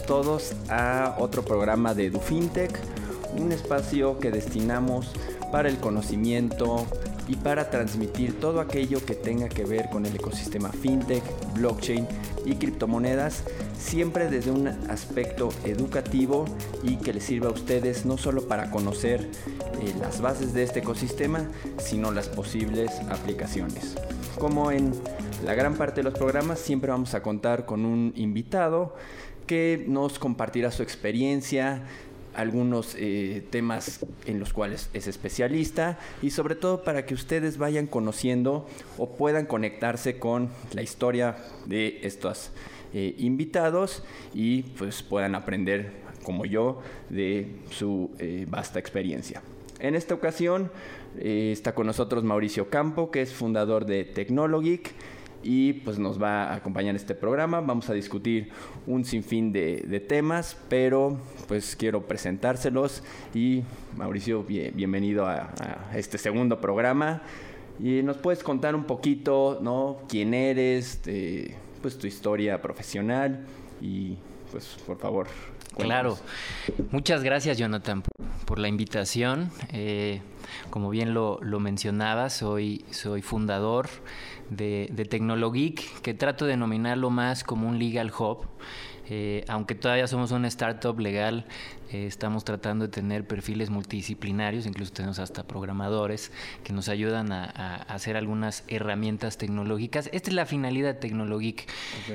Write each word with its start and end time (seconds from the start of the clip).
todos 0.00 0.54
a 0.70 1.16
otro 1.18 1.44
programa 1.44 1.92
de 1.92 2.08
DuFintech, 2.08 2.78
un 3.36 3.52
espacio 3.52 4.18
que 4.18 4.30
destinamos 4.30 5.12
para 5.50 5.68
el 5.68 5.76
conocimiento 5.78 6.86
y 7.28 7.36
para 7.36 7.68
transmitir 7.68 8.40
todo 8.40 8.60
aquello 8.60 9.04
que 9.04 9.14
tenga 9.14 9.48
que 9.48 9.64
ver 9.64 9.90
con 9.90 10.06
el 10.06 10.16
ecosistema 10.16 10.70
fintech, 10.70 11.22
blockchain 11.54 12.06
y 12.44 12.54
criptomonedas, 12.54 13.44
siempre 13.78 14.28
desde 14.28 14.50
un 14.50 14.68
aspecto 14.68 15.50
educativo 15.64 16.46
y 16.82 16.96
que 16.96 17.12
les 17.12 17.24
sirva 17.24 17.48
a 17.48 17.52
ustedes 17.52 18.06
no 18.06 18.16
solo 18.16 18.48
para 18.48 18.70
conocer 18.70 19.30
eh, 19.80 19.94
las 20.00 20.20
bases 20.20 20.54
de 20.54 20.62
este 20.62 20.80
ecosistema, 20.80 21.48
sino 21.78 22.10
las 22.12 22.28
posibles 22.28 22.90
aplicaciones. 23.10 23.96
Como 24.38 24.72
en 24.72 24.92
la 25.44 25.54
gran 25.54 25.74
parte 25.74 25.96
de 25.96 26.04
los 26.04 26.14
programas, 26.14 26.58
siempre 26.58 26.90
vamos 26.90 27.14
a 27.14 27.22
contar 27.22 27.66
con 27.66 27.84
un 27.84 28.12
invitado 28.16 28.94
que 29.46 29.84
nos 29.86 30.18
compartirá 30.18 30.70
su 30.70 30.82
experiencia, 30.82 31.82
algunos 32.34 32.94
eh, 32.98 33.44
temas 33.50 34.04
en 34.26 34.38
los 34.38 34.52
cuales 34.52 34.88
es 34.94 35.06
especialista 35.06 35.98
y 36.22 36.30
sobre 36.30 36.54
todo 36.54 36.82
para 36.82 37.04
que 37.04 37.14
ustedes 37.14 37.58
vayan 37.58 37.86
conociendo 37.86 38.66
o 38.98 39.10
puedan 39.10 39.46
conectarse 39.46 40.18
con 40.18 40.48
la 40.72 40.82
historia 40.82 41.36
de 41.66 42.00
estos 42.02 42.50
eh, 42.94 43.14
invitados 43.18 44.02
y 44.34 44.62
pues 44.62 45.02
puedan 45.02 45.34
aprender 45.34 45.92
como 46.22 46.44
yo 46.44 46.80
de 47.10 47.56
su 47.70 48.10
eh, 48.18 48.46
vasta 48.48 48.78
experiencia. 48.78 49.42
En 49.80 49.94
esta 49.96 50.14
ocasión 50.14 50.70
está 51.18 51.74
con 51.74 51.86
nosotros 51.86 52.22
Mauricio 52.22 52.70
Campo, 52.70 53.10
que 53.10 53.20
es 53.20 53.34
fundador 53.34 53.84
de 53.84 54.04
Technologic 54.04 54.92
y 55.42 55.74
pues 55.74 55.98
nos 55.98 56.22
va 56.22 56.44
a 56.44 56.56
acompañar 56.56 56.94
este 56.96 57.14
programa. 57.14 57.60
Vamos 57.60 57.88
a 57.90 57.94
discutir 57.94 58.50
un 58.86 59.04
sinfín 59.04 59.52
de, 59.52 60.04
temas, 60.08 60.56
pero 60.68 61.18
pues 61.48 61.76
quiero 61.76 62.06
presentárselos 62.06 63.02
y 63.34 63.62
Mauricio, 63.96 64.44
bienvenido 64.44 65.26
a, 65.26 65.50
este 65.94 66.18
segundo 66.18 66.60
programa. 66.60 67.22
Y 67.80 68.02
nos 68.02 68.18
puedes 68.18 68.42
contar 68.42 68.74
un 68.74 68.84
poquito, 68.84 69.58
¿no? 69.62 69.98
¿Quién 70.08 70.34
eres? 70.34 71.00
pues 71.80 71.98
tu 71.98 72.06
historia 72.06 72.62
profesional 72.62 73.44
y 73.80 74.16
pues 74.52 74.76
por 74.86 74.98
favor. 74.98 75.26
Claro. 75.76 76.18
Muchas 76.90 77.22
gracias 77.22 77.58
Jonathan 77.58 78.02
por 78.44 78.58
la 78.58 78.68
invitación. 78.68 79.50
Eh, 79.72 80.20
como 80.70 80.90
bien 80.90 81.14
lo, 81.14 81.38
lo 81.42 81.60
mencionaba, 81.60 82.30
soy, 82.30 82.84
soy 82.90 83.22
fundador 83.22 83.88
de, 84.50 84.88
de 84.92 85.04
Tecnologeek, 85.04 86.02
que 86.02 86.14
trato 86.14 86.44
de 86.44 86.52
denominarlo 86.52 87.10
más 87.10 87.44
como 87.44 87.68
un 87.68 87.78
legal 87.78 88.12
hub. 88.16 88.46
Eh, 89.08 89.44
aunque 89.48 89.74
todavía 89.74 90.06
somos 90.06 90.30
una 90.30 90.48
startup 90.48 90.98
legal, 90.98 91.46
eh, 91.92 92.06
estamos 92.06 92.44
tratando 92.44 92.86
de 92.86 92.90
tener 92.90 93.26
perfiles 93.26 93.68
multidisciplinarios, 93.68 94.64
incluso 94.64 94.92
tenemos 94.92 95.18
hasta 95.18 95.42
programadores 95.42 96.32
que 96.64 96.72
nos 96.72 96.88
ayudan 96.88 97.32
a, 97.32 97.42
hacer 97.82 98.16
algunas 98.16 98.64
herramientas 98.68 99.36
tecnológicas. 99.36 100.08
Esta 100.12 100.30
es 100.30 100.34
la 100.34 100.46
finalidad 100.46 100.94
de 100.94 101.00
Tecnologic, 101.00 101.68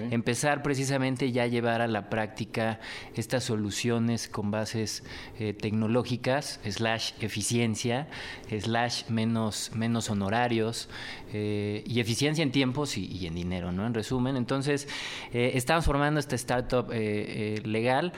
empezar 0.10 0.64
precisamente 0.64 1.32
ya 1.32 1.44
a 1.44 1.48
llevar 1.48 1.82
a 1.82 1.88
la 1.88 2.10
práctica 2.10 2.80
estas 3.16 3.44
soluciones 3.44 4.28
con 4.28 4.50
bases 4.50 5.04
eh, 5.38 5.54
tecnológicas, 5.54 6.60
slash 6.68 7.12
eficiencia, 7.22 8.08
slash 8.50 9.04
menos, 9.10 9.72
menos 9.76 10.10
honorarios 10.10 10.90
eh, 11.34 11.84
y 11.86 12.00
eficiencia 12.00 12.42
en 12.42 12.52
tiempos 12.52 12.98
y, 12.98 13.28
en 13.28 13.36
dinero, 13.36 13.72
¿no? 13.72 13.86
En 13.86 13.94
resumen, 13.94 14.38
entonces 14.38 14.88
estamos 15.34 15.86
formando 15.86 16.20
esta 16.20 16.36
startup 16.36 16.90
legal 16.90 18.14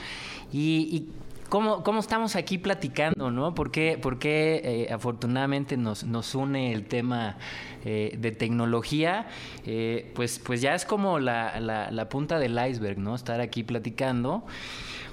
y 0.54 1.08
¿Cómo, 1.50 1.84
¿Cómo, 1.84 2.00
estamos 2.00 2.36
aquí 2.36 2.60
platicando, 2.60 3.32
no? 3.32 3.56
Porque, 3.56 3.98
porque 4.00 4.62
eh, 4.64 4.94
afortunadamente 4.94 5.78
nos, 5.78 6.04
nos 6.04 6.36
une 6.36 6.72
el 6.74 6.86
tema 6.86 7.38
eh, 7.84 8.16
de 8.20 8.32
tecnología, 8.32 9.28
eh, 9.66 10.12
pues, 10.14 10.38
pues 10.38 10.62
ya 10.62 10.76
es 10.76 10.86
como 10.86 11.18
la, 11.18 11.60
la, 11.60 12.10
punta 12.10 12.38
del 12.38 12.60
iceberg, 12.70 13.00
¿no? 13.00 13.16
Estar 13.16 13.42
aquí 13.42 13.64
platicando. 13.64 14.44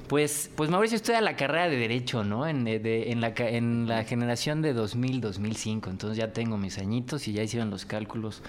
Pues, 0.08 0.50
pues 0.54 0.68
Mauricio 0.68 0.96
estudia 0.96 1.22
la 1.22 1.36
carrera 1.36 1.70
de 1.70 1.76
Derecho, 1.78 2.22
¿no? 2.22 2.46
En, 2.46 2.68
en, 2.68 3.20
la, 3.22 3.32
en 3.38 3.88
la 3.88 4.04
generación 4.04 4.60
de 4.60 4.76
2000-2005. 4.76 5.88
Entonces 5.88 6.18
ya 6.18 6.34
tengo 6.34 6.58
mis 6.58 6.76
añitos 6.78 7.26
y 7.28 7.32
ya 7.32 7.42
hicieron 7.42 7.70
los 7.70 7.86
cálculos. 7.86 8.42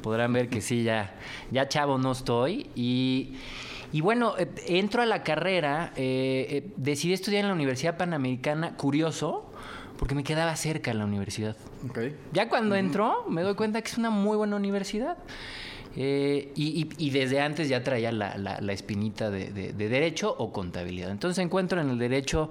Podrán 0.00 0.32
ver 0.32 0.48
que 0.48 0.60
sí, 0.60 0.84
ya, 0.84 1.14
ya 1.50 1.68
chavo 1.68 1.98
no 1.98 2.12
estoy. 2.12 2.70
Y. 2.76 3.34
Y 3.92 4.00
bueno, 4.00 4.34
eh, 4.38 4.48
entro 4.66 5.02
a 5.02 5.06
la 5.06 5.22
carrera, 5.22 5.92
eh, 5.96 6.46
eh, 6.48 6.72
decidí 6.76 7.12
estudiar 7.12 7.42
en 7.42 7.48
la 7.48 7.54
Universidad 7.54 7.96
Panamericana, 7.98 8.74
curioso, 8.76 9.50
porque 9.98 10.14
me 10.14 10.24
quedaba 10.24 10.56
cerca 10.56 10.94
la 10.94 11.04
universidad. 11.04 11.56
Ya 12.32 12.48
cuando 12.48 12.74
entro, 12.74 13.26
me 13.28 13.42
doy 13.42 13.54
cuenta 13.54 13.82
que 13.82 13.88
es 13.88 13.98
una 13.98 14.10
muy 14.10 14.36
buena 14.36 14.56
universidad. 14.56 15.18
y, 15.94 17.10
desde 17.10 17.40
antes 17.40 17.68
ya 17.68 17.84
traía 17.84 18.10
la, 18.10 18.72
espinita 18.72 19.30
de, 19.30 19.72
derecho 19.74 20.34
o 20.36 20.52
contabilidad. 20.52 21.10
Entonces 21.10 21.44
encuentro 21.44 21.80
en 21.80 21.90
el 21.90 21.98
derecho 21.98 22.50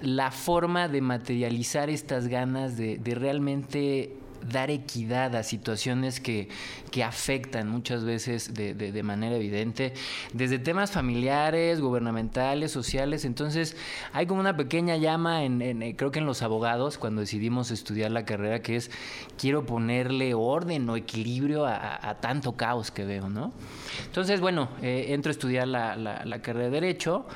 la 0.00 0.30
forma 0.30 0.88
de 0.88 1.00
materializar 1.00 1.90
estas 1.90 2.28
ganas 2.28 2.76
de 2.78 3.14
realmente 3.14 4.14
dar 4.48 4.70
equidad 4.70 5.34
a 5.36 5.42
situaciones 5.42 6.20
que, 6.20 6.48
que 6.90 7.04
afectan 7.04 7.68
muchas 7.68 8.04
veces 8.04 8.54
de, 8.54 8.74
de, 8.74 9.02
manera 9.02 9.36
evidente, 9.36 9.94
desde 10.32 10.58
temas 10.58 10.90
familiares, 10.90 11.80
gubernamentales, 11.80 12.72
sociales. 12.72 13.24
Entonces, 13.24 13.76
hay 14.12 14.26
como 14.26 14.40
una 14.40 14.56
pequeña 14.56 14.96
llama, 14.96 15.44
en, 15.44 15.82
eh, 15.82 15.94
creo 15.96 16.10
que 16.10 16.18
en 16.18 16.26
los 16.26 16.42
abogados, 16.42 16.98
cuando 16.98 17.20
decidimos 17.20 17.70
estudiar 17.70 18.10
la 18.10 18.24
carrera, 18.24 18.62
que 18.62 18.76
es 18.76 18.90
quiero 19.38 19.66
ponerle 19.66 20.34
orden 20.34 20.88
o 20.88 20.96
equilibrio 20.96 21.66
a, 21.66 22.16
tanto 22.20 22.52
caos 22.52 22.90
que 22.90 23.04
veo, 23.04 23.28
¿no? 23.28 23.52
Entonces, 24.06 24.40
bueno, 24.40 24.68
eh, 24.82 25.06
entro 25.08 25.30
a 25.30 25.32
estudiar 25.32 25.68
la, 25.68 25.96
la, 25.96 26.24
la 26.24 26.42
carrera 26.42 26.66
de 26.66 26.70
Derecho. 26.70 27.26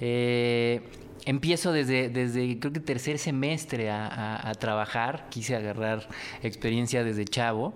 Eh, 0.00 0.82
empiezo 1.24 1.72
desde, 1.72 2.08
desde 2.08 2.58
creo 2.58 2.72
que 2.72 2.80
tercer 2.80 3.18
semestre 3.18 3.90
a, 3.90 4.52
trabajar, 4.58 5.26
quise 5.30 5.56
agarrar 5.56 6.08
experiencia 6.42 7.02
desde 7.04 7.24
chavo 7.24 7.74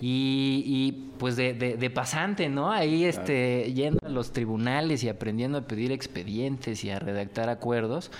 y, 0.00 1.10
pues 1.18 1.36
de, 1.36 1.92
pasante, 1.94 2.48
¿no? 2.48 2.72
Ahí 2.72 3.04
este, 3.04 3.72
yendo 3.72 4.00
a 4.04 4.08
los 4.08 4.32
tribunales 4.32 5.02
y 5.04 5.08
aprendiendo 5.08 5.58
a 5.58 5.62
pedir 5.62 5.92
expedientes 5.92 6.84
y 6.84 6.90
a 6.90 6.98
redactar 6.98 7.48
acuerdos. 7.48 8.10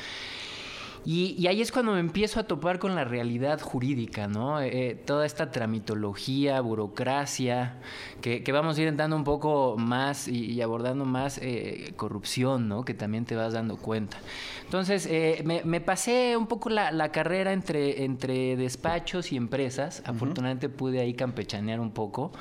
Y, 1.06 1.46
ahí 1.48 1.60
es 1.60 1.70
cuando 1.70 1.92
me 1.92 2.00
empiezo 2.00 2.40
a 2.40 2.44
topar 2.44 2.78
con 2.78 2.94
la 2.94 3.04
realidad 3.04 3.60
jurídica, 3.60 4.26
¿no? 4.26 4.60
Eh, 4.60 4.90
eh, 4.90 4.94
toda 4.94 5.26
esta 5.26 5.50
tramitología, 5.50 6.60
burocracia, 6.62 7.76
que, 8.22 8.42
vamos 8.52 8.78
a 8.78 8.82
ir 8.82 8.88
entrando 8.88 9.14
un 9.14 9.24
poco 9.24 9.76
más 9.76 10.28
y, 10.28 10.62
abordando 10.62 11.04
más 11.04 11.38
eh, 11.42 11.92
corrupción, 11.96 12.68
¿no? 12.68 12.86
Que 12.86 12.94
también 12.94 13.26
te 13.26 13.36
vas 13.36 13.52
dando 13.52 13.76
cuenta. 13.76 14.16
Entonces, 14.64 15.06
me, 15.44 15.80
pasé 15.82 16.38
un 16.38 16.46
poco 16.46 16.70
la, 16.70 17.12
carrera 17.12 17.52
entre, 17.52 18.04
entre 18.04 18.56
despachos 18.56 19.30
y 19.30 19.36
empresas. 19.36 20.02
Afortunadamente 20.06 20.70
pude 20.70 21.00
ahí 21.00 21.12
campechanear 21.12 21.80
un 21.80 21.90
poco. 21.90 22.32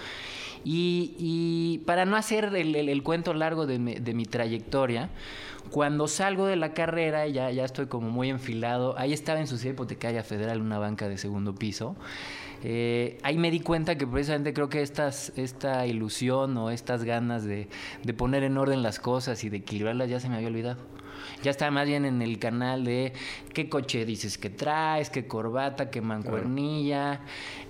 Y, 0.63 1.81
para 1.85 2.06
no 2.06 2.16
hacer 2.16 2.46
el, 2.56 3.03
cuento 3.03 3.34
largo 3.34 3.66
de 3.66 3.78
mi 3.78 4.25
trayectoria, 4.25 5.09
cuando 5.72 6.07
salgo 6.07 6.46
de 6.46 6.56
la 6.56 6.74
carrera, 6.74 7.28
ya, 7.28 7.51
ya 7.51 7.66
estoy 7.66 7.88
como 7.88 8.09
muy 8.09 8.29
enfilado, 8.29 8.97
ahí 8.97 9.13
estaba 9.13 9.40
en 9.40 9.47
Sociedad 9.47 9.74
Hipotecaria 9.74 10.24
Federal, 10.24 10.62
una 10.62 10.79
banca 10.79 11.07
de 11.07 11.18
segundo 11.18 11.56
piso. 11.56 11.96
Eh, 12.63 13.18
ahí 13.24 13.38
me 13.38 13.51
di 13.51 13.59
cuenta 13.59 13.97
que 13.97 14.07
precisamente 14.07 14.53
creo 14.53 14.69
que 14.69 14.81
estas, 14.81 15.34
esta 15.35 15.85
ilusión 15.85 16.58
o 16.58 16.70
estas 16.70 17.03
ganas 17.03 17.43
de, 17.43 17.67
de 18.03 18.14
poner 18.14 18.43
en 18.43 18.58
orden 18.58 18.82
las 18.82 18.99
cosas 18.99 19.43
y 19.43 19.49
de 19.49 19.58
equilibrarlas 19.58 20.09
ya 20.09 20.20
se 20.20 20.29
me 20.29 20.35
había 20.35 20.47
olvidado. 20.47 20.93
Ya 21.41 21.52
estaba 21.52 21.72
más 21.72 21.88
bien 21.88 22.05
en 22.05 22.22
el 22.22 22.40
canal 22.40 22.85
de 22.85 23.14
qué 23.53 23.70
coche 23.70 24.05
dices 24.05 24.38
que 24.38 24.49
traes, 24.49 25.09
qué 25.09 25.28
corbata, 25.28 25.90
qué 25.90 26.02
mancuernilla. 26.02 27.22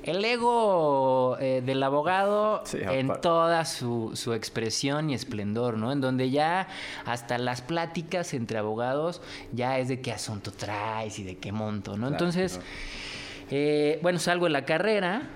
El 0.03 0.23
ego 0.23 1.37
eh, 1.39 1.61
del 1.65 1.81
abogado 1.81 2.63
en 2.71 3.11
toda 3.21 3.65
su, 3.65 4.11
su, 4.15 4.33
expresión 4.33 5.09
y 5.09 5.13
esplendor, 5.13 5.77
¿no? 5.77 5.91
En 5.91 6.01
donde 6.01 6.29
ya 6.29 6.67
hasta 7.05 7.37
las 7.37 7.61
pláticas 7.61 8.33
entre 8.33 8.57
abogados 8.57 9.21
ya 9.53 9.79
es 9.79 9.87
de 9.87 10.01
qué 10.01 10.11
asunto 10.11 10.51
traes 10.51 11.19
y 11.19 11.23
de 11.23 11.37
qué 11.37 11.51
monto, 11.51 11.97
¿no? 11.97 12.07
Entonces, 12.07 12.59
eh, 13.51 13.99
bueno, 14.01 14.19
salgo 14.19 14.45
de 14.45 14.51
la 14.51 14.65
carrera, 14.65 15.29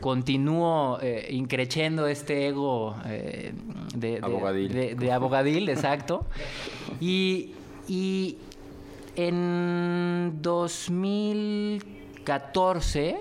continúo 0.00 0.98
eh, 1.00 1.28
increciendo 1.30 2.06
este 2.06 2.48
ego 2.48 2.94
eh, 3.06 3.52
de, 3.94 4.20
de, 4.96 5.12
abogadil. 5.12 5.68
exacto. 5.68 6.26
Y, 7.00 7.54
y 7.88 8.38
en 9.16 10.38
2014 10.42 13.16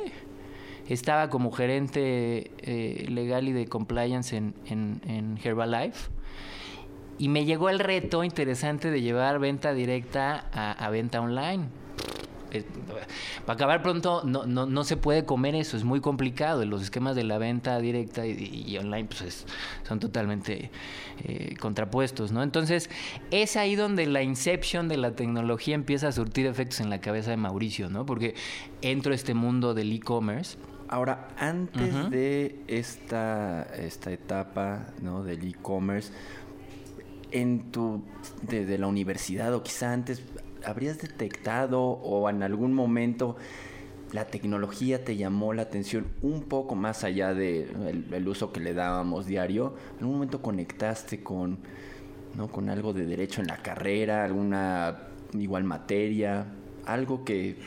estaba 0.88 1.30
como 1.30 1.52
gerente 1.52 2.52
eh, 2.60 3.06
legal 3.10 3.48
y 3.48 3.52
de 3.52 3.68
compliance 3.68 4.38
en, 4.38 4.54
en, 4.66 5.40
Herbalife. 5.44 6.10
y 7.18 7.30
me 7.30 7.46
llegó 7.46 7.70
el 7.70 7.80
reto 7.80 8.24
interesante 8.24 8.92
de 8.92 9.02
llevar 9.02 9.40
venta 9.40 9.74
directa 9.74 10.46
a, 10.54 10.88
venta 10.90 11.20
online. 11.20 11.66
Para 13.46 13.54
acabar 13.54 13.82
pronto, 13.82 14.24
no, 14.26 14.46
no, 14.46 14.66
no, 14.66 14.84
se 14.84 14.98
puede 14.98 15.26
comer 15.26 15.56
eso, 15.56 15.78
es 15.78 15.84
muy 15.84 16.02
complicado. 16.02 16.66
Los 16.66 16.82
esquemas 16.82 17.16
de 17.16 17.24
la 17.24 17.38
venta 17.38 17.80
directa 17.80 18.26
y, 18.26 18.78
online 18.78 19.08
pues 19.08 19.46
son 19.88 20.00
totalmente 20.00 20.72
eh, 21.24 21.56
contrapuestos, 21.60 22.32
¿no? 22.32 22.44
Entonces, 22.44 22.90
es 23.32 23.56
ahí 23.56 23.76
donde 23.76 24.06
la 24.06 24.22
inception 24.22 24.88
de 24.88 24.98
la 24.98 25.12
tecnología 25.12 25.76
empieza 25.76 26.08
a 26.08 26.12
surtir 26.12 26.46
efectos 26.46 26.80
en 26.80 26.90
la 26.90 27.02
cabeza 27.02 27.32
de 27.32 27.38
Mauricio, 27.38 27.90
¿no? 27.90 28.06
Porque 28.06 28.36
entro 28.82 29.12
a 29.12 29.16
este 29.16 29.34
mundo 29.34 29.74
del 29.74 29.92
e-commerce. 29.92 30.58
Ahora, 30.90 31.28
antes 31.38 32.10
de 32.10 32.64
esta, 32.68 33.64
esta 33.78 34.12
etapa 34.12 34.88
¿no? 35.02 35.22
del 35.22 35.46
e-commerce, 35.46 36.14
en 37.32 37.72
tu 37.72 38.04
desde 38.42 38.78
la 38.78 38.88
universidad 38.88 39.54
o 39.54 39.64
quizá 39.64 39.92
antes 39.92 40.24
habrías 40.66 41.00
detectado 41.00 41.82
o 41.82 42.30
en 42.30 42.44
algún 42.44 42.74
momento 42.74 43.38
la 44.12 44.26
tecnología 44.26 45.04
te 45.04 45.18
llamó 45.18 45.54
la 45.54 45.64
atención 45.64 46.08
un 46.22 46.44
poco 46.44 46.76
más 46.76 47.04
allá 47.04 47.34
del 47.34 47.68
de 48.10 48.18
el 48.18 48.28
uso 48.28 48.52
que 48.52 48.60
le 48.60 48.74
dábamos 48.74 49.26
diario 49.26 49.76
en 50.00 50.06
un 50.06 50.14
momento 50.14 50.42
conectaste 50.42 51.24
con 51.24 51.60
no 52.36 52.48
con 52.48 52.70
algo 52.70 52.94
de 52.94 53.06
derecho 53.06 53.42
en 53.42 53.48
la 53.48 53.58
carrera 53.58 54.24
alguna 54.24 55.10
igual 55.34 55.66
materia 55.66 56.46
algo 56.86 57.26
que 57.26 57.58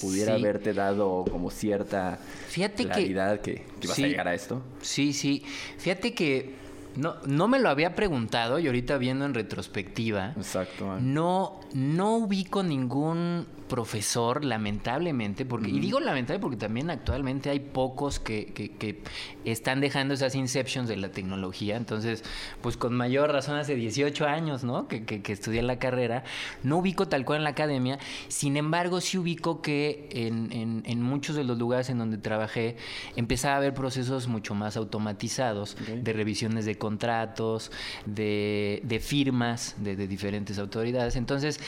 pudiera 0.00 0.34
haberte 0.34 0.72
dado 0.72 1.24
como 1.30 1.50
cierta 1.50 2.18
Fíjate 2.48 2.84
claridad 2.84 3.40
que, 3.40 3.66
que, 3.78 3.86
ibas 3.86 3.98
a 3.98 4.02
llegar 4.02 4.28
a 4.28 4.34
esto 4.34 4.62
sí 4.80 5.12
sí. 5.12 5.42
Fíjate 5.76 6.14
que 6.14 6.61
no, 6.96 7.16
no 7.26 7.48
me 7.48 7.58
lo 7.58 7.68
había 7.68 7.94
preguntado 7.94 8.58
y 8.58 8.66
ahorita 8.66 8.98
viendo 8.98 9.24
en 9.24 9.34
retrospectiva. 9.34 10.32
Exacto. 10.36 10.98
No, 11.00 11.60
no 11.72 12.16
ubico 12.16 12.62
ningún 12.62 13.46
profesor, 13.72 14.44
lamentablemente, 14.44 15.46
porque, 15.46 15.70
y 15.70 15.80
digo 15.80 15.98
lamentable 15.98 16.38
porque 16.38 16.58
también 16.58 16.90
actualmente 16.90 17.48
hay 17.48 17.60
pocos 17.60 18.20
que, 18.20 18.52
que, 18.52 19.02
están 19.46 19.80
dejando 19.80 20.12
esas 20.12 20.34
inceptions 20.34 20.90
de 20.90 20.98
la 20.98 21.10
tecnología. 21.10 21.78
Entonces, 21.78 22.22
pues 22.60 22.76
con 22.76 22.94
mayor 22.94 23.32
razón 23.32 23.56
hace 23.56 23.74
18 23.74 24.26
años, 24.26 24.62
¿no? 24.62 24.88
Que, 24.88 25.06
que, 25.06 25.32
estudié 25.32 25.62
la 25.62 25.78
carrera. 25.78 26.22
No 26.62 26.76
ubico 26.76 27.08
tal 27.08 27.24
cual 27.24 27.38
en 27.38 27.44
la 27.44 27.50
academia. 27.50 27.98
Sin 28.28 28.58
embargo, 28.58 29.00
sí 29.00 29.16
ubico 29.16 29.62
que 29.62 30.06
en, 30.12 30.52
en, 30.52 30.82
en 30.84 31.00
muchos 31.00 31.34
de 31.34 31.44
los 31.44 31.56
lugares 31.56 31.88
en 31.88 31.96
donde 31.96 32.18
trabajé 32.18 32.76
empezaba 33.16 33.54
a 33.54 33.56
haber 33.56 33.72
procesos 33.72 34.28
mucho 34.28 34.54
más 34.54 34.76
automatizados 34.76 35.78
de 35.96 36.12
revisiones 36.12 36.66
de 36.66 36.76
contratos, 36.76 37.72
de, 38.04 38.82
de 38.84 39.00
firmas 39.00 39.76
de, 39.78 39.96
de 39.96 40.06
diferentes 40.06 40.58
autoridades. 40.58 41.16
Entonces, 41.16 41.58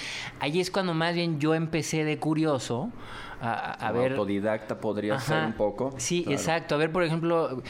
ahí 0.40 0.60
es 0.60 0.70
cuando 0.70 0.92
más 0.92 1.14
bien 1.14 1.40
yo 1.40 1.54
empecé 1.54 1.93
de 2.02 2.18
curioso 2.18 2.90
a, 3.40 3.92
ver. 3.92 4.12
Autodidacta 4.12 4.78
podría 4.80 5.18
ser 5.18 5.44
un 5.44 5.52
poco. 5.52 5.94
Sí, 5.98 6.24
exacto. 6.28 6.74
A 6.74 6.78
ver, 6.78 6.92
por 6.92 7.02
ejemplo, 7.02 7.62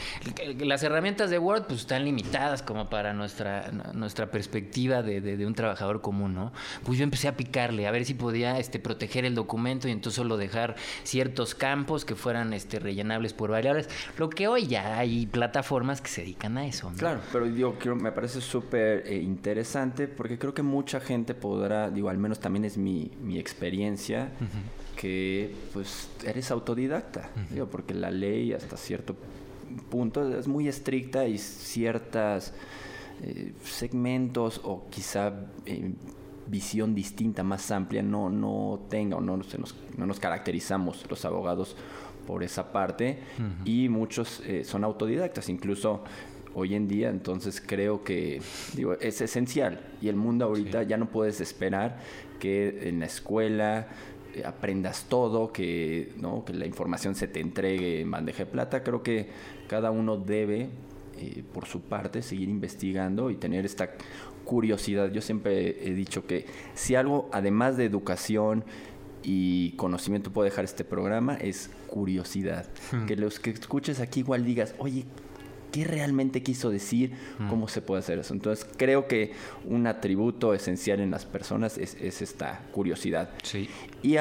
las 0.59 0.83
herramientas 0.83 1.29
de 1.29 1.39
Word 1.39 1.65
pues 1.67 1.81
están 1.81 2.05
limitadas 2.05 2.61
como 2.61 2.89
para 2.89 3.13
nuestra, 3.13 3.71
nuestra 3.93 4.31
perspectiva 4.31 5.01
de, 5.01 5.45
un 5.45 5.53
trabajador 5.53 6.01
común, 6.01 6.33
¿no? 6.33 6.51
Pues 6.83 6.97
yo 6.97 7.03
empecé 7.03 7.27
a 7.27 7.35
picarle, 7.35 7.87
a 7.87 7.91
ver 7.91 8.05
si 8.05 8.13
podía 8.13 8.59
este, 8.59 8.79
proteger 8.79 9.25
el 9.25 9.35
documento 9.35 9.87
y 9.87 9.91
entonces 9.91 10.15
solo 10.15 10.37
dejar 10.37 10.75
ciertos 11.03 11.55
campos 11.55 12.05
que 12.05 12.15
fueran 12.15 12.53
este, 12.53 12.79
rellenables 12.79 13.33
por 13.33 13.51
variables. 13.51 13.89
Lo 14.17 14.29
que 14.29 14.47
hoy 14.47 14.67
ya 14.67 14.97
hay 14.97 15.25
plataformas 15.25 16.01
que 16.01 16.09
se 16.09 16.21
dedican 16.21 16.57
a 16.57 16.65
eso. 16.65 16.91
Claro, 16.97 17.21
pero 17.31 17.45
yo 17.47 17.77
creo, 17.77 17.95
me 17.95 18.11
parece 18.11 18.41
súper 18.41 19.03
eh, 19.05 19.15
interesante 19.17 20.07
porque 20.07 20.37
creo 20.37 20.53
que 20.53 20.63
mucha 20.63 20.99
gente 20.99 21.33
podrá, 21.33 21.89
digo, 21.89 22.09
al 22.09 22.17
menos 22.17 22.39
también 22.39 22.65
es 22.65 22.77
mi, 22.77 23.11
mi 23.21 23.37
experiencia 23.39 24.29
que 25.05 25.53
pues 25.71 26.09
eres 26.25 26.49
autodidacta, 26.49 27.29
porque 27.69 27.93
la 27.93 28.09
ley 28.09 28.53
hasta 28.53 28.75
cierto 28.75 29.15
punto 29.91 30.35
es 30.35 30.47
muy 30.47 30.67
estricta 30.67 31.27
y 31.27 31.37
ciertas 31.37 32.55
eh, 33.21 33.53
segmentos 33.63 34.61
o 34.63 34.87
quizá 34.89 35.31
eh, 35.67 35.93
visión 36.47 36.95
distinta, 36.95 37.43
más 37.43 37.69
amplia, 37.69 38.01
no, 38.01 38.31
no 38.31 38.87
tenga 38.89 39.17
o 39.17 39.21
no, 39.21 39.37
nos, 39.37 39.75
no 39.95 40.07
nos 40.07 40.19
caracterizamos 40.19 41.05
los 41.07 41.23
abogados 41.23 41.75
por 42.25 42.41
esa 42.41 42.71
parte 42.71 43.19
y 43.63 43.89
muchos 43.89 44.41
eh, 44.47 44.63
son 44.63 44.83
autodidactas, 44.83 45.49
incluso 45.49 46.03
hoy 46.55 46.73
en 46.73 46.87
día, 46.87 47.09
entonces 47.09 47.61
creo 47.63 48.03
que 48.03 48.41
digo, 48.73 48.93
es 48.93 49.21
esencial 49.21 49.81
y 50.01 50.07
el 50.07 50.15
mundo 50.15 50.45
ahorita 50.45 50.81
ya 50.81 50.97
no 50.97 51.09
puedes 51.09 51.41
esperar 51.41 51.99
que 52.39 52.89
en 52.89 53.01
la 53.01 53.05
escuela 53.05 53.87
aprendas 54.43 55.05
todo, 55.07 55.51
que, 55.51 56.13
¿no? 56.17 56.43
que 56.43 56.53
la 56.53 56.65
información 56.65 57.15
se 57.15 57.27
te 57.27 57.39
entregue 57.39 58.01
en 58.01 58.11
bandeja 58.11 58.39
de 58.39 58.51
plata. 58.51 58.83
Creo 58.83 59.03
que 59.03 59.29
cada 59.67 59.91
uno 59.91 60.17
debe, 60.17 60.69
eh, 61.17 61.43
por 61.53 61.65
su 61.65 61.81
parte, 61.81 62.21
seguir 62.21 62.49
investigando 62.49 63.29
y 63.29 63.35
tener 63.35 63.65
esta 63.65 63.91
curiosidad. 64.43 65.11
Yo 65.11 65.21
siempre 65.21 65.87
he 65.87 65.93
dicho 65.93 66.25
que 66.25 66.45
si 66.73 66.95
algo, 66.95 67.29
además 67.31 67.77
de 67.77 67.85
educación, 67.85 68.63
y 69.27 69.71
conocimiento 69.71 70.31
puede 70.31 70.51
dejar 70.51 70.65
este 70.65 70.85
programa 70.85 71.35
es 71.35 71.71
curiosidad. 71.87 72.67
Hmm. 72.91 73.07
Que 73.07 73.15
los 73.15 73.39
que 73.39 73.49
escuches 73.49 73.99
aquí 73.99 74.19
igual 74.19 74.45
digas, 74.45 74.75
oye, 74.77 75.05
qué 75.75 75.83
realmente 75.83 76.41
quiso 76.41 76.69
decir, 76.69 77.11
cómo 77.49 77.67
se 77.67 77.81
puede 77.81 77.99
hacer 77.99 78.17
eso. 78.17 78.33
Entonces 78.33 78.65
creo 78.77 79.09
que 79.09 79.33
un 79.65 79.87
atributo 79.87 80.53
esencial 80.53 81.01
en 81.01 81.11
las 81.11 81.25
personas 81.25 81.77
es, 81.77 82.21
esta 82.21 82.61
curiosidad. 82.71 83.31
Sí. 83.43 83.67
Y 84.01 84.15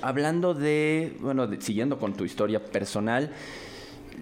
hablando 0.00 0.54
de, 0.54 1.16
bueno, 1.18 1.50
siguiendo 1.58 1.98
con 1.98 2.12
tu 2.12 2.24
historia 2.24 2.64
personal, 2.64 3.32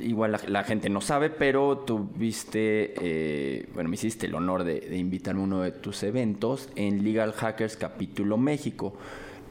igual 0.01 0.41
la, 0.49 0.65
gente 0.65 0.89
no 0.89 1.03
sabe, 1.03 1.29
pero 1.29 1.77
tuviste, 1.81 2.95
eh, 2.99 3.69
bueno, 3.75 3.91
me 3.91 3.97
hiciste 3.97 4.25
el 4.25 4.35
honor 4.35 4.65
de, 4.65 4.81
de 4.81 4.97
invitarme 4.97 5.43
a 5.43 5.45
uno 5.45 5.61
de 5.61 5.73
tus 5.73 6.03
eventos 6.03 6.71
en 6.77 7.05
Legal 7.05 7.33
Hackers 7.33 7.77
Capítulo 7.77 8.39
México. 8.39 8.97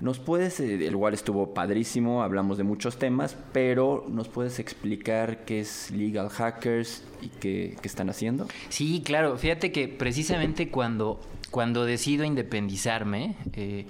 ¿Nos 0.02 0.20
puedes, 0.20 0.60
eh, 0.62 0.88
el 0.88 0.96
cual 0.96 1.14
estuvo 1.14 1.54
padrísimo, 1.54 2.24
hablamos 2.24 2.58
de 2.58 2.64
muchos 2.64 2.98
temas, 2.98 3.36
pero 3.52 4.06
¿nos 4.10 4.30
puedes 4.30 4.60
explicar 4.60 5.44
qué 5.44 5.60
es 5.60 5.92
Legal 5.92 6.30
Hackers 6.30 7.04
y 7.22 7.28
qué, 7.28 7.78
están 7.84 8.10
haciendo? 8.10 8.48
Sí, 8.70 9.02
claro. 9.04 9.38
Fíjate 9.38 9.74
que 9.74 9.90
precisamente 9.90 10.70
cuando, 10.70 11.20
cuando 11.52 11.86
decido 11.86 12.24
independizarme, 12.24 13.36
eh, 13.54 13.88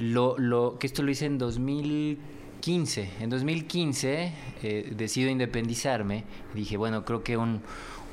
lo, 0.00 0.36
lo, 0.38 0.78
que 0.78 0.88
esto 0.88 1.04
lo 1.04 1.10
hice 1.12 1.26
en 1.26 1.38
2015. 1.38 3.10
En 3.20 3.30
2015 3.30 4.32
eh, 4.62 4.92
decido 4.96 5.30
independizarme. 5.30 6.24
Dije, 6.54 6.76
bueno, 6.76 7.04
creo 7.04 7.22
que 7.22 7.36
un 7.36 7.62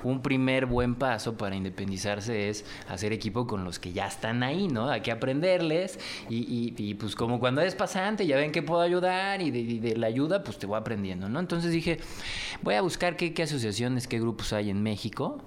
un 0.10 0.22
primer 0.22 0.66
buen 0.66 0.96
paso 0.96 1.38
para 1.38 1.56
independizarse 1.56 2.50
es 2.50 2.66
hacer 2.88 3.14
equipo 3.14 3.48
con 3.48 3.64
los 3.64 3.80
que 3.80 3.94
ya 3.94 4.08
están 4.08 4.44
ahí, 4.44 4.68
¿no? 4.68 4.90
Hay 4.90 5.02
que 5.02 5.12
aprenderles 5.12 6.00
y, 6.30 6.94
pues 6.96 7.16
como 7.16 7.40
cuando 7.40 7.62
eres 7.62 7.76
pasante 7.76 8.26
ya 8.26 8.38
ven 8.38 8.52
que 8.52 8.62
puedo 8.62 8.82
ayudar 8.82 9.42
y 9.42 9.52
de, 9.52 9.96
la 9.98 10.08
ayuda 10.08 10.44
pues 10.44 10.58
te 10.58 10.66
voy 10.66 10.78
aprendiendo, 10.78 11.30
¿no? 11.30 11.40
Entonces 11.40 11.72
dije, 11.72 12.00
voy 12.62 12.76
a 12.76 12.82
buscar 12.82 13.18
qué, 13.18 13.34
qué 13.34 13.44
asociaciones, 13.44 14.08
qué 14.08 14.20
grupos 14.20 14.54
hay 14.54 14.70
en 14.70 14.84
México 14.84 15.42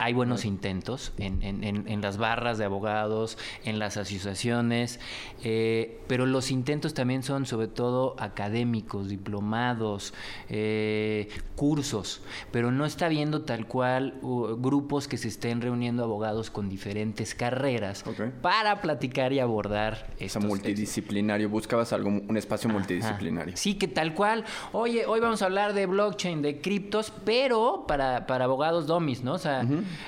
hay 0.00 0.14
buenos 0.14 0.46
intentos 0.46 1.12
en, 1.18 1.42
en, 1.42 1.62
en, 1.86 2.00
las 2.00 2.16
barras 2.16 2.56
de 2.56 2.64
abogados, 2.64 3.36
en 3.64 3.78
las 3.78 3.98
asociaciones, 3.98 4.98
eh, 5.44 6.00
pero 6.08 6.24
los 6.24 6.50
intentos 6.50 6.94
también 6.94 7.22
son 7.22 7.44
sobre 7.44 7.68
todo 7.68 8.16
académicos, 8.18 9.10
diplomados, 9.10 10.14
eh, 10.48 11.28
cursos, 11.54 12.22
pero 12.50 12.72
no 12.72 12.86
está 12.86 13.08
viendo 13.08 13.42
tal 13.42 13.66
cual 13.66 14.14
grupos 14.22 15.06
que 15.06 15.18
se 15.18 15.28
estén 15.28 15.60
reuniendo 15.60 16.02
abogados 16.02 16.50
con 16.50 16.70
diferentes 16.70 17.34
carreras 17.34 18.02
para 18.40 18.80
platicar 18.80 19.34
y 19.34 19.38
abordar 19.38 20.14
eso 20.18 20.40
multidisciplinario, 20.40 21.50
buscabas 21.50 21.92
algo, 21.92 22.08
un 22.08 22.36
espacio 22.38 22.70
multidisciplinario. 22.70 23.54
Sí, 23.58 23.74
que 23.74 23.86
tal 23.86 24.14
cual, 24.14 24.46
oye, 24.72 25.04
hoy 25.04 25.20
vamos 25.20 25.42
a 25.42 25.44
hablar 25.44 25.74
de 25.74 25.84
blockchain, 25.84 26.40
de 26.40 26.62
criptos, 26.62 27.12
pero 27.26 27.84
para, 27.86 28.26
para 28.26 28.46
abogados 28.46 28.86
domis, 28.86 29.22
¿no? 29.22 29.34
O 29.34 29.38
sea, 29.38 29.62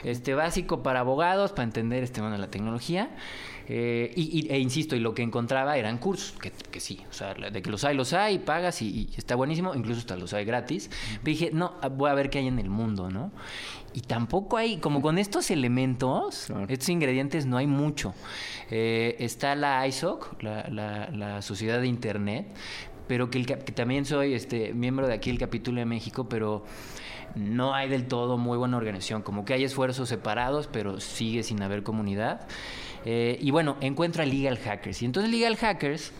este 0.04 0.34
básico 0.34 0.82
para 0.82 1.00
abogados, 1.00 1.52
para 1.52 1.64
entender 1.64 2.02
este 2.02 2.20
bueno 2.20 2.36
la 2.36 2.50
tecnología. 2.50 3.10
Eh, 3.68 4.12
y, 4.16 4.48
e 4.50 4.58
insisto, 4.58 4.96
y 4.96 5.00
lo 5.00 5.14
que 5.14 5.22
encontraba 5.22 5.76
eran 5.76 5.98
cursos, 5.98 6.32
que, 6.38 6.50
que, 6.50 6.80
sí, 6.80 7.00
o 7.08 7.12
sea, 7.12 7.34
de 7.34 7.62
que 7.62 7.70
los 7.70 7.84
hay, 7.84 7.96
los 7.96 8.12
hay, 8.12 8.38
pagas 8.38 8.82
y, 8.82 9.08
está 9.16 9.34
buenísimo, 9.36 9.74
incluso 9.74 10.00
hasta 10.00 10.16
los 10.16 10.32
hay 10.34 10.44
gratis. 10.44 10.90
dije, 11.22 11.50
no, 11.52 11.74
voy 11.92 12.10
a 12.10 12.14
ver 12.14 12.28
qué 12.28 12.38
hay 12.38 12.48
en 12.48 12.58
el 12.58 12.68
mundo, 12.68 13.10
¿no? 13.10 13.30
Y 13.94 14.00
tampoco 14.00 14.56
hay, 14.56 14.78
como 14.78 15.02
con 15.02 15.18
estos 15.18 15.50
elementos, 15.50 16.48
estos 16.68 16.88
ingredientes, 16.88 17.46
no 17.46 17.56
hay 17.56 17.66
mucho. 17.66 18.14
Eh, 18.70 19.16
está 19.20 19.54
la 19.54 19.86
ISOC, 19.86 20.42
la, 20.42 20.68
la, 20.68 21.42
Sociedad 21.42 21.80
de 21.80 21.86
Internet, 21.86 22.46
pero 23.06 23.30
que, 23.30 23.42
también 23.74 24.04
soy 24.04 24.34
este, 24.34 24.72
miembro 24.72 25.06
de 25.06 25.14
aquí 25.14 25.30
el 25.30 25.38
capítulo 25.38 25.78
de 25.78 25.84
México, 25.84 26.28
pero 26.28 26.64
no 27.34 27.74
hay 27.74 27.88
del 27.88 28.06
todo 28.06 28.38
muy 28.38 28.58
buena 28.58 28.76
organización, 28.76 29.22
como 29.22 29.44
que 29.44 29.54
hay 29.54 29.64
esfuerzos 29.64 30.08
separados, 30.08 30.68
pero 30.70 31.00
sigue 31.00 31.42
sin 31.42 31.62
haber 31.62 31.82
comunidad. 31.82 32.46
Eh, 33.04 33.38
y 33.40 33.50
bueno, 33.50 33.76
encuentra 33.80 34.24
Legal 34.24 34.58
Hackers. 34.58 35.02
Y 35.02 35.06
entonces 35.06 35.30
Legal 35.30 35.56
Hackers, 35.56 36.12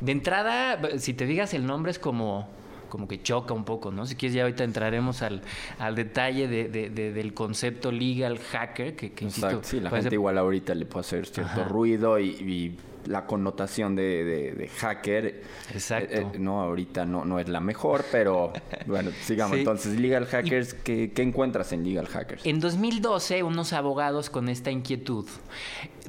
de 0.00 0.12
entrada, 0.12 0.98
si 0.98 1.14
te 1.14 1.26
digas 1.26 1.54
el 1.54 1.66
nombre 1.66 1.90
es 1.90 1.98
como 1.98 2.48
como 2.92 3.08
que 3.08 3.22
choca 3.22 3.54
un 3.54 3.64
poco, 3.64 3.90
¿no? 3.90 4.04
Si 4.04 4.16
quieres 4.16 4.34
ya 4.34 4.42
ahorita 4.42 4.64
entraremos 4.64 5.22
al, 5.22 5.40
al 5.78 5.94
detalle 5.94 6.46
de, 6.46 6.90
del 6.90 7.32
concepto 7.32 7.90
legal 7.90 8.38
hacker, 8.38 8.94
que, 8.94 9.12
que 9.12 9.24
insisto... 9.24 9.60
Sí, 9.62 9.80
la 9.80 9.88
gente 9.88 10.14
igual 10.14 10.36
ahorita 10.36 10.74
le 10.74 10.84
puede 10.84 11.00
hacer 11.00 11.24
cierto 11.24 11.64
ruido 11.64 12.20
y, 12.20 12.76
la 13.06 13.26
connotación 13.26 13.94
de, 13.96 14.70
hacker. 14.78 15.42
Exacto. 15.72 16.14
Eh, 16.14 16.26
no, 16.38 16.62
ahorita 16.62 17.04
no, 17.04 17.24
no 17.24 17.38
es 17.38 17.48
la 17.48 17.60
mejor, 17.60 18.04
pero 18.10 18.52
bueno, 18.86 19.10
sigamos. 19.22 19.58
Entonces, 19.58 19.98
Legal 19.98 20.26
Hackers, 20.26 20.74
¿qué, 20.74 21.12
¿qué, 21.12 21.22
encuentras 21.22 21.72
en 21.72 21.84
Legal 21.84 22.06
Hackers? 22.06 22.44
En 22.46 22.60
2012, 22.60 23.42
unos 23.42 23.72
abogados 23.72 24.30
con 24.30 24.48
esta 24.48 24.70
inquietud. 24.70 25.26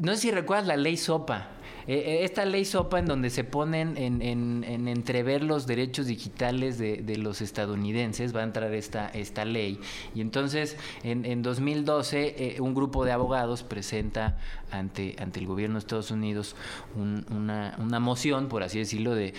No 0.01 0.13
sé 0.13 0.21
si 0.21 0.31
recuerdas 0.31 0.67
la 0.67 0.77
ley 0.77 0.97
SOPA. 0.97 1.49
Eh, 1.87 1.95
eh, 1.95 2.23
esta 2.23 2.45
ley 2.45 2.65
SOPA 2.65 2.99
en 2.99 3.05
donde 3.05 3.29
se 3.29 3.43
ponen 3.43 3.97
en, 3.97 4.21
en, 4.21 4.87
entrever 4.87 5.43
los 5.43 5.67
derechos 5.67 6.07
digitales 6.07 6.77
de, 6.77 6.97
de, 6.97 7.17
los 7.17 7.41
estadounidenses, 7.41 8.35
va 8.35 8.41
a 8.41 8.43
entrar 8.43 8.73
esta, 8.73 9.07
esta 9.09 9.45
ley. 9.45 9.79
Y 10.15 10.21
entonces, 10.21 10.77
en, 11.03 11.25
en 11.25 11.41
2012, 11.41 12.55
eh, 12.55 12.61
un 12.61 12.73
grupo 12.73 13.05
de 13.05 13.11
abogados 13.11 13.63
presenta 13.63 14.37
ante, 14.71 15.15
ante 15.19 15.39
el 15.39 15.47
gobierno 15.47 15.75
de 15.75 15.79
Estados 15.79 16.11
Unidos 16.11 16.55
una, 16.95 17.75
una 17.79 17.99
moción, 17.99 18.47
por 18.47 18.63
así 18.63 18.79
decirlo, 18.79 19.13
de 19.15 19.33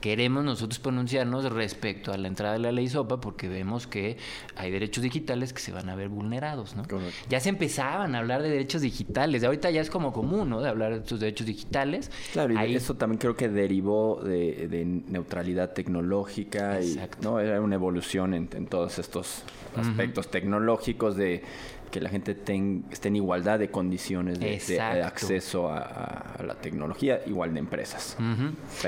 queremos 0.00 0.44
nosotros 0.44 0.78
pronunciarnos 0.78 1.50
respecto 1.52 2.12
a 2.12 2.16
la 2.16 2.28
entrada 2.28 2.54
de 2.54 2.60
la 2.60 2.72
ley 2.72 2.88
SOPA 2.88 3.20
porque 3.20 3.48
vemos 3.48 3.86
que 3.86 4.16
hay 4.56 4.70
derechos 4.70 5.02
digitales 5.02 5.52
que 5.52 5.60
se 5.60 5.72
van 5.72 5.88
a 5.88 5.94
ver 5.94 6.08
vulnerados, 6.08 6.74
¿no? 6.76 6.84
Ya 7.28 7.40
se 7.40 7.48
empezaban 7.48 8.14
a 8.14 8.18
hablar 8.18 8.42
de 8.42 8.50
derechos 8.50 8.82
digitales, 8.82 9.44
ahorita 9.44 9.70
ya 9.70 9.80
es 9.80 9.90
como 9.90 10.12
común, 10.12 10.50
¿no? 10.50 10.60
De 10.60 10.68
hablar 10.68 10.92
de 10.92 10.98
estos 10.98 11.20
derechos 11.20 11.46
digitales. 11.46 12.10
Claro, 12.32 12.54
y 12.66 12.74
eso 12.74 12.94
también 12.94 13.18
creo 13.18 13.36
que 13.36 13.48
derivó 13.48 14.20
de, 14.22 15.02
neutralidad 15.08 15.72
tecnológica 15.72 16.80
y 16.80 16.98
no 17.22 17.40
era 17.40 17.60
una 17.60 17.74
evolución 17.74 18.34
en, 18.34 18.48
todos 18.66 18.98
estos 18.98 19.42
aspectos 19.76 20.30
tecnológicos 20.30 21.16
de 21.16 21.42
que 21.90 22.00
la 22.00 22.08
gente 22.08 22.32
esté 22.32 23.08
en 23.08 23.16
igualdad 23.16 23.58
de 23.58 23.70
condiciones 23.70 24.38
de, 24.38 24.80
acceso 24.80 25.68
a, 25.70 26.36
la 26.44 26.54
tecnología, 26.54 27.20
igual 27.26 27.52
de 27.52 27.60
empresas. 27.60 28.16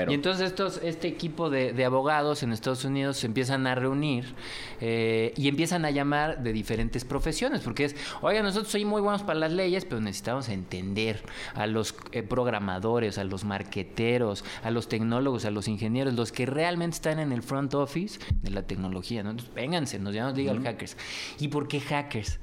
y 0.07 0.13
entonces 0.13 0.47
estos, 0.47 0.79
este 0.83 1.07
equipo 1.07 1.49
de, 1.49 1.83
abogados 1.83 2.43
en 2.43 2.53
Estados 2.53 2.85
Unidos 2.85 3.17
se 3.17 3.27
empiezan 3.27 3.67
a 3.67 3.75
reunir 3.75 4.33
eh, 4.79 5.33
y 5.35 5.47
empiezan 5.47 5.85
a 5.85 5.91
llamar 5.91 6.41
de 6.41 6.53
diferentes 6.53 7.03
profesiones, 7.03 7.61
porque 7.61 7.85
es, 7.85 7.95
oiga, 8.21 8.41
nosotros 8.41 8.71
somos 8.71 8.87
muy 8.87 9.01
buenos 9.01 9.23
para 9.23 9.39
las 9.39 9.51
leyes, 9.51 9.85
pero 9.85 9.99
necesitamos 9.99 10.49
entender 10.49 11.21
a 11.55 11.67
los 11.67 11.95
eh, 12.11 12.23
programadores, 12.23 13.17
a 13.17 13.23
los 13.23 13.43
marqueteros, 13.43 14.45
a 14.63 14.71
los 14.71 14.87
tecnólogos, 14.87 15.45
a 15.45 15.51
los 15.51 15.67
ingenieros, 15.67 16.13
los 16.13 16.31
que 16.31 16.45
realmente 16.45 16.95
están 16.95 17.19
en 17.19 17.31
el 17.31 17.43
front 17.43 17.73
office 17.73 18.19
de 18.41 18.51
la 18.51 18.63
tecnología. 18.63 19.23
¿no? 19.23 19.31
Entonces, 19.31 19.53
vénganse, 19.53 19.99
nos 19.99 20.13
llamamos 20.13 20.37
legal 20.37 20.61
hackers. 20.63 20.97
¿Y 21.39 21.49
por 21.49 21.67
qué 21.67 21.79
hackers? 21.81 22.39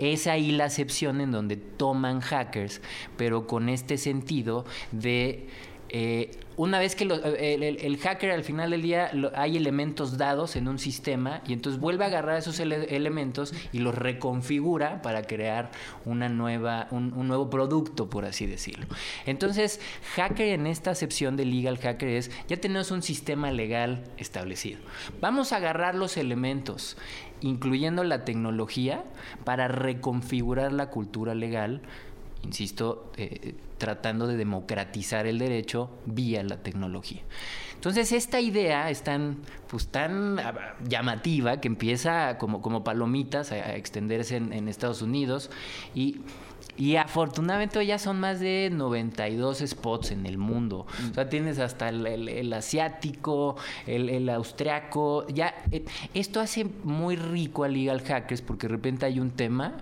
Es 0.00 0.26
ahí 0.26 0.50
la 0.50 0.64
acepción 0.64 1.20
en 1.20 1.30
donde 1.30 1.56
toman 1.56 2.20
hackers, 2.20 2.80
pero 3.16 3.46
con 3.46 3.68
este 3.68 3.98
sentido 3.98 4.64
de... 4.90 5.46
Eh, 5.92 6.30
una 6.60 6.78
vez 6.78 6.94
que 6.94 7.04
el, 7.04 7.96
hacker 7.96 8.32
al 8.32 8.44
final 8.44 8.70
del 8.70 8.82
día 8.82 9.10
hay 9.34 9.56
elementos 9.56 10.18
dados 10.18 10.56
en 10.56 10.68
un 10.68 10.78
sistema 10.78 11.40
y 11.48 11.54
entonces 11.54 11.80
vuelve 11.80 12.04
a 12.04 12.08
agarrar 12.08 12.36
esos 12.36 12.60
elementos 12.60 13.54
y 13.72 13.78
los 13.78 13.94
reconfigura 13.94 15.00
para 15.00 15.22
crear 15.22 15.70
una 16.04 16.28
nueva, 16.28 16.86
un, 16.90 17.14
un, 17.14 17.28
nuevo 17.28 17.48
producto, 17.48 18.10
por 18.10 18.26
así 18.26 18.44
decirlo. 18.44 18.84
Entonces, 19.24 19.80
hacker 20.16 20.48
en 20.48 20.66
esta 20.66 20.90
acepción 20.90 21.34
de 21.38 21.46
legal 21.46 21.78
hacker 21.78 22.10
es, 22.10 22.30
ya 22.46 22.58
tenemos 22.58 22.90
un 22.90 23.02
sistema 23.02 23.50
legal 23.50 24.04
establecido. 24.18 24.80
Vamos 25.18 25.54
a 25.54 25.56
agarrar 25.56 25.94
los 25.94 26.18
elementos 26.18 26.98
incluyendo 27.40 28.04
la 28.04 28.24
tecnología, 28.24 29.04
para 29.44 29.68
reconfigurar 29.68 30.72
la 30.72 30.90
cultura 30.90 31.34
legal, 31.34 31.82
insisto, 32.44 33.10
eh, 33.16 33.54
tratando 33.78 34.26
de 34.26 34.36
democratizar 34.36 35.26
el 35.26 35.38
derecho 35.38 35.90
vía 36.06 36.42
la 36.42 36.62
tecnología. 36.62 37.22
Entonces 37.74 38.12
esta 38.12 38.40
idea 38.40 38.90
es 38.90 39.02
tan, 39.02 39.38
pues, 39.66 39.88
tan 39.88 40.38
ah, 40.38 40.74
llamativa 40.86 41.62
que 41.62 41.68
empieza 41.68 42.36
como, 42.36 42.60
como 42.60 42.84
palomitas 42.84 43.52
a, 43.52 43.74
extenderse 43.74 44.36
en, 44.36 44.52
en 44.52 44.68
Estados 44.68 45.00
Unidos 45.00 45.50
y 45.94 46.20
y 46.76 46.96
afortunadamente 46.96 47.84
ya 47.84 47.98
son 47.98 48.20
más 48.20 48.40
de 48.40 48.70
92 48.72 49.62
spots 49.66 50.10
en 50.12 50.26
el 50.26 50.38
mundo. 50.38 50.86
O 51.10 51.14
sea, 51.14 51.28
tienes 51.28 51.58
hasta 51.58 51.88
el, 51.88 52.52
asiático, 52.52 53.56
el, 53.86 54.28
austriaco. 54.28 55.26
Ya, 55.28 55.54
eh, 55.70 55.84
esto 56.14 56.40
hace 56.40 56.66
muy 56.84 57.16
rico 57.16 57.64
a 57.64 57.68
Legal 57.68 58.00
Hackers 58.00 58.42
porque 58.42 58.66
de 58.66 58.72
repente 58.72 59.06
hay 59.06 59.20
un 59.20 59.30
tema 59.30 59.74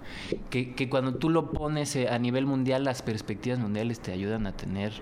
que, 0.50 0.74
que 0.74 0.88
cuando 0.88 1.14
tú 1.14 1.30
lo 1.30 1.50
pones 1.50 1.94
eh, 1.96 2.08
a 2.08 2.18
nivel 2.18 2.46
mundial, 2.46 2.84
las 2.84 3.02
perspectivas 3.02 3.58
mundiales 3.58 4.00
te 4.00 4.12
ayudan 4.12 4.46
a 4.46 4.52
tener 4.52 4.92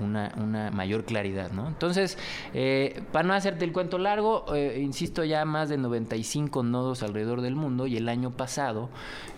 una, 0.00 0.32
una 0.36 0.70
mayor 0.70 1.04
claridad, 1.04 1.52
¿no? 1.52 1.68
Entonces, 1.68 2.18
eh, 2.54 3.02
para 3.12 3.26
no 3.26 3.34
hacerte 3.34 3.64
el 3.64 3.72
cuento 3.72 3.98
largo, 3.98 4.44
insisto, 4.76 5.24
ya 5.24 5.44
más 5.44 5.68
de 5.68 5.76
95 5.76 6.62
nodos 6.62 7.02
alrededor 7.02 7.40
del 7.40 7.56
mundo 7.56 7.86
y 7.86 7.96
el 7.96 8.08
año 8.08 8.30
pasado 8.30 8.90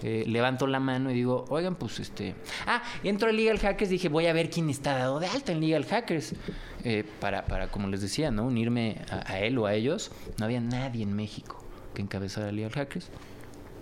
levanto 0.03 0.67
la 0.67 0.81
mano 0.81 1.11
y 1.11 1.15
digo, 1.15 1.45
oigan, 1.49 1.75
pues 1.77 1.94
este. 2.01 2.35
Ah, 2.67 2.83
entro 3.03 3.29
a 3.29 3.33
Legal 3.33 3.59
Hackers, 3.59 3.91
dije, 3.91 4.09
voy 4.09 4.27
a 4.27 4.33
ver 4.33 4.51
quién 4.51 4.71
está 4.71 4.97
dado 4.99 5.21
de 5.21 5.27
alta 5.27 5.53
en 5.53 5.61
Legal 5.61 5.85
Hackers. 5.85 6.35
Eh, 6.85 7.05
para, 7.21 7.47
para, 7.47 7.69
como 7.69 7.89
les 7.89 8.03
decía, 8.03 8.31
¿no? 8.31 8.45
Unirme 8.45 8.99
a, 9.11 9.41
él 9.41 9.59
o 9.59 9.67
a 9.67 9.75
ellos. 9.75 10.11
No 10.39 10.45
había 10.45 10.61
nadie 10.61 11.03
en 11.03 11.15
México 11.15 11.65
que 11.95 12.03
encabezara 12.03 12.53
Legal 12.53 12.73
Hackers. 12.73 13.11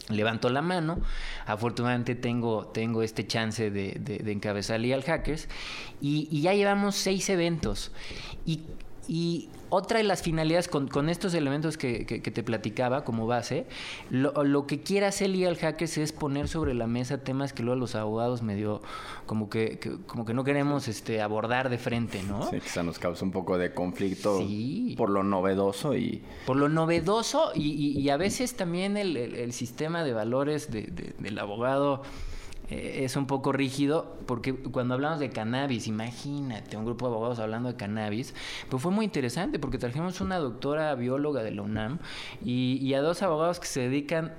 Levanto 0.09 0.49
la 0.50 0.62
mano. 0.62 1.00
Afortunadamente 1.47 2.14
tengo, 2.14 2.66
tengo 2.66 3.02
este 3.02 3.26
chance 3.26 3.71
de, 3.71 3.97
de, 3.99 4.33
encabezar 4.33 4.81
Legal 4.81 5.02
Hackers. 5.02 5.49
Y, 6.00 6.28
y, 6.31 6.42
ya 6.42 6.54
llevamos 6.54 6.97
seis 6.97 7.28
eventos. 7.31 7.92
Y 8.45 8.61
y 9.09 9.49
otra 9.68 9.99
de 9.99 10.04
las 10.04 10.23
finalidades 10.23 10.68
con, 10.68 11.09
estos 11.09 11.35
elementos 11.35 11.76
que, 11.76 12.04
te 12.04 12.42
platicaba 12.42 13.04
como 13.04 13.26
base, 13.26 13.66
lo, 14.11 14.66
que 14.66 14.82
quiere 14.82 15.06
hacer 15.06 15.30
Legal 15.30 15.56
Hackers 15.56 15.99
es 15.99 16.12
poner 16.12 16.49
sobre 16.49 16.75
la 16.75 16.87
mesa 16.87 17.18
temas 17.18 17.52
que 17.52 17.62
luego 17.62 17.80
los 17.80 17.94
abogados 17.94 18.42
medio 18.42 18.82
como 19.26 19.49
que, 19.49 19.80
como 20.06 20.25
que 20.25 20.35
no 20.35 20.44
queremos 20.44 20.88
este, 20.88 21.21
abordar 21.21 21.71
de 21.71 21.78
frente, 21.78 22.23
¿no? 22.23 22.49
Sí, 22.50 22.61
quizá 22.61 22.82
nos 22.82 22.99
causa 22.99 23.25
un 23.25 23.32
poco 23.32 23.59
de 23.59 23.73
conflicto 23.73 24.40
por 24.97 25.11
lo 25.11 25.23
novedoso 25.23 25.97
y... 25.97 26.23
Por 26.47 26.56
lo 26.56 26.68
novedoso 26.68 27.52
y, 27.54 28.09
a 28.11 28.16
veces 28.16 28.56
también 28.56 28.97
el, 28.97 29.52
sistema 29.52 30.04
de 30.04 30.12
valores 30.12 30.71
del 30.71 31.38
abogado 31.38 32.02
es 32.71 33.16
un 33.16 33.26
poco 33.26 33.52
rígido 33.52 34.16
porque 34.26 34.54
cuando 34.54 34.95
hablamos 34.95 35.21
de 35.21 35.31
cannabis, 35.31 35.87
imagínate, 35.87 36.76
un 36.76 36.85
grupo 36.85 37.07
de 37.07 37.12
abogados 37.12 37.38
hablando 37.38 37.69
de 37.69 37.76
cannabis, 37.76 38.35
pues 38.71 38.83
fue 38.83 38.92
muy 38.92 39.04
interesante 39.04 39.59
porque 39.59 39.78
trajimos 39.78 40.21
una 40.21 40.38
doctora 40.38 40.95
bióloga 40.95 41.42
de 41.42 41.50
la 41.50 41.62
UNAM 41.62 41.99
y 42.45 42.92
a 42.95 43.02
dos 43.02 43.23
abogados 43.23 43.61
que 43.61 43.66
se 43.66 43.81
dedican 43.81 44.33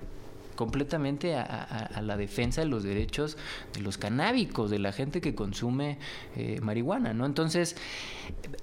completamente 0.53 1.35
a, 1.35 2.01
la 2.01 2.17
defensa 2.17 2.61
de 2.61 2.67
los 2.67 2.83
derechos 2.83 3.37
de 3.73 3.81
los 3.81 3.97
canábicos, 3.97 4.69
de 4.71 4.79
la 4.79 4.91
gente 4.91 5.21
que 5.21 5.35
consume 5.35 5.97
eh, 6.35 6.59
marihuana, 6.61 7.13
¿no? 7.13 7.25
Entonces, 7.25 7.75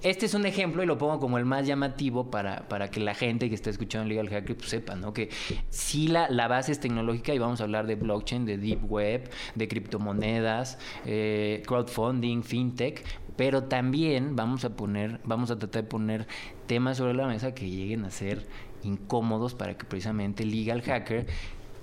este 0.02 0.26
es 0.26 0.34
un 0.34 0.46
ejemplo 0.46 0.82
y 0.82 0.86
lo 0.86 0.98
pongo 0.98 1.18
como 1.18 1.38
el 1.38 1.44
más 1.44 1.66
llamativo 1.66 2.30
para, 2.30 2.68
para 2.68 2.90
que 2.90 3.00
la 3.00 3.14
gente 3.14 3.48
que 3.48 3.54
está 3.54 3.70
escuchando 3.70 4.08
Legal 4.08 4.28
Hacker 4.28 4.56
pues, 4.56 4.70
sepa, 4.70 4.94
¿no? 4.94 5.12
Que 5.12 5.30
sí 5.68 6.08
la, 6.08 6.28
la 6.30 6.48
base 6.48 6.72
es 6.72 6.80
tecnológica 6.80 7.34
y 7.34 7.38
vamos 7.38 7.60
a 7.60 7.64
hablar 7.64 7.86
de 7.86 7.94
blockchain, 7.94 8.44
de 8.44 8.58
deep 8.58 8.90
web, 8.90 9.30
de 9.54 9.68
criptomonedas, 9.68 10.78
eh, 11.04 11.62
crowdfunding, 11.66 12.42
fintech, 12.42 13.04
pero 13.36 13.64
también 13.64 14.36
vamos 14.36 14.64
a 14.64 14.76
poner, 14.76 15.20
vamos 15.24 15.50
a 15.50 15.58
tratar 15.58 15.82
de 15.82 15.88
poner 15.88 16.26
temas 16.66 16.98
sobre 16.98 17.14
la 17.14 17.26
mesa 17.26 17.54
que 17.54 17.68
lleguen 17.68 18.04
a 18.04 18.10
ser 18.10 18.46
incómodos 18.82 19.54
para 19.54 19.76
que 19.76 19.84
precisamente 19.84 20.44
Legal 20.44 20.82
Hacker 20.82 21.26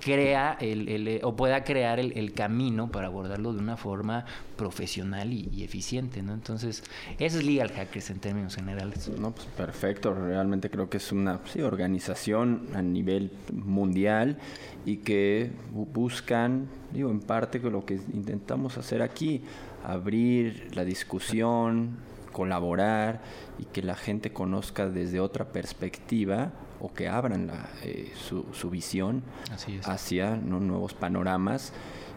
crea 0.07 0.57
el, 0.61 1.19
o 1.23 1.35
pueda 1.35 1.65
crear 1.65 1.99
el, 1.99 2.31
camino 2.33 2.89
para 2.89 3.07
abordarlo 3.07 3.51
de 3.51 3.59
una 3.59 3.75
forma 3.75 4.23
profesional 4.55 5.33
y, 5.33 5.63
eficiente, 5.63 6.21
¿no? 6.21 6.33
Entonces, 6.33 6.81
eso 7.19 7.39
es 7.39 7.43
Legal 7.43 7.71
Hackers 7.71 8.09
en 8.11 8.19
términos 8.19 8.55
generales. 8.55 9.09
No, 9.19 9.31
pues 9.31 9.47
perfecto, 9.47 10.13
realmente 10.13 10.69
creo 10.69 10.89
que 10.89 10.97
es 10.97 11.11
una 11.11 11.41
organización 11.61 12.67
a 12.73 12.81
nivel 12.81 13.31
mundial 13.51 14.37
y 14.85 14.97
que 14.97 15.51
buscan, 15.71 16.67
digo, 16.93 17.09
en 17.09 17.19
parte 17.19 17.59
lo 17.59 17.85
que 17.85 17.95
intentamos 18.13 18.77
hacer 18.77 19.01
aquí, 19.01 19.41
abrir 19.83 20.69
la 20.73 20.85
discusión, 20.85 21.97
colaborar 22.31 23.19
y 23.59 23.65
que 23.65 23.81
la 23.81 23.95
gente 23.95 24.31
conozca 24.31 24.89
desde 24.89 25.19
otra 25.19 25.45
perspectiva 25.45 26.53
o 26.79 26.93
que 26.93 27.07
abran 27.07 27.51
eh, 27.83 28.11
su, 28.15 28.69
visión 28.69 29.23
hacia 29.85 30.35
nuevos 30.35 30.93
panoramas 30.93 31.73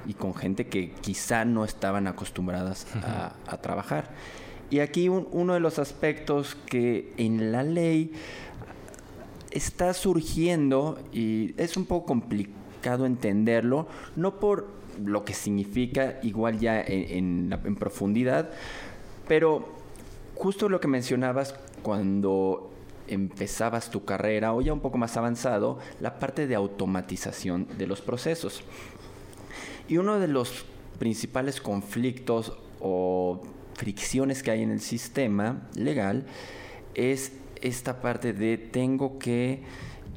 y 0.06 0.14
con 0.14 0.34
gente 0.34 0.66
que 0.66 0.92
quizá 0.92 1.44
no 1.44 1.64
estaban 1.64 2.06
acostumbradas 2.06 2.86
a, 3.02 3.56
trabajar. 3.58 4.10
Y 4.70 4.80
aquí 4.80 5.08
uno 5.08 5.54
de 5.54 5.60
los 5.60 5.78
aspectos 5.78 6.56
que 6.66 7.12
en 7.16 7.52
la 7.52 7.62
ley 7.62 8.12
está 9.50 9.94
surgiendo 9.94 10.98
y 11.12 11.54
es 11.60 11.76
un 11.76 11.86
poco 11.86 12.06
complicado 12.06 13.04
entenderlo, 13.04 13.88
no 14.16 14.38
por 14.38 14.68
lo 15.04 15.24
que 15.24 15.34
significa 15.34 16.18
igual 16.22 16.58
ya 16.58 16.80
en, 16.80 17.52
en 17.52 17.76
profundidad, 17.76 18.50
pero 19.26 19.68
justo 20.36 20.68
lo 20.68 20.80
que 20.80 20.88
mencionabas 20.88 21.54
cuando 21.82 22.70
empezabas 23.10 23.90
tu 23.90 24.04
carrera 24.04 24.54
o 24.54 24.60
ya 24.60 24.72
un 24.72 24.80
poco 24.80 24.98
más 24.98 25.16
avanzado, 25.16 25.78
la 26.00 26.18
parte 26.18 26.46
de 26.46 26.54
automatización 26.54 27.66
de 27.76 27.86
los 27.86 28.00
procesos. 28.00 28.62
Y 29.88 29.98
uno 29.98 30.18
de 30.18 30.28
los 30.28 30.64
principales 30.98 31.60
conflictos 31.60 32.56
o 32.80 33.40
fricciones 33.74 34.42
que 34.42 34.50
hay 34.50 34.62
en 34.62 34.70
el 34.70 34.80
sistema 34.80 35.68
legal 35.74 36.26
es 36.94 37.32
esta 37.60 38.00
parte 38.00 38.32
de 38.32 38.58
tengo 38.58 39.18
que 39.18 39.62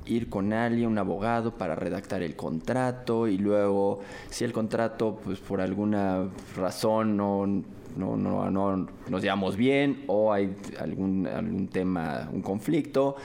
ir 0.05 0.29
con 0.29 0.53
alguien, 0.53 0.89
un 0.89 0.97
abogado, 0.97 1.57
para 1.57 1.75
redactar 1.75 2.21
el 2.23 2.35
contrato 2.35 3.27
y 3.27 3.37
luego 3.37 4.01
si 4.29 4.43
el 4.43 4.51
contrato 4.51 5.19
pues 5.23 5.39
por 5.39 5.61
alguna 5.61 6.29
razón 6.55 7.17
no, 7.17 7.63
no, 7.95 8.17
no, 8.17 8.49
no 8.49 8.87
nos 9.09 9.21
llevamos 9.21 9.55
bien 9.55 10.03
o 10.07 10.33
hay 10.33 10.55
algún, 10.79 11.27
algún 11.27 11.67
tema, 11.67 12.29
un 12.31 12.41
conflicto, 12.41 13.15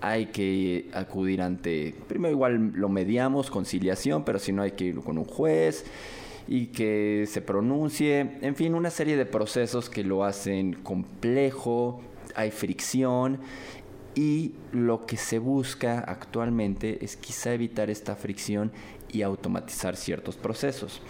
hay 0.00 0.26
que 0.26 0.90
acudir 0.92 1.40
ante, 1.40 1.94
primero 2.06 2.32
igual 2.32 2.72
lo 2.74 2.88
mediamos, 2.88 3.50
conciliación, 3.50 4.24
pero 4.24 4.38
si 4.38 4.52
no 4.52 4.62
hay 4.62 4.72
que 4.72 4.84
ir 4.84 5.00
con 5.00 5.16
un 5.16 5.24
juez 5.24 5.86
y 6.46 6.66
que 6.66 7.24
se 7.26 7.40
pronuncie, 7.40 8.38
en 8.42 8.54
fin, 8.54 8.74
una 8.74 8.90
serie 8.90 9.16
de 9.16 9.24
procesos 9.24 9.88
que 9.88 10.04
lo 10.04 10.24
hacen 10.24 10.74
complejo, 10.74 12.02
hay 12.34 12.50
fricción 12.50 13.38
y 14.14 14.52
lo 14.72 15.06
que 15.06 15.16
se 15.16 15.38
busca 15.38 16.00
actualmente 16.00 17.02
es 17.04 17.16
quizá 17.16 17.54
evitar 17.54 17.90
esta 17.90 18.14
fricción 18.14 18.72
y 19.10 19.22
automatizar 19.22 19.96
ciertos 19.96 20.36
procesos. 20.36 21.00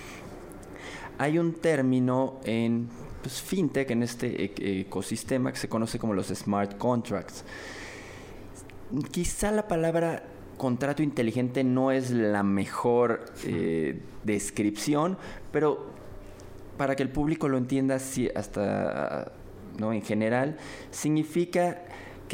Hay 1.18 1.38
un 1.38 1.54
término 1.54 2.40
en 2.44 2.88
pues, 3.22 3.40
fintech, 3.40 3.90
en 3.90 4.02
este 4.02 4.44
e-, 4.44 4.80
ecosistema 4.80 5.52
que 5.52 5.58
se 5.58 5.68
conoce 5.68 5.98
como 5.98 6.14
los 6.14 6.28
smart 6.28 6.76
contracts. 6.76 7.44
Quizá 9.10 9.50
la 9.50 9.66
palabra 9.66 10.24
contrato 10.56 11.02
inteligente 11.02 11.64
no 11.64 11.90
es 11.90 12.10
la 12.10 12.42
mejor 12.42 13.24
eh, 13.44 14.00
descripción, 14.24 15.18
pero 15.50 15.86
para 16.76 16.96
que 16.96 17.02
el 17.02 17.10
público 17.10 17.48
lo 17.48 17.58
entienda 17.58 17.98
sí, 17.98 18.28
hasta 18.34 19.32
no 19.78 19.92
en 19.92 20.02
general, 20.02 20.56
significa 20.90 21.82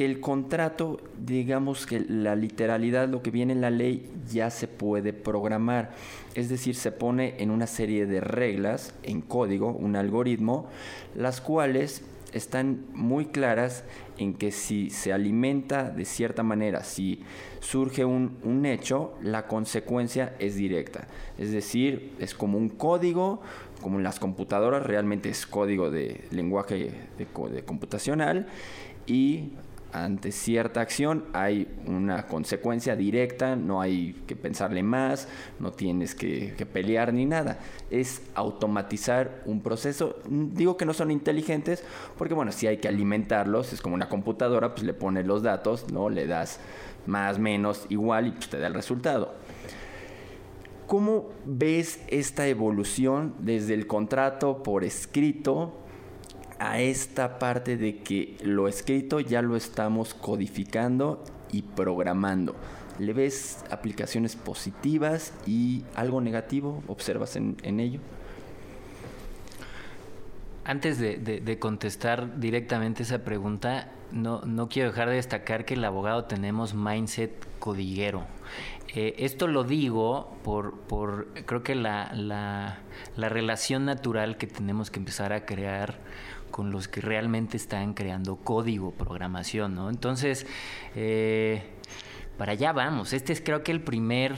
que 0.01 0.07
el 0.07 0.21
contrato, 0.21 0.99
digamos 1.19 1.85
que 1.85 2.01
la 2.01 2.35
literalidad, 2.35 3.07
lo 3.07 3.21
que 3.21 3.31
viene 3.31 3.53
en 3.53 3.61
la 3.61 3.69
ley, 3.69 4.11
ya 4.33 4.49
se 4.49 4.67
puede 4.67 5.13
programar. 5.13 5.91
Es 6.35 6.49
decir, 6.49 6.75
se 6.75 6.91
pone 6.91 7.35
en 7.37 7.51
una 7.51 7.67
serie 7.67 8.07
de 8.07 8.23
reglas, 8.23 8.95
en 9.03 9.21
código, 9.21 9.73
un 9.73 9.97
algoritmo, 9.97 10.71
las 11.15 11.43
cuales 11.43 12.03
están 12.33 12.87
muy 12.95 13.27
claras 13.27 13.85
en 14.17 14.33
que 14.33 14.53
si 14.53 14.89
se 14.89 15.13
alimenta 15.13 15.91
de 15.91 16.07
cierta 16.07 16.43
manera, 16.43 16.83
si 16.83 17.23
surge 17.61 18.07
un, 18.07 18.65
hecho, 18.65 19.13
la 19.21 19.47
consecuencia 19.49 20.35
es 20.39 20.55
directa. 20.55 21.09
Es 21.37 21.53
decir, 21.53 22.15
es 22.19 22.33
como 22.33 22.57
un 22.57 22.71
código, 22.71 23.43
como 23.83 23.99
en 23.99 24.05
las 24.05 24.19
computadoras, 24.19 24.83
realmente 24.83 25.29
es 25.29 25.47
código 25.47 25.91
de 25.91 26.25
lenguaje 26.31 26.91
computacional 27.67 28.47
y 29.07 29.51
ante 29.93 30.31
cierta 30.31 30.81
acción 30.81 31.25
hay 31.33 31.69
una 31.87 32.27
consecuencia 32.27 32.95
directa, 32.95 33.57
no 33.57 33.81
hay 33.81 34.13
que 34.27 34.37
pensarle 34.37 34.83
más, 34.83 35.29
no 35.59 35.73
tienes 35.73 36.15
que, 36.15 36.55
pelear 36.73 37.13
ni 37.13 37.27
nada. 37.27 37.59
Es 37.91 38.23
automatizar 38.35 39.43
un 39.47 39.61
proceso. 39.63 40.17
Digo 40.29 40.77
que 40.77 40.85
no 40.85 40.95
son 40.95 41.11
inteligentes 41.11 41.83
porque, 42.17 42.35
bueno, 42.35 42.53
si 42.53 42.67
hay 42.67 42.79
que 42.79 42.89
alimentarlos, 42.89 43.73
es 43.73 43.81
como 43.81 43.95
una 43.95 44.09
computadora, 44.09 44.75
pues 44.75 44.85
le 44.85 44.95
pones 44.95 45.27
los 45.27 45.43
datos, 45.43 45.91
¿no? 45.93 46.09
Le 46.09 46.27
das 46.27 46.61
más, 47.07 47.39
menos, 47.39 47.87
igual 47.89 48.29
y 48.29 48.31
pues, 48.33 48.49
te 48.49 48.59
da 48.59 48.69
el 48.69 48.75
resultado. 48.75 49.35
¿Cómo 50.87 51.31
ves 51.45 52.01
esta 52.09 52.49
evolución 52.49 53.35
desde 53.39 53.75
el 53.75 53.87
contrato 53.87 54.63
por 54.63 54.85
escrito 54.85 55.73
a 56.61 56.79
esta 56.79 57.39
parte 57.39 57.79
de 57.79 58.03
que 58.03 58.37
lo 58.43 58.69
escrito 58.69 59.19
ya 59.19 59.41
lo 59.41 59.57
estamos 59.57 60.13
codificando 60.13 61.25
y 61.51 61.63
programando. 61.63 62.55
¿Le 62.99 63.15
ves 63.15 63.65
aplicaciones 63.71 64.37
positivas 64.37 65.33
y 65.47 65.85
algo 65.95 66.21
negativo? 66.21 66.85
¿Observas 66.87 67.35
en, 67.37 67.81
ello? 67.81 68.01
Antes 70.65 70.99
de, 70.99 71.59
contestar 71.59 72.39
directamente 72.39 73.05
esa 73.05 73.25
pregunta, 73.25 73.91
no, 74.13 74.43
no, 74.43 74.69
quiero 74.69 74.91
dejar 74.91 75.09
de 75.09 75.15
destacar 75.15 75.65
que 75.65 75.75
el 75.75 75.85
abogado 75.85 76.25
tenemos 76.25 76.75
mindset 76.75 77.33
codiguero. 77.59 78.27
Eh, 78.95 79.15
esto 79.19 79.47
lo 79.47 79.65
digo 79.65 80.37
por, 80.45 80.79
por 80.81 81.29
creo 81.47 81.63
que 81.63 81.75
la, 81.75 82.13
la, 82.13 82.81
la 83.17 83.29
relación 83.31 83.87
natural 83.87 84.37
que 84.37 84.47
tenemos 84.47 84.91
que 84.91 84.99
empezar 84.99 85.33
a 85.33 85.47
crear 85.47 86.01
con 86.51 86.71
los 86.71 86.89
que 86.89 87.01
realmente 87.01 87.57
están 87.57 87.95
creando 87.95 88.37
código, 88.37 88.93
programación, 88.93 89.75
¿no? 89.75 89.91
Entonces, 89.91 90.47
eh, 90.95 91.63
para 92.39 92.53
allá 92.53 92.73
vamos. 92.73 93.13
Este 93.13 93.33
es 93.33 93.41
creo 93.41 93.63
que 93.63 93.73
el 93.73 93.83
primer 93.83 94.37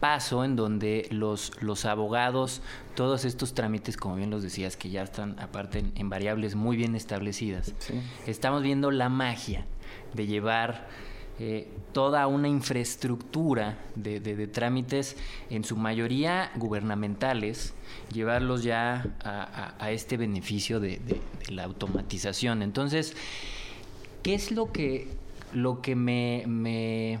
paso 0.00 0.44
en 0.44 0.56
donde 0.56 1.08
los, 1.10 1.52
los 1.62 1.84
abogados, 1.84 2.62
todos 2.94 3.24
estos 3.24 3.54
trámites, 3.54 3.96
como 3.96 4.16
bien 4.16 4.30
los 4.30 4.42
decías, 4.42 4.76
que 4.76 4.90
ya 4.90 5.02
están 5.02 5.38
aparte 5.40 5.84
en, 5.94 6.10
variables 6.10 6.54
muy 6.54 6.76
bien 6.76 6.94
establecidas, 6.94 7.74
estamos 8.26 8.62
viendo 8.62 8.90
la 8.90 9.08
magia 9.08 9.64
de 10.14 10.26
llevar 10.26 10.88
eh, 11.38 11.68
toda 11.92 12.26
una 12.26 12.48
infraestructura 12.48 13.78
de, 13.94 14.46
trámites, 14.46 15.16
en 15.50 15.64
su 15.64 15.76
mayoría 15.76 16.50
gubernamentales, 16.56 17.74
llevarlos 18.12 18.62
ya 18.62 19.16
a, 19.22 19.90
este 19.90 20.16
beneficio 20.16 20.80
de, 20.80 21.00
la 21.48 21.64
automatización. 21.64 22.62
Entonces, 22.62 23.14
¿qué 24.22 24.34
es 24.34 24.50
lo 24.50 24.72
que, 24.72 25.08
lo 25.52 25.82
que 25.82 25.94
me, 25.94 26.44
me, 26.46 27.18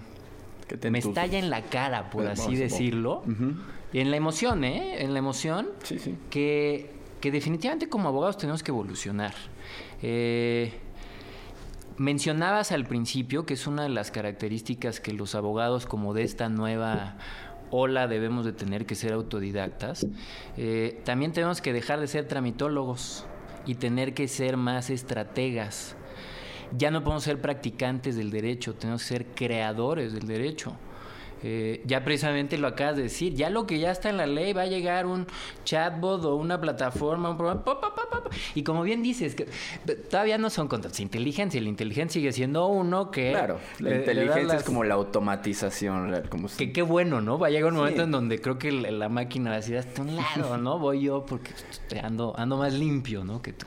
me 0.90 0.98
estalla 0.98 1.38
en 1.38 1.50
la 1.50 1.62
cara, 1.62 2.10
por 2.10 2.26
así 2.26 2.56
decirlo? 2.56 3.22
Y 3.92 4.00
en 4.00 4.10
la 4.10 4.16
emoción, 4.16 4.64
¿eh? 4.64 5.02
En 5.02 5.12
la 5.12 5.18
emoción, 5.18 5.68
Que, 6.30 6.90
que 7.20 7.30
definitivamente 7.30 7.88
como 7.88 8.08
abogados 8.08 8.38
tenemos 8.38 8.62
que 8.62 8.70
evolucionar. 8.70 9.34
Eh, 10.02 10.72
Mencionabas 11.98 12.72
al 12.72 12.84
principio 12.84 13.46
que 13.46 13.54
es 13.54 13.66
una 13.66 13.84
de 13.84 13.88
las 13.88 14.10
características 14.10 15.00
que 15.00 15.12
los 15.12 15.34
abogados 15.34 15.86
como 15.86 16.12
de 16.12 16.24
esta 16.24 16.50
nueva 16.50 17.16
ola 17.70 18.06
debemos 18.06 18.44
de 18.44 18.52
tener 18.52 18.84
que 18.84 18.94
ser 18.94 19.14
autodidactas. 19.14 20.06
Eh, 20.58 21.00
también 21.04 21.32
tenemos 21.32 21.62
que 21.62 21.72
dejar 21.72 22.00
de 22.00 22.06
ser 22.06 22.28
tramitólogos 22.28 23.26
y 23.64 23.76
tener 23.76 24.12
que 24.12 24.28
ser 24.28 24.58
más 24.58 24.90
estrategas. 24.90 25.96
Ya 26.76 26.90
no 26.90 27.02
podemos 27.02 27.24
ser 27.24 27.40
practicantes 27.40 28.16
del 28.16 28.30
derecho, 28.30 28.74
tenemos 28.74 29.02
que 29.02 29.08
ser 29.08 29.26
creadores 29.28 30.12
del 30.12 30.26
derecho. 30.26 30.76
Eh, 31.48 31.80
ya 31.84 32.02
precisamente 32.02 32.58
lo 32.58 32.66
acabas 32.66 32.96
de 32.96 33.04
decir, 33.04 33.34
ya 33.34 33.50
lo 33.50 33.68
que 33.68 33.78
ya 33.78 33.92
está 33.92 34.10
en 34.10 34.16
la 34.16 34.26
ley 34.26 34.52
va 34.52 34.62
a 34.62 34.66
llegar 34.66 35.06
un 35.06 35.28
chatbot 35.64 36.24
o 36.24 36.34
una 36.34 36.60
plataforma, 36.60 37.30
un 37.30 37.36
programa, 37.36 37.62
y 38.56 38.64
como 38.64 38.82
bien 38.82 39.00
dices, 39.00 39.36
que 39.36 39.46
todavía 40.10 40.38
no 40.38 40.50
son 40.50 40.66
contratos 40.66 40.98
inteligencia, 40.98 41.60
la 41.60 41.68
inteligencia 41.68 42.20
sigue 42.20 42.32
siendo 42.32 42.66
uno 42.66 43.12
que... 43.12 43.30
Claro, 43.30 43.60
la 43.78 43.94
inteligencia 43.94 44.56
es 44.56 44.64
como 44.64 44.82
la 44.82 44.94
automatización, 44.94 46.20
como 46.28 46.48
Que 46.48 46.72
qué 46.72 46.82
bueno, 46.82 47.20
¿no? 47.20 47.38
Va 47.38 47.46
a 47.46 47.50
llegar 47.50 47.70
un 47.70 47.78
momento 47.78 48.02
en 48.02 48.10
donde 48.10 48.40
creo 48.40 48.58
que 48.58 48.72
la, 48.72 49.08
máquina 49.08 49.50
va 49.50 49.56
a 49.56 49.60
decir, 49.60 49.76
hasta 49.76 50.02
un 50.02 50.16
lado, 50.16 50.58
¿no? 50.58 50.80
Voy 50.80 51.02
yo 51.02 51.24
porque 51.26 51.52
ando, 52.02 52.34
ando 52.36 52.56
más 52.56 52.72
limpio, 52.72 53.22
¿no? 53.22 53.40
Que 53.40 53.52
tú. 53.52 53.66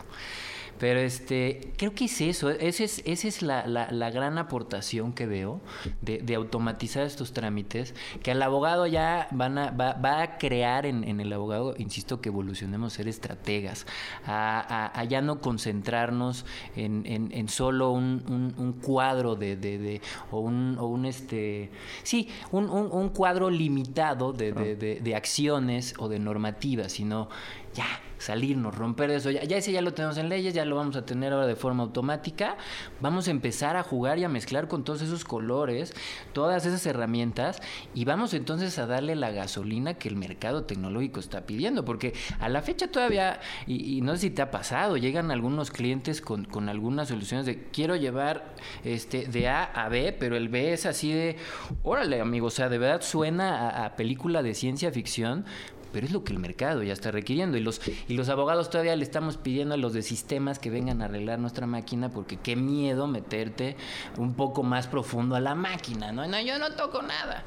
Pero 0.80 1.00
este, 1.02 1.74
creo 1.78 1.94
que 1.94 2.06
es 2.06 2.22
eso, 2.22 2.50
esa 2.50 2.84
es, 2.84 3.02
esa 3.06 3.28
es 3.28 3.42
la, 3.42 3.68
la, 3.68 4.10
gran 4.12 4.38
aportación 4.38 5.12
que 5.12 5.28
veo 5.28 5.60
de, 6.02 6.36
automatizar 6.36 7.06
estos 7.06 7.34
trámites, 7.34 7.94
que 8.24 8.32
al 8.32 8.42
abogado 8.42 8.88
ya 8.88 9.28
van 9.32 9.58
a, 9.58 9.72
va, 9.72 9.94
va 9.94 10.22
a 10.22 10.38
crear 10.38 10.86
en, 10.86 11.04
en, 11.04 11.20
el 11.20 11.34
abogado, 11.34 11.76
insisto, 11.78 12.22
que 12.22 12.30
evolucionemos 12.30 12.94
a 12.94 12.96
ser 12.96 13.10
estrategas, 13.10 13.86
a, 14.26 14.92
a, 14.98 15.04
ya 15.04 15.22
no 15.22 15.42
concentrarnos 15.42 16.46
en, 16.78 17.06
en, 17.06 17.32
en 17.34 17.50
solo 17.50 17.92
un, 17.92 18.54
un, 18.58 18.74
cuadro 18.74 19.36
de, 19.36 19.58
de, 19.58 19.78
de, 19.78 20.02
o 20.32 20.40
un, 20.40 20.78
o 20.80 20.88
un 20.88 21.06
este, 21.06 21.72
sí, 22.04 22.30
un, 22.52 22.70
un 22.70 23.10
cuadro 23.10 23.50
limitado 23.50 24.32
de, 24.32 24.54
de 24.54 25.16
acciones 25.16 25.94
o 25.98 26.08
de 26.08 26.20
normativas, 26.20 26.94
sino 26.94 27.28
ya 27.74 28.02
salirnos, 28.20 28.76
romper 28.76 29.10
eso. 29.10 29.32
Ya, 29.32 29.44
ya, 29.44 29.58
ese 29.58 29.72
ya 29.72 29.82
lo 29.82 29.94
tenemos 29.94 30.18
en 30.18 30.30
leyes, 30.30 30.54
ya 30.54 30.66
lo 30.66 30.76
vamos 30.76 30.96
a 30.96 31.06
tener 31.06 31.34
ahora 31.34 31.48
de 31.48 31.56
forma 31.56 31.84
automática. 31.84 32.58
Vamos 33.00 33.28
a 33.28 33.32
empezar 33.32 33.78
a 33.78 33.84
jugar 33.84 34.20
y 34.20 34.26
a 34.26 34.30
mezclar 34.30 34.68
con 34.68 34.84
todos 34.84 35.02
esos 35.02 35.24
colores, 35.24 35.94
todas 36.34 36.66
esas 36.66 36.86
herramientas 36.86 37.62
y 37.96 38.06
vamos 38.06 38.34
entonces 38.34 38.78
a 38.78 38.86
darle 38.86 39.16
la 39.16 39.32
gasolina 39.32 39.96
que 39.96 40.10
el 40.10 40.16
mercado 40.16 40.66
tecnológico 40.66 41.20
está 41.20 41.46
pidiendo. 41.46 41.86
Porque 41.86 42.14
a 42.40 42.50
la 42.50 42.62
fecha 42.62 42.88
todavía, 42.88 43.40
y, 43.66 44.02
no 44.02 44.14
sé 44.14 44.22
si 44.22 44.30
te 44.30 44.42
ha 44.42 44.52
pasado, 44.52 44.98
llegan 44.98 45.32
algunos 45.32 45.72
clientes 45.72 46.22
con, 46.22 46.46
con 46.46 46.70
algunas 46.70 47.08
soluciones 47.08 47.46
de 47.46 47.64
quiero 47.72 47.96
llevar 47.96 48.54
este 48.84 49.28
de 49.28 49.48
A 49.48 49.64
a 49.64 49.90
B, 49.90 50.16
pero 50.20 50.36
el 50.36 50.50
B 50.50 50.74
es 50.74 50.86
así 50.86 51.12
de, 51.12 51.38
órale 51.84 52.20
amigo, 52.20 52.48
o 52.48 52.52
sea, 52.52 52.70
de 52.70 52.78
verdad 52.78 53.02
suena 53.02 53.70
a, 53.70 53.86
a 53.86 53.96
película 53.96 54.44
de 54.44 54.54
ciencia 54.54 54.92
ficción, 54.92 55.46
pero 55.92 56.06
es 56.06 56.12
lo 56.12 56.24
que 56.24 56.34
el 56.34 56.40
mercado 56.40 56.84
ya 56.84 56.94
está 56.94 57.12
requiriendo 57.12 57.58
y 57.58 57.62
los 57.62 57.82
y 58.08 58.14
los 58.14 58.30
abogados 58.30 58.70
todavía 58.70 58.96
le 58.96 59.04
estamos 59.04 59.38
pidiendo 59.38 59.76
a 59.76 59.78
los 59.78 59.94
de 59.94 60.02
sistemas 60.02 60.60
que 60.60 60.70
vengan 60.70 61.02
a 61.02 61.06
arreglar 61.06 61.40
nuestra 61.40 61.68
máquina 61.68 62.10
porque 62.10 62.38
qué 62.38 62.56
miedo 62.56 63.08
meterte 63.08 63.76
un 64.18 64.34
poco 64.34 64.64
más 64.64 64.88
profundo 64.88 65.36
a 65.36 65.40
la 65.40 65.56
máquina, 65.56 66.12
¿no? 66.12 66.28
no 66.28 66.42
yo 66.42 66.60
no 66.60 66.72
toco 66.72 67.02
nada. 67.02 67.44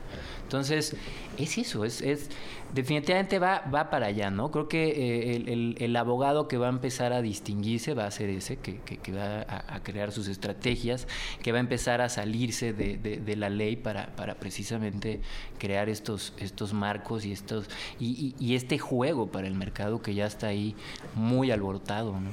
Entonces, 0.53 0.95
es 1.39 1.57
eso, 1.57 1.87
es, 1.87 2.03
es 2.03 2.29
definitivamente 2.75 3.39
va, 3.39 3.63
va 3.75 3.89
para 3.89 4.09
allá, 4.09 4.31
¿no? 4.31 4.51
Creo 4.51 4.69
que 4.69 5.37
eh, 5.37 5.75
el, 5.79 5.97
abogado 5.97 6.47
que 6.47 6.59
va 6.59 6.67
a 6.67 6.69
empezar 6.69 7.15
a 7.15 7.23
distinguirse 7.23 7.95
va 7.95 8.05
a 8.05 8.11
ser 8.11 8.29
ese, 8.29 8.59
que, 8.59 8.77
que, 8.81 9.13
va 9.13 9.47
a, 9.49 9.83
crear 9.83 10.13
sus 10.13 10.29
estrategias, 10.29 11.09
que 11.43 11.53
va 11.53 11.57
a 11.57 11.63
empezar 11.63 12.03
a 12.03 12.11
salirse 12.11 12.75
de, 12.75 12.99
de, 12.99 13.37
la 13.37 13.49
ley 13.49 13.77
para, 13.77 14.15
para, 14.15 14.35
precisamente 14.35 15.23
crear 15.59 15.89
estos, 15.89 16.35
estos 16.37 16.75
marcos 16.75 17.25
y, 17.25 17.33
estos, 17.33 17.71
y, 17.99 18.35
y, 18.39 18.55
este 18.55 18.79
juego 18.79 19.29
para 19.29 19.47
el 19.47 19.55
mercado 19.55 20.03
que 20.03 20.15
ya 20.15 20.27
está 20.27 20.49
ahí 20.49 20.77
muy 21.15 21.51
alborotado, 21.51 22.13
¿no? 22.21 22.29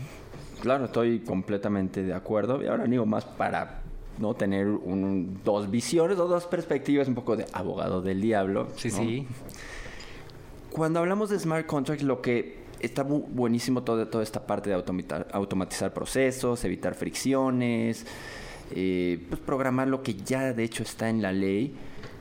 Claro, 0.60 0.86
estoy 0.86 1.22
completamente 1.22 2.04
de 2.04 2.14
acuerdo. 2.14 2.62
Y 2.62 2.68
ahora 2.68 2.84
digo 2.84 3.06
más 3.06 3.24
para 3.24 3.80
¿no? 4.20 4.34
Tener 4.36 4.68
un, 4.68 5.40
dos 5.44 5.72
visiones 5.72 6.20
o 6.20 6.28
dos 6.28 6.46
perspectivas, 6.46 7.08
un 7.08 7.16
poco 7.16 7.36
de 7.36 7.46
abogado 7.54 8.02
del 8.02 8.22
diablo. 8.22 8.68
Sí, 8.76 8.92
sí. 8.92 9.28
Cuando 10.72 11.00
hablamos 11.00 11.30
de 11.30 11.40
smart 11.40 11.66
contracts, 11.66 12.04
lo 12.04 12.22
que 12.22 12.60
está 12.80 13.04
buenísimo 13.04 13.84
toda, 13.84 14.10
toda 14.10 14.24
esta 14.24 14.46
parte 14.46 14.70
de 14.70 14.76
automatizar, 14.76 15.28
automatizar 15.32 15.94
procesos, 15.94 16.64
evitar 16.64 16.96
fricciones, 16.96 18.06
eh, 18.72 19.20
pues 19.30 19.42
programar 19.42 19.88
lo 19.88 20.04
que 20.04 20.14
ya 20.14 20.54
de 20.54 20.64
hecho 20.64 20.84
está 20.84 21.10
en 21.10 21.22
la 21.22 21.32
ley, 21.32 21.74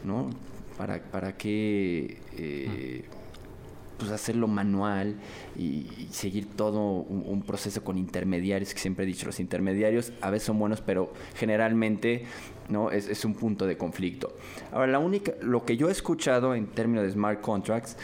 ¿no? 0.04 0.30
Para, 0.76 1.02
para 1.02 1.36
que... 1.36 2.18
Eh, 2.36 3.04
pues 3.98 4.10
hacerlo 4.10 4.46
manual 4.46 5.16
y, 5.56 6.08
seguir 6.10 6.46
todo 6.56 6.80
un, 6.80 7.42
proceso 7.42 7.82
con 7.82 7.98
intermediarios, 7.98 8.72
que 8.72 8.80
siempre 8.80 9.04
he 9.04 9.06
dicho, 9.06 9.26
los 9.26 9.40
intermediarios 9.40 10.12
a 10.20 10.30
veces 10.30 10.46
son 10.46 10.58
buenos, 10.58 10.80
pero 10.80 11.12
generalmente 11.34 12.24
no 12.68 12.90
es, 12.90 13.24
un 13.24 13.34
punto 13.34 13.66
de 13.66 13.76
conflicto. 13.76 14.36
Ahora, 14.72 14.86
la 14.86 14.98
única, 14.98 15.32
lo 15.42 15.64
que 15.64 15.76
yo 15.76 15.88
he 15.88 15.92
escuchado 15.92 16.54
en 16.54 16.66
términos 16.66 17.04
de 17.04 17.10
smart 17.10 17.40
contracts 17.40 17.96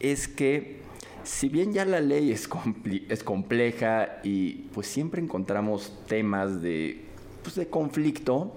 es 0.00 0.28
que 0.28 0.82
si 1.24 1.48
bien 1.48 1.72
ya 1.72 1.84
la 1.84 2.00
ley 2.00 2.32
es, 2.32 2.48
es 3.08 3.22
compleja 3.22 4.20
y 4.22 4.68
pues 4.74 4.86
siempre 4.86 5.22
encontramos 5.22 5.92
temas 6.06 6.60
de, 6.62 7.04
pues, 7.42 7.54
de 7.54 7.68
conflicto, 7.68 8.56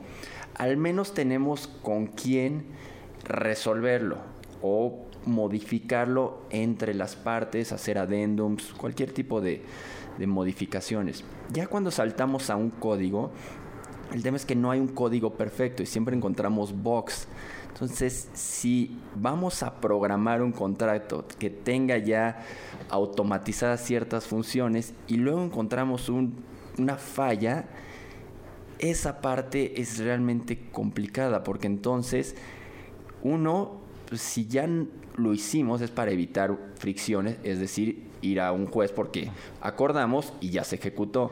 al 0.56 0.78
menos 0.78 1.14
tenemos 1.14 1.68
con 1.68 2.08
quién 2.08 2.66
resolverlo 3.24 4.18
o 4.62 5.05
modificarlo 5.26 6.42
entre 6.50 6.94
las 6.94 7.16
partes, 7.16 7.72
hacer 7.72 7.98
addendums, 7.98 8.74
cualquier 8.74 9.12
tipo 9.12 9.42
de, 9.42 9.64
modificaciones. 10.26 11.24
Ya 11.52 11.68
cuando 11.68 11.92
saltamos 11.92 12.50
a 12.50 12.56
un 12.56 12.70
código, 12.70 13.32
el 14.14 14.24
tema 14.24 14.38
es 14.38 14.46
que 14.46 14.56
no 14.56 14.72
hay 14.72 14.80
un 14.80 14.88
código 14.88 15.34
perfecto 15.34 15.84
y 15.84 15.86
siempre 15.86 16.16
encontramos 16.16 16.72
bugs. 16.74 17.28
Entonces, 17.74 18.30
si 18.34 18.98
vamos 19.16 19.62
a 19.62 19.82
programar 19.82 20.42
un 20.42 20.54
contrato 20.54 21.26
que 21.38 21.50
tenga 21.50 21.98
ya 21.98 22.46
automatizadas 22.90 23.84
ciertas 23.84 24.26
funciones 24.26 24.94
y 25.08 25.18
luego 25.18 25.44
encontramos 25.44 26.08
una 26.10 26.96
falla, 26.96 27.66
esa 28.80 29.22
parte 29.22 29.82
es 29.82 30.00
realmente 30.00 30.70
complicada 30.72 31.44
porque 31.44 31.68
entonces 31.68 32.36
uno, 33.24 33.82
pues, 34.08 34.22
si 34.22 34.48
ya 34.48 34.68
lo 35.16 35.34
hicimos 35.34 35.82
es 35.82 35.92
para 35.92 36.12
evitar 36.12 36.58
fricciones, 36.78 37.38
es 37.44 37.60
decir, 37.60 38.08
ir 38.22 38.40
a 38.40 38.52
un 38.52 38.68
juez 38.68 38.92
porque 38.92 39.30
acordamos 39.62 40.34
y 40.42 40.50
ya 40.50 40.64
se 40.64 40.76
ejecutó. 40.76 41.32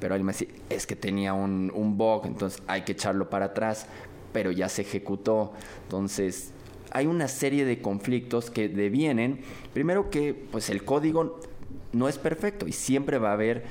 Pero 0.00 0.14
alguien 0.14 0.26
me 0.26 0.32
dice, 0.32 0.48
es 0.70 0.86
que 0.86 0.94
tenía 0.94 1.34
un, 1.34 1.72
un 1.74 1.98
bug, 1.98 2.26
entonces 2.26 2.62
hay 2.68 2.82
que 2.82 2.92
echarlo 2.92 3.28
para 3.28 3.46
atrás, 3.46 3.86
pero 4.32 4.52
ya 4.52 4.68
se 4.68 4.82
ejecutó. 4.82 5.52
Entonces, 5.84 6.52
hay 6.92 7.06
una 7.06 7.28
serie 7.28 7.64
de 7.64 7.80
conflictos 7.80 8.50
que 8.50 8.68
devienen. 8.68 9.40
Primero 9.74 10.10
que, 10.10 10.34
pues 10.34 10.70
el 10.70 10.84
código 10.84 11.40
no 11.92 12.08
es 12.08 12.18
perfecto 12.18 12.66
y 12.66 12.72
siempre 12.72 13.18
va 13.18 13.30
a 13.30 13.32
haber 13.32 13.64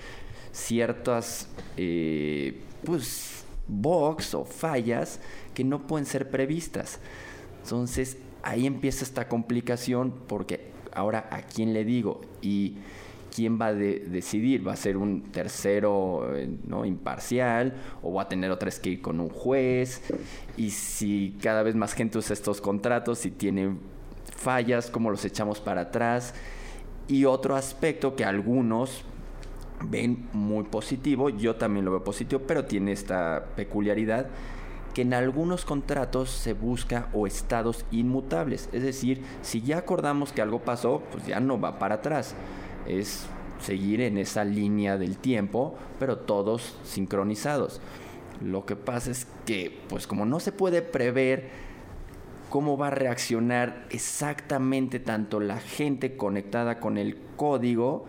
ciertas, 0.52 1.48
eh, 1.78 2.60
pues, 2.84 3.46
bugs 3.68 4.34
o 4.34 4.46
fallas 4.46 5.20
que 5.54 5.64
no 5.64 5.88
pueden 5.88 6.06
ser 6.06 6.30
previstas. 6.30 7.00
Entonces, 7.64 8.18
ahí 8.48 8.66
empieza 8.66 9.04
esta 9.04 9.28
complicación 9.28 10.14
porque 10.26 10.72
ahora 10.94 11.28
a 11.32 11.42
quién 11.42 11.74
le 11.74 11.84
digo 11.84 12.22
y 12.42 12.78
quién 13.36 13.60
va 13.60 13.68
a 13.68 13.74
decidir, 13.74 14.66
va 14.66 14.72
a 14.72 14.78
ser 14.78 14.96
un 14.96 15.22
tercero 15.32 16.34
eh, 16.34 16.50
no 16.66 16.86
imparcial 16.86 17.74
o 18.02 18.14
va 18.14 18.24
a 18.24 18.30
tener 18.30 18.50
otra 18.50 18.72
que 18.82 18.92
ir 18.92 19.02
con 19.02 19.20
un 19.20 19.30
juez 19.30 20.02
y 20.56 20.70
si 20.72 21.38
cada 21.42 21.62
vez 21.62 21.76
más 21.76 21.94
gente 21.94 22.18
usa 22.18 22.34
estos 22.34 22.62
contratos 22.62 23.20
si 23.20 23.32
tiene 23.32 23.76
fallas 24.38 24.90
cómo 24.90 25.12
los 25.12 25.26
echamos 25.26 25.60
para 25.60 25.82
atrás 25.82 26.34
y 27.10 27.26
otro 27.26 27.56
aspecto 27.56 28.16
que 28.16 28.24
algunos 28.24 29.04
ven 29.84 30.30
muy 30.32 30.64
positivo 30.64 31.30
yo 31.30 31.58
también 31.58 31.84
lo 31.84 31.92
veo 31.92 32.04
positivo 32.04 32.42
pero 32.48 32.64
tiene 32.64 32.94
esta 32.94 33.46
peculiaridad 33.58 34.28
que 34.98 35.04
en 35.04 35.14
algunos 35.14 35.64
contratos 35.64 36.32
se 36.32 36.54
busca 36.54 37.08
o 37.14 37.28
estados 37.28 37.86
inmutables. 37.92 38.68
Es 38.72 38.82
decir, 38.82 39.22
si 39.44 39.62
ya 39.62 39.78
acordamos 39.78 40.34
que 40.34 40.42
algo 40.42 40.64
pasó, 40.64 41.04
pues 41.12 41.28
ya 41.28 41.40
no 41.40 41.62
va 41.62 41.78
para 41.78 41.96
atrás. 41.96 42.34
Es 42.88 43.28
seguir 43.62 44.02
en 44.02 44.18
esa 44.18 44.44
línea 44.44 44.98
del 44.98 45.20
tiempo, 45.20 45.76
pero 46.00 46.18
todos 46.18 46.80
sincronizados. 46.84 47.80
Lo 48.42 48.66
que 48.66 48.76
pasa 48.76 49.12
es 49.12 49.28
que, 49.46 49.80
pues 49.88 50.08
como 50.08 50.26
no 50.26 50.40
se 50.40 50.52
puede 50.52 50.82
prever 50.82 51.52
cómo 52.50 52.76
va 52.76 52.88
a 52.88 52.90
reaccionar 52.90 53.86
exactamente 53.92 55.00
tanto 55.00 55.40
la 55.40 55.60
gente 55.60 56.18
conectada 56.18 56.80
con 56.80 56.98
el 56.98 57.20
código, 57.36 58.06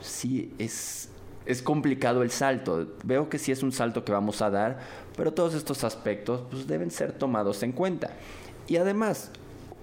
sí 0.00 0.54
es, 0.56 1.10
es 1.46 1.62
complicado 1.62 2.22
el 2.22 2.30
salto. 2.30 2.88
Veo 3.04 3.28
que 3.28 3.38
sí 3.38 3.52
es 3.52 3.62
un 3.62 3.72
salto 3.72 4.04
que 4.04 4.12
vamos 4.12 4.42
a 4.42 4.50
dar, 4.50 4.78
pero 5.16 5.32
todos 5.32 5.54
estos 5.54 5.84
aspectos 5.84 6.42
pues, 6.50 6.66
deben 6.66 6.90
ser 6.90 7.12
tomados 7.12 7.62
en 7.62 7.72
cuenta. 7.72 8.10
Y 8.66 8.76
además, 8.76 9.30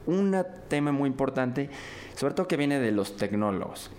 un 0.05 0.35
tema 0.67 0.91
muy 0.91 1.07
importante, 1.07 1.69
sobre 2.15 2.33
todo 2.33 2.47
que 2.47 2.57
viene 2.57 2.79
de 2.79 2.91
los 2.91 3.15
tecnólogos, 3.15 3.91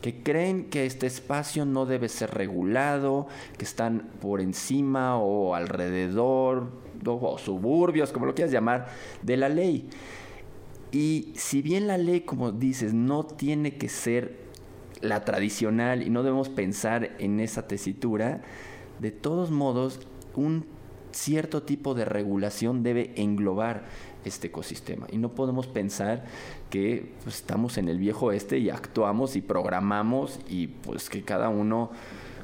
que 0.00 0.22
creen 0.22 0.70
que 0.70 0.86
este 0.86 1.06
espacio 1.06 1.64
no 1.64 1.84
debe 1.84 2.08
ser 2.08 2.30
regulado, 2.30 3.26
que 3.56 3.64
están 3.64 4.08
por 4.20 4.40
encima 4.40 5.18
o 5.18 5.54
alrededor, 5.54 6.68
o 7.04 7.38
suburbios, 7.38 8.12
como 8.12 8.26
lo 8.26 8.34
quieras 8.34 8.52
llamar, 8.52 8.88
de 9.22 9.36
la 9.36 9.48
ley. 9.48 9.88
Y 10.92 11.32
si 11.34 11.62
bien 11.62 11.86
la 11.86 11.98
ley, 11.98 12.20
como 12.20 12.52
dices, 12.52 12.94
no 12.94 13.24
tiene 13.24 13.76
que 13.76 13.88
ser 13.88 14.47
la 15.00 15.24
tradicional 15.24 16.02
y 16.02 16.10
no 16.10 16.22
debemos 16.22 16.48
pensar 16.48 17.10
en 17.18 17.40
esa 17.40 17.66
tesitura, 17.66 18.42
de 19.00 19.10
todos 19.10 19.50
modos, 19.50 20.00
un 20.34 20.66
cierto 21.12 21.62
tipo 21.62 21.94
de 21.94 22.04
regulación 22.04 22.82
debe 22.82 23.12
englobar 23.16 23.84
este 24.24 24.48
ecosistema. 24.48 25.06
Y 25.10 25.18
no 25.18 25.30
podemos 25.30 25.66
pensar 25.66 26.24
que 26.70 27.12
pues, 27.22 27.36
estamos 27.36 27.78
en 27.78 27.88
el 27.88 27.98
viejo 27.98 28.32
este 28.32 28.58
y 28.58 28.70
actuamos 28.70 29.36
y 29.36 29.40
programamos 29.40 30.38
y 30.48 30.66
pues 30.66 31.08
que 31.08 31.22
cada 31.22 31.48
uno 31.48 31.90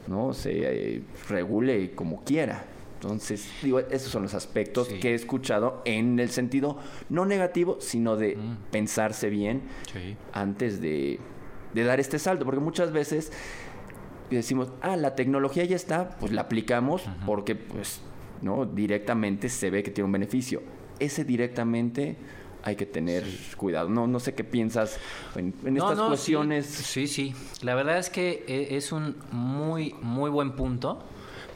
¿no? 0.06 0.32
Se 0.32 0.96
eh, 0.96 1.02
regule 1.28 1.92
como 1.92 2.22
quiera. 2.24 2.64
Entonces, 2.94 3.46
digo, 3.62 3.80
esos 3.80 4.10
son 4.10 4.22
los 4.22 4.32
aspectos 4.32 4.88
que 4.88 5.10
he 5.10 5.14
escuchado 5.14 5.82
en 5.84 6.18
el 6.18 6.30
sentido 6.30 6.78
no 7.10 7.26
negativo, 7.26 7.76
sino 7.80 8.16
de 8.16 8.36
mm. 8.36 8.56
pensarse 8.70 9.28
bien 9.28 9.62
antes 10.32 10.80
de, 10.80 11.20
dar 11.82 11.98
este 11.98 12.18
salto. 12.18 12.44
Porque 12.44 12.60
muchas 12.60 12.92
veces 12.92 13.32
decimos, 14.30 14.72
ah, 14.82 14.96
la 14.96 15.14
tecnología 15.14 15.64
ya 15.64 15.76
está, 15.76 16.10
pues 16.20 16.32
la 16.32 16.42
aplicamos 16.42 17.02
porque, 17.26 17.54
pues, 17.54 18.00
¿no? 18.42 18.66
Directamente 18.66 19.48
se 19.48 19.70
ve 19.70 19.82
que 19.82 19.90
tiene 19.90 20.06
un 20.06 20.12
beneficio. 20.12 20.62
Ese 20.98 21.24
directamente 21.24 22.16
hay 22.62 22.76
que 22.76 22.86
tener 22.86 23.24
cuidado. 23.56 23.88
No, 23.88 24.06
no 24.06 24.18
sé 24.20 24.34
qué 24.34 24.42
piensas 24.42 24.98
en, 25.36 25.54
estas 25.76 26.00
cuestiones. 26.00 26.66
Sí, 26.66 27.06
sí, 27.06 27.34
La 27.62 27.74
verdad 27.74 27.98
es 27.98 28.08
que 28.08 28.44
eh, 28.48 28.76
es 28.76 28.90
un 28.92 29.16
muy, 29.32 29.94
muy 30.00 30.30
buen 30.30 30.52
punto 30.52 31.04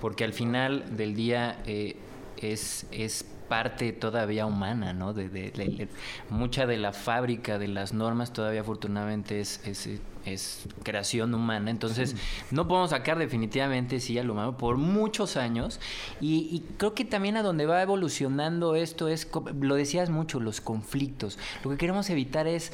porque 0.00 0.24
al 0.24 0.33
final 0.33 0.96
del 0.96 1.14
día 1.14 1.62
eh, 1.66 1.96
es, 2.37 2.87
es 2.90 3.24
parte 3.48 3.92
todavía 3.92 4.46
humana, 4.46 4.92
¿no? 4.92 5.12
De, 5.12 5.88
mucha 6.28 6.66
de 6.66 6.76
la 6.76 6.92
fábrica 6.92 7.58
de 7.58 7.68
las 7.68 7.92
normas 7.92 8.32
todavía 8.32 8.61
afortunadamente 8.61 9.40
es, 9.40 9.61
es, 9.66 9.88
es 10.24 10.66
creación 10.83 11.35
humana. 11.35 11.70
Entonces, 11.70 12.16
no 12.50 12.68
podemos 12.68 12.90
sacar 12.90 13.18
definitivamente 13.18 14.00
sí 14.00 14.18
al 14.18 14.31
humano 14.31 14.57
por 14.57 14.76
muchos 14.76 15.37
años. 15.37 15.81
Y, 16.20 16.48
y, 16.50 16.64
creo 16.76 16.94
que 16.94 17.04
también 17.04 17.37
a 17.37 17.42
donde 17.42 17.66
va 17.66 17.83
evolucionando 17.83 18.74
esto 18.74 19.09
es, 19.09 19.28
lo 19.61 19.74
decías 19.74 20.11
mucho, 20.11 20.40
los 20.40 20.61
conflictos. 20.61 21.38
Lo 21.64 21.70
que 21.70 21.76
queremos 21.76 22.11
evitar 22.11 22.46
es 22.46 22.72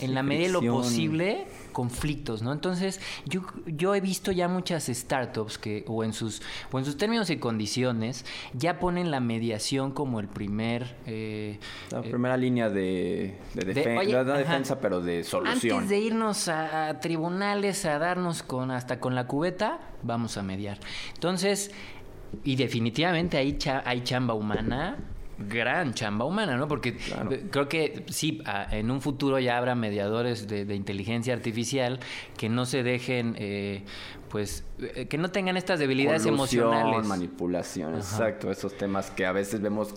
en 0.00 0.14
la 0.14 0.22
medida 0.22 0.46
de 0.46 0.52
lo 0.52 0.60
posible, 0.60 1.46
conflictos, 1.72 2.42
¿no? 2.42 2.52
Entonces, 2.52 3.00
yo, 3.26 3.42
yo 3.66 3.94
he 3.94 4.00
visto 4.00 4.32
ya 4.32 4.48
muchas 4.48 4.86
startups 4.86 5.58
que, 5.58 5.84
o 5.86 6.04
en 6.04 6.12
sus, 6.12 6.42
o 6.72 6.78
en 6.78 6.84
sus 6.84 6.96
términos 6.96 7.30
y 7.30 7.36
condiciones, 7.36 8.24
ya 8.54 8.78
ponen 8.78 9.10
la 9.10 9.20
mediación 9.20 9.92
como 9.92 10.20
el 10.20 10.28
primer... 10.28 10.96
Eh, 11.06 11.58
la 11.90 12.02
primera 12.02 12.36
línea 12.36 12.70
de, 12.70 13.36
de, 13.54 13.64
defensa, 13.64 14.80
pero 14.80 15.00
de 15.00 15.24
solución. 15.24 15.78
Antes 15.78 15.90
de 15.90 15.98
irnos 15.98 16.48
a, 16.48 16.79
tribunales 17.00 17.84
a 17.84 17.98
darnos 17.98 18.42
con 18.42 18.70
hasta 18.70 19.00
con 19.00 19.14
la 19.14 19.26
cubeta, 19.26 19.80
vamos 20.02 20.36
a 20.36 20.42
mediar. 20.42 20.78
Entonces, 21.14 21.70
y 22.44 22.56
definitivamente 22.56 23.36
hay, 23.36 23.58
hay 23.84 24.02
chamba 24.02 24.34
humana 24.34 24.96
gran 25.48 25.94
chamba 25.94 26.24
humana, 26.24 26.56
¿no? 26.56 26.68
Porque 26.68 26.96
creo 27.50 27.68
que 27.68 28.04
sí, 28.08 28.42
en 28.70 28.90
un 28.90 29.00
futuro 29.00 29.38
ya 29.38 29.56
habrá 29.56 29.74
mediadores 29.74 30.46
de, 30.46 30.74
inteligencia 30.74 31.32
artificial 31.34 32.00
que 32.36 32.48
no 32.48 32.66
se 32.66 32.82
dejen, 32.82 33.36
eh, 33.38 33.84
pues, 34.28 34.64
eh, 34.80 35.06
que 35.06 35.18
no 35.18 35.30
tengan 35.30 35.56
estas 35.56 35.78
debilidades 35.78 36.26
emocionales. 36.26 37.06
manipulación, 37.06 37.94
exacto, 37.94 38.50
esos 38.50 38.76
temas 38.76 39.10
que 39.10 39.26
a 39.26 39.32
veces 39.32 39.60
vemos 39.60 39.94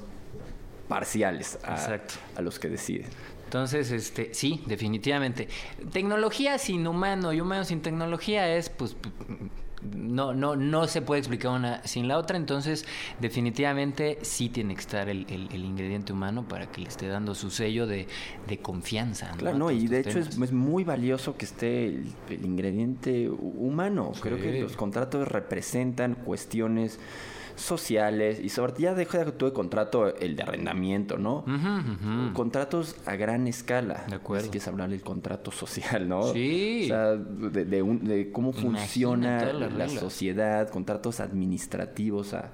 parciales 0.87 1.59
a, 1.63 1.99
a 2.35 2.41
los 2.41 2.59
que 2.59 2.69
deciden. 2.69 3.07
Entonces, 3.53 3.91
este, 3.91 4.33
sí, 4.33 4.63
definitivamente. 4.65 5.47
Tecnología 5.91 6.57
sin 6.57 6.87
humano 6.87 7.33
y 7.33 7.39
humano 7.39 7.63
sin 7.63 7.83
tecnología 7.83 8.51
es, 8.55 8.71
pues, 8.71 8.95
no, 9.83 10.33
no, 10.33 10.55
no 10.55 10.87
se 10.87 11.03
puede 11.03 11.19
explicar 11.19 11.51
una 11.51 11.85
sin 11.85 12.07
la 12.07 12.17
otra, 12.17 12.37
entonces 12.37 12.83
definitivamente 13.19 14.17
sí 14.23 14.49
tiene 14.49 14.73
que 14.73 14.81
estar 14.81 15.07
el, 15.07 15.29
ingrediente 15.29 16.13
humano 16.13 16.47
para 16.47 16.71
que 16.71 16.81
le 16.81 16.89
esté 16.89 17.07
dando 17.07 17.35
su 17.35 17.51
sello 17.51 17.85
de, 17.85 18.07
confianza. 18.63 19.29
Claro, 19.37 19.55
no, 19.55 19.69
y 19.69 19.85
de 19.85 19.99
hecho 19.99 20.17
es, 20.17 20.51
muy 20.51 20.83
valioso 20.83 21.37
que 21.37 21.45
esté 21.45 21.85
el, 21.85 22.15
ingrediente 22.43 23.29
humano. 23.29 24.13
Creo 24.19 24.41
que 24.41 24.61
los 24.61 24.75
contratos 24.75 25.27
representan 25.27 26.15
cuestiones 26.15 26.97
sociales 27.55 28.39
y 28.41 28.49
sobre 28.49 28.73
todo 28.73 28.81
ya 28.81 28.93
deja 28.93 29.23
de 29.23 29.53
contrato 29.53 30.15
el 30.15 30.35
de 30.35 30.43
arrendamiento, 30.43 31.17
¿no? 31.17 31.45
Contratos 32.33 32.95
a 33.05 33.15
gran 33.15 33.47
escala. 33.47 34.05
De 34.07 34.15
acuerdo. 34.15 34.51
que 34.51 34.57
es 34.57 34.67
hablar 34.67 34.89
del 34.89 35.01
contrato 35.01 35.51
social, 35.51 36.07
¿no? 36.07 36.33
Sí. 36.33 36.83
O 36.85 36.87
sea, 36.87 37.15
de, 37.15 38.29
cómo 38.31 38.53
funciona 38.53 39.53
la, 39.53 39.89
sociedad, 39.89 40.69
contratos 40.69 41.19
administrativos 41.19 42.33
a, 42.33 42.49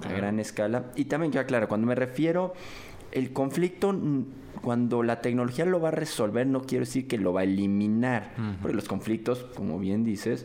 gran 0.00 0.38
escala. 0.40 0.92
Y 0.94 1.06
también 1.06 1.32
que 1.32 1.44
claro, 1.44 1.68
cuando 1.68 1.86
me 1.86 1.94
refiero 1.94 2.54
el 3.12 3.32
conflicto 3.32 3.94
cuando 4.62 5.02
la 5.02 5.20
tecnología 5.20 5.64
lo 5.64 5.80
va 5.80 5.88
a 5.88 5.92
resolver 5.92 6.46
no 6.46 6.62
quiero 6.62 6.84
decir 6.84 7.06
que 7.06 7.18
lo 7.18 7.32
va 7.32 7.42
a 7.42 7.44
eliminar, 7.44 8.34
porque 8.60 8.74
los 8.74 8.88
conflictos, 8.88 9.44
como 9.54 9.78
bien 9.78 10.02
dices, 10.02 10.44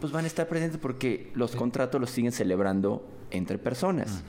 pues 0.00 0.12
van 0.12 0.24
a 0.24 0.26
estar 0.26 0.46
presentes 0.46 0.78
porque 0.78 1.30
los 1.34 1.56
contratos 1.56 2.00
los 2.00 2.10
siguen 2.10 2.32
celebrando 2.32 3.04
entre 3.30 3.58
personas. 3.58 4.24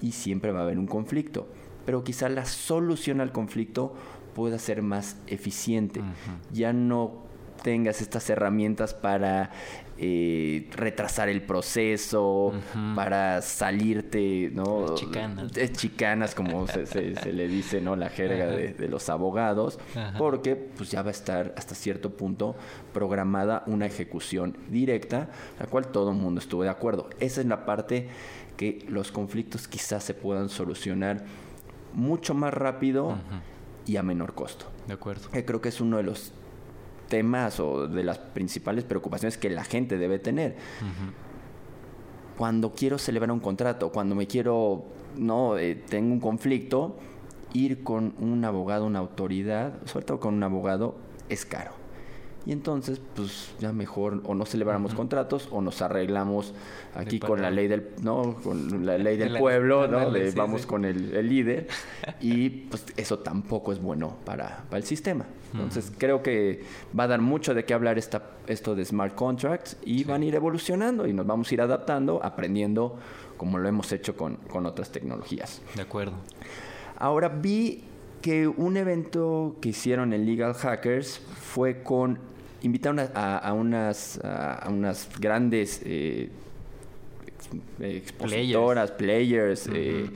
Y 0.00 0.12
siempre 0.12 0.52
va 0.52 0.60
a 0.60 0.62
haber 0.62 0.78
un 0.78 0.86
conflicto. 0.86 1.48
Pero 1.84 2.04
quizá 2.04 2.28
la 2.28 2.44
solución 2.44 3.20
al 3.20 3.32
conflicto 3.32 3.94
pueda 4.34 4.58
ser 4.58 4.82
más 4.82 5.16
eficiente. 5.26 6.02
Ya 6.52 6.72
no 6.72 7.26
tengas 7.62 8.00
estas 8.00 8.28
herramientas 8.30 8.94
para 8.94 9.50
eh, 10.00 10.68
retrasar 10.70 11.28
el 11.28 11.42
proceso, 11.42 12.52
para 12.94 13.42
salirte, 13.42 14.50
¿no? 14.54 14.94
Chicanas. 14.94 15.52
chicanas, 15.72 16.34
como 16.36 16.68
se, 16.68 17.32
le 17.32 17.48
dice, 17.48 17.80
¿no? 17.80 17.96
La 17.96 18.08
jerga 18.08 18.46
de, 18.46 18.88
los 18.88 19.08
abogados, 19.08 19.80
porque 20.16 20.54
pues 20.54 20.92
ya 20.92 21.02
va 21.02 21.08
a 21.08 21.10
estar 21.10 21.52
hasta 21.56 21.74
cierto 21.74 22.10
punto 22.10 22.54
programada 22.92 23.64
una 23.66 23.86
ejecución 23.86 24.56
directa, 24.68 25.30
la 25.58 25.66
cual 25.66 25.88
todo 25.88 26.10
el 26.10 26.16
mundo 26.16 26.40
estuvo 26.40 26.62
de 26.62 26.68
acuerdo. 26.68 27.10
Esa 27.18 27.40
es 27.40 27.46
la 27.48 27.66
parte 27.66 28.08
que 28.56 28.86
los 28.88 29.10
conflictos 29.10 29.66
quizás 29.66 30.04
se 30.04 30.14
puedan 30.14 30.48
solucionar 30.48 31.24
mucho 31.92 32.34
más 32.34 32.54
rápido 32.54 33.18
y 33.84 33.96
a 33.96 34.04
menor 34.04 34.34
costo. 34.34 34.66
De 34.86 34.94
acuerdo. 34.94 35.28
Que 35.30 35.44
creo 35.44 35.60
que 35.60 35.70
es 35.70 35.80
uno 35.80 35.96
de 35.96 36.04
los 36.04 36.32
temas 37.08 37.60
o 37.60 37.88
de 37.88 38.04
las 38.04 38.18
principales 38.18 38.84
preocupaciones 38.84 39.36
que 39.38 39.50
la 39.50 39.64
gente 39.64 39.98
debe 39.98 40.18
tener. 40.18 40.56
Cuando 42.36 42.72
quiero 42.72 42.98
celebrar 42.98 43.32
un 43.32 43.40
contrato, 43.40 43.90
cuando 43.90 44.14
me 44.14 44.26
quiero, 44.26 44.84
no, 45.16 45.58
eh, 45.58 45.74
tengo 45.74 46.12
un 46.12 46.20
conflicto, 46.20 46.96
ir 47.52 47.82
con 47.82 48.14
un 48.18 48.44
abogado, 48.44 48.86
una 48.86 49.00
autoridad, 49.00 49.74
sobre 49.86 50.04
todo 50.04 50.20
con 50.20 50.34
un 50.34 50.42
abogado, 50.42 50.94
es 51.28 51.44
caro. 51.44 51.77
Y 52.48 52.52
entonces, 52.52 52.98
pues 53.14 53.50
ya 53.60 53.74
mejor 53.74 54.22
o 54.24 54.34
no 54.34 54.46
celebramos 54.46 54.94
contratos 54.94 55.50
o 55.52 55.60
nos 55.60 55.82
arreglamos 55.82 56.54
aquí 56.94 57.20
con 57.20 57.42
la 57.42 57.50
ley 57.50 57.68
del, 57.68 57.90
¿no? 58.00 58.36
Con 58.42 58.86
la 58.86 58.96
ley 58.96 59.18
del 59.18 59.36
pueblo, 59.36 59.86
¿no? 59.86 60.10
vamos 60.34 60.64
con 60.64 60.86
el, 60.86 61.28
líder. 61.28 61.68
Y 62.22 62.48
pues 62.48 62.86
eso 62.96 63.18
tampoco 63.18 63.70
es 63.70 63.82
bueno 63.82 64.16
para, 64.24 64.64
el 64.72 64.82
sistema. 64.82 65.26
Entonces 65.52 65.92
creo 65.98 66.22
que 66.22 66.62
va 66.98 67.04
a 67.04 67.08
dar 67.08 67.20
mucho 67.20 67.52
de 67.52 67.66
qué 67.66 67.74
hablar 67.74 67.98
esta, 67.98 68.30
esto 68.46 68.74
de 68.74 68.82
smart 68.86 69.14
contracts 69.14 69.76
y 69.84 70.04
van 70.04 70.22
a 70.22 70.24
ir 70.24 70.34
evolucionando 70.34 71.06
y 71.06 71.12
nos 71.12 71.26
vamos 71.26 71.50
a 71.50 71.54
ir 71.54 71.60
adaptando, 71.60 72.24
aprendiendo 72.24 72.96
como 73.36 73.58
lo 73.58 73.68
hemos 73.68 73.92
hecho 73.92 74.16
con, 74.16 74.36
con 74.36 74.64
otras 74.64 74.90
tecnologías. 74.90 75.60
De 75.76 75.82
acuerdo. 75.82 76.14
Ahora 76.96 77.28
vi 77.28 77.84
que 78.22 78.48
un 78.48 78.78
evento 78.78 79.56
que 79.60 79.68
hicieron 79.68 80.14
en 80.14 80.24
Legal 80.24 80.54
Hackers 80.54 81.18
fue 81.18 81.82
con 81.82 82.18
invitaron 82.62 83.00
a, 83.14 83.52
unas, 83.52 84.18
a, 84.24 84.68
unas 84.68 85.08
grandes 85.18 85.80
eh, 85.84 86.30
expositoras, 87.80 88.90
players, 88.92 89.68
eh, 89.72 90.10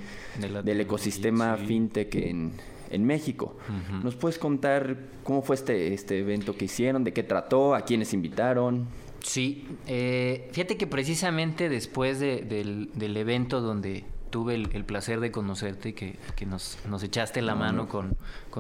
del 0.64 0.80
ecosistema 0.80 1.56
fintech 1.56 2.14
en, 2.16 2.52
en 2.90 3.04
México. 3.04 3.56
¿Nos 4.02 4.16
puedes 4.16 4.38
contar 4.38 4.96
cómo 5.24 5.42
fue 5.42 5.56
este, 5.56 5.94
este 5.94 6.18
evento 6.18 6.56
que 6.56 6.64
hicieron, 6.66 7.04
de 7.04 7.12
qué 7.12 7.22
trató, 7.22 7.74
a 7.74 7.82
quiénes 7.82 8.12
invitaron? 8.12 8.86
Sí, 9.20 9.68
eh, 9.86 10.48
fíjate 10.52 10.76
que 10.76 10.86
precisamente 10.86 11.68
después 11.68 12.18
del, 12.18 12.90
del 12.92 13.16
evento 13.16 13.60
donde 13.60 14.04
tuve 14.32 14.54
el, 14.54 14.84
placer 14.84 15.20
de 15.20 15.30
conocerte 15.30 15.90
y 15.90 15.92
que, 15.92 16.46
nos, 16.46 16.78
echaste 17.04 17.42
la 17.42 17.54
mano 17.54 17.86
con, 17.86 18.16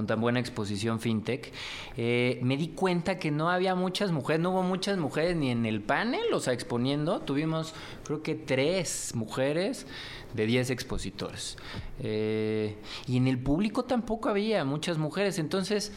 tan 0.06 0.20
buena 0.20 0.38
exposición 0.38 1.00
fintech, 1.00 1.50
eh, 1.96 2.38
me 2.42 2.58
di 2.58 2.68
cuenta 2.68 3.18
que 3.18 3.30
no 3.30 3.50
había 3.50 3.74
muchas 3.74 4.12
mujeres, 4.12 4.42
no 4.42 4.50
hubo 4.50 4.62
muchas 4.62 4.98
mujeres 4.98 5.34
ni 5.34 5.50
en 5.50 5.64
el 5.64 5.80
panel, 5.80 6.32
o 6.34 6.40
sea, 6.40 6.52
exponiendo, 6.52 7.20
tuvimos 7.20 7.74
creo 8.04 8.22
que 8.22 8.34
tres 8.34 9.14
mujeres 9.14 9.86
de 10.34 10.46
diez 10.46 10.68
expositores. 10.68 11.56
Eh, 12.00 12.76
y 13.08 13.16
en 13.16 13.26
el 13.26 13.38
público 13.38 13.84
tampoco 13.84 14.28
había 14.28 14.64
muchas 14.64 14.98
mujeres, 14.98 15.38
entonces... 15.38 15.92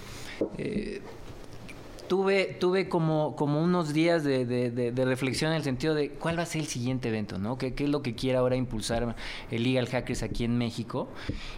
Eh, 0.57 1.01
tuve, 2.07 2.57
tuve 2.59 2.89
como, 2.89 3.35
como 3.35 3.61
unos 3.61 3.93
días 3.93 4.23
de, 4.23 4.93
reflexión 4.95 5.51
en 5.51 5.57
el 5.57 5.63
sentido 5.63 5.93
de 5.93 6.09
cuál 6.09 6.37
va 6.37 6.43
a 6.43 6.45
ser 6.45 6.61
el 6.61 6.67
siguiente 6.67 7.09
evento, 7.09 7.37
¿no? 7.37 7.57
¿Qué, 7.57 7.73
es 7.77 7.89
lo 7.89 8.01
que 8.01 8.15
quiere 8.15 8.37
ahora 8.37 8.55
impulsar 8.55 9.15
el 9.51 9.63
Legal 9.63 9.87
Hackers 9.87 10.23
aquí 10.23 10.43
en 10.43 10.57
México? 10.57 11.07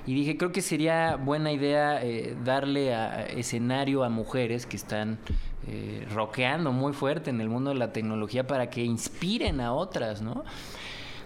Y 0.05 0.13
dije, 0.13 0.37
creo 0.37 0.51
que 0.51 0.61
sería 0.61 1.15
buena 1.15 1.51
idea 1.51 2.03
eh, 2.03 2.35
darle 2.43 2.93
escenario 3.37 4.03
a 4.03 4.09
mujeres 4.09 4.65
que 4.65 4.77
están 4.77 5.19
eh, 5.67 6.07
roqueando 6.13 6.71
muy 6.71 6.93
fuerte 6.93 7.29
en 7.29 7.41
el 7.41 7.49
mundo 7.49 7.71
de 7.71 7.75
la 7.75 7.91
tecnología 7.91 8.47
para 8.47 8.69
que 8.69 8.83
inspiren 8.83 9.59
a 9.59 9.73
otras, 9.73 10.21
¿no? 10.21 10.45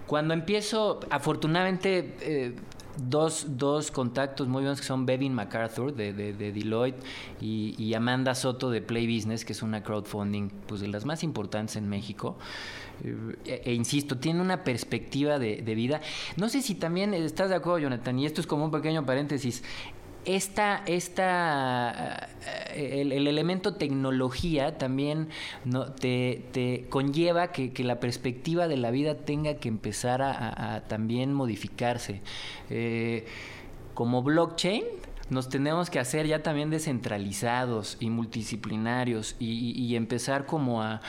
Cuando 0.08 0.34
empiezo, 0.34 1.00
afortunadamente, 1.10 2.16
eh, 2.22 2.56
dos, 2.98 3.46
dos 3.58 3.92
contactos 3.92 4.48
muy 4.48 4.62
buenos 4.64 4.80
que 4.82 4.88
son 4.88 5.06
Bevin 5.06 5.34
MacArthur 5.34 5.94
de, 5.94 6.14
de, 6.14 6.52
Deloitte 6.52 7.04
y, 7.40 7.94
Amanda 7.94 8.36
Soto 8.36 8.70
de 8.70 8.82
Play 8.82 9.14
Business, 9.14 9.46
que 9.46 9.54
es 9.54 9.62
una 9.62 9.84
crowdfunding 9.84 10.50
pues, 10.68 10.82
de 10.82 10.88
las 10.88 11.06
más 11.06 11.24
importantes 11.24 11.76
en 11.76 11.88
México. 11.90 12.38
Eh, 13.04 13.62
e, 13.66 13.74
insisto, 13.74 14.18
tiene 14.18 14.42
una 14.42 14.64
perspectiva 14.64 15.40
de, 15.40 15.62
de, 15.62 15.76
vida. 15.76 16.02
No 16.38 16.50
sé 16.50 16.62
si 16.62 16.76
también 16.76 17.14
estás 17.14 17.50
de 17.50 17.56
acuerdo, 17.56 17.80
Jonathan, 17.80 18.18
y 18.20 18.26
esto 18.26 18.42
es 18.42 18.48
como 18.48 18.66
un 18.66 18.72
pequeño 18.72 19.06
paréntesis 19.06 19.64
esta, 20.26 20.84
esta 20.86 22.30
eh, 22.74 23.02
el, 23.02 23.28
elemento 23.28 23.76
tecnología 23.76 24.78
también 24.78 25.30
no, 25.66 25.92
te, 25.94 26.86
conlleva 26.90 27.52
que, 27.52 27.72
la 27.84 28.00
perspectiva 28.00 28.68
de 28.68 28.78
la 28.78 28.92
vida 28.92 29.16
tenga 29.16 29.56
que 29.56 29.68
empezar 29.68 30.22
a, 30.22 30.84
también 30.88 31.34
modificarse. 31.34 32.22
Eh, 32.70 33.26
como 33.94 34.24
blockchain, 34.24 34.84
nos 35.32 35.48
tenemos 35.48 35.90
que 35.90 35.98
hacer 35.98 36.28
ya 36.28 36.44
también 36.44 36.70
descentralizados 36.70 37.96
y 38.02 38.10
multidisciplinarios 38.10 39.38
y, 39.40 39.96
empezar 39.96 40.46
como 40.46 40.84
a, 40.84 41.00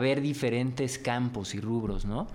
ver 0.00 0.20
diferentes 0.20 0.98
campos 0.98 1.54
y 1.54 1.60
rubros, 1.60 2.04
¿no? 2.04 2.26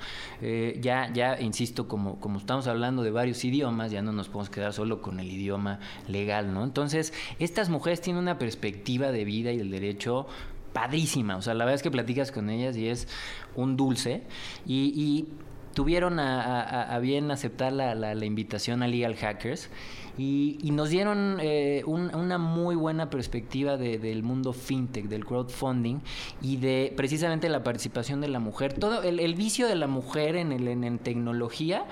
Eh, 0.41 0.79
ya, 0.81 1.11
ya, 1.13 1.39
insisto, 1.41 1.89
como, 1.89 2.17
estamos 2.37 2.67
hablando 2.67 3.03
de 3.03 3.11
varios 3.11 3.43
idiomas, 3.43 3.91
ya 3.91 4.01
no 4.01 4.13
nos 4.13 4.29
podemos 4.29 4.49
quedar 4.49 4.71
solo 4.71 5.01
con 5.01 5.19
el 5.19 5.29
idioma 5.29 5.79
legal, 6.07 6.53
¿no? 6.53 6.63
Entonces, 6.63 7.13
estas 7.39 7.67
mujeres 7.67 7.99
tienen 7.99 8.21
una 8.21 8.37
perspectiva 8.39 9.11
de 9.11 9.25
vida 9.25 9.51
y 9.51 9.57
del 9.57 9.69
derecho 9.69 10.27
padrísima, 10.71 11.35
o 11.35 11.41
sea, 11.41 11.53
la 11.55 11.65
verdad 11.65 11.75
es 11.75 11.83
que 11.83 11.91
platicas 11.91 12.31
con 12.31 12.49
ellas 12.49 12.77
y 12.77 12.87
es 12.87 13.09
un 13.55 13.75
dulce 13.75 14.23
y, 14.65 15.27
tuvieron 15.73 16.19
a, 16.19 16.99
bien 16.99 17.31
aceptar 17.31 17.73
la, 17.73 17.95
la 17.95 18.25
invitación 18.25 18.83
a 18.83 18.87
Legal 18.87 19.15
Hackers 19.15 19.71
y, 20.17 20.59
nos 20.73 20.89
dieron 20.89 21.37
eh, 21.39 21.83
una 21.85 22.37
muy 22.37 22.75
buena 22.75 23.09
perspectiva 23.09 23.77
del 23.77 24.23
mundo 24.23 24.53
fintech, 24.53 25.05
del 25.05 25.25
crowdfunding 25.25 25.99
y 26.41 26.57
de 26.57 26.93
precisamente 26.95 27.49
la 27.49 27.63
participación 27.63 28.21
de 28.21 28.27
la 28.27 28.39
mujer. 28.39 28.73
Todo 28.73 29.03
el, 29.03 29.35
vicio 29.35 29.67
de 29.67 29.75
la 29.75 29.87
mujer 29.87 30.35
en, 30.35 30.51
el, 30.51 30.67
en, 30.67 30.99
tecnología 30.99 31.85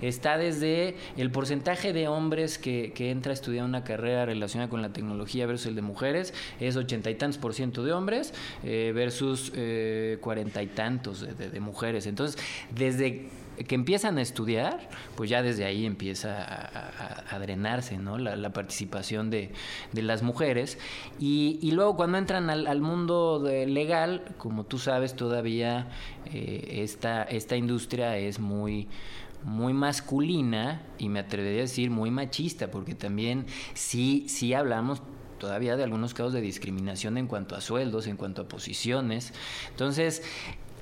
está 0.00 0.38
desde 0.38 0.96
el 1.16 1.30
porcentaje 1.30 1.92
de 1.92 2.08
hombres 2.08 2.58
que, 2.58 2.92
entra 3.08 3.30
a 3.30 3.34
estudiar 3.34 3.64
una 3.64 3.84
carrera 3.84 4.26
relacionada 4.26 4.68
con 4.68 4.82
la 4.82 4.92
tecnología 4.92 5.46
versus 5.46 5.66
el 5.66 5.74
de 5.74 5.82
mujeres, 5.82 6.34
es 6.60 6.76
ochenta 6.76 7.10
y 7.10 7.14
tantos 7.14 7.38
por 7.38 7.54
ciento 7.54 7.84
de 7.84 7.92
hombres 7.92 8.34
eh, 8.64 8.92
versus 8.94 9.52
eh, 9.54 10.18
cuarenta 10.20 10.62
y 10.62 10.66
tantos 10.66 11.26
de 11.38 11.60
mujeres. 11.60 12.06
Entonces, 12.06 12.38
desde 12.74 13.30
que 13.66 13.74
empiezan 13.74 14.18
a 14.18 14.22
estudiar, 14.22 14.88
pues 15.16 15.30
ya 15.30 15.42
desde 15.42 15.64
ahí 15.64 15.86
empieza 15.86 16.70
a, 17.30 17.38
drenarse 17.38 17.98
¿no? 17.98 18.18
la, 18.18 18.52
participación 18.52 19.30
de, 19.30 19.50
las 19.92 20.22
mujeres. 20.22 20.78
Y, 21.18 21.70
luego 21.72 21.96
cuando 21.96 22.18
entran 22.18 22.50
al, 22.50 22.80
mundo 22.80 23.42
legal, 23.44 24.22
como 24.38 24.64
tú 24.64 24.78
sabes, 24.78 25.14
todavía 25.14 25.88
eh, 26.32 26.80
esta, 26.82 27.22
esta 27.24 27.56
industria 27.56 28.16
es 28.16 28.38
muy 28.38 28.88
muy 29.44 29.72
masculina 29.72 30.82
y 30.98 31.08
me 31.08 31.20
atrevería 31.20 31.60
a 31.60 31.62
decir 31.62 31.90
muy 31.90 32.10
machista, 32.10 32.72
porque 32.72 32.96
también 32.96 33.46
sí, 33.74 34.26
sí 34.28 34.52
hablamos 34.52 35.00
todavía 35.38 35.76
de 35.76 35.84
algunos 35.84 36.12
casos 36.12 36.32
de 36.32 36.40
discriminación 36.40 37.16
en 37.16 37.26
cuanto 37.26 37.54
a 37.54 37.60
sueldos, 37.60 38.06
en 38.06 38.16
cuanto 38.16 38.42
a 38.42 38.48
posiciones. 38.48 39.32
Entonces, 39.70 40.22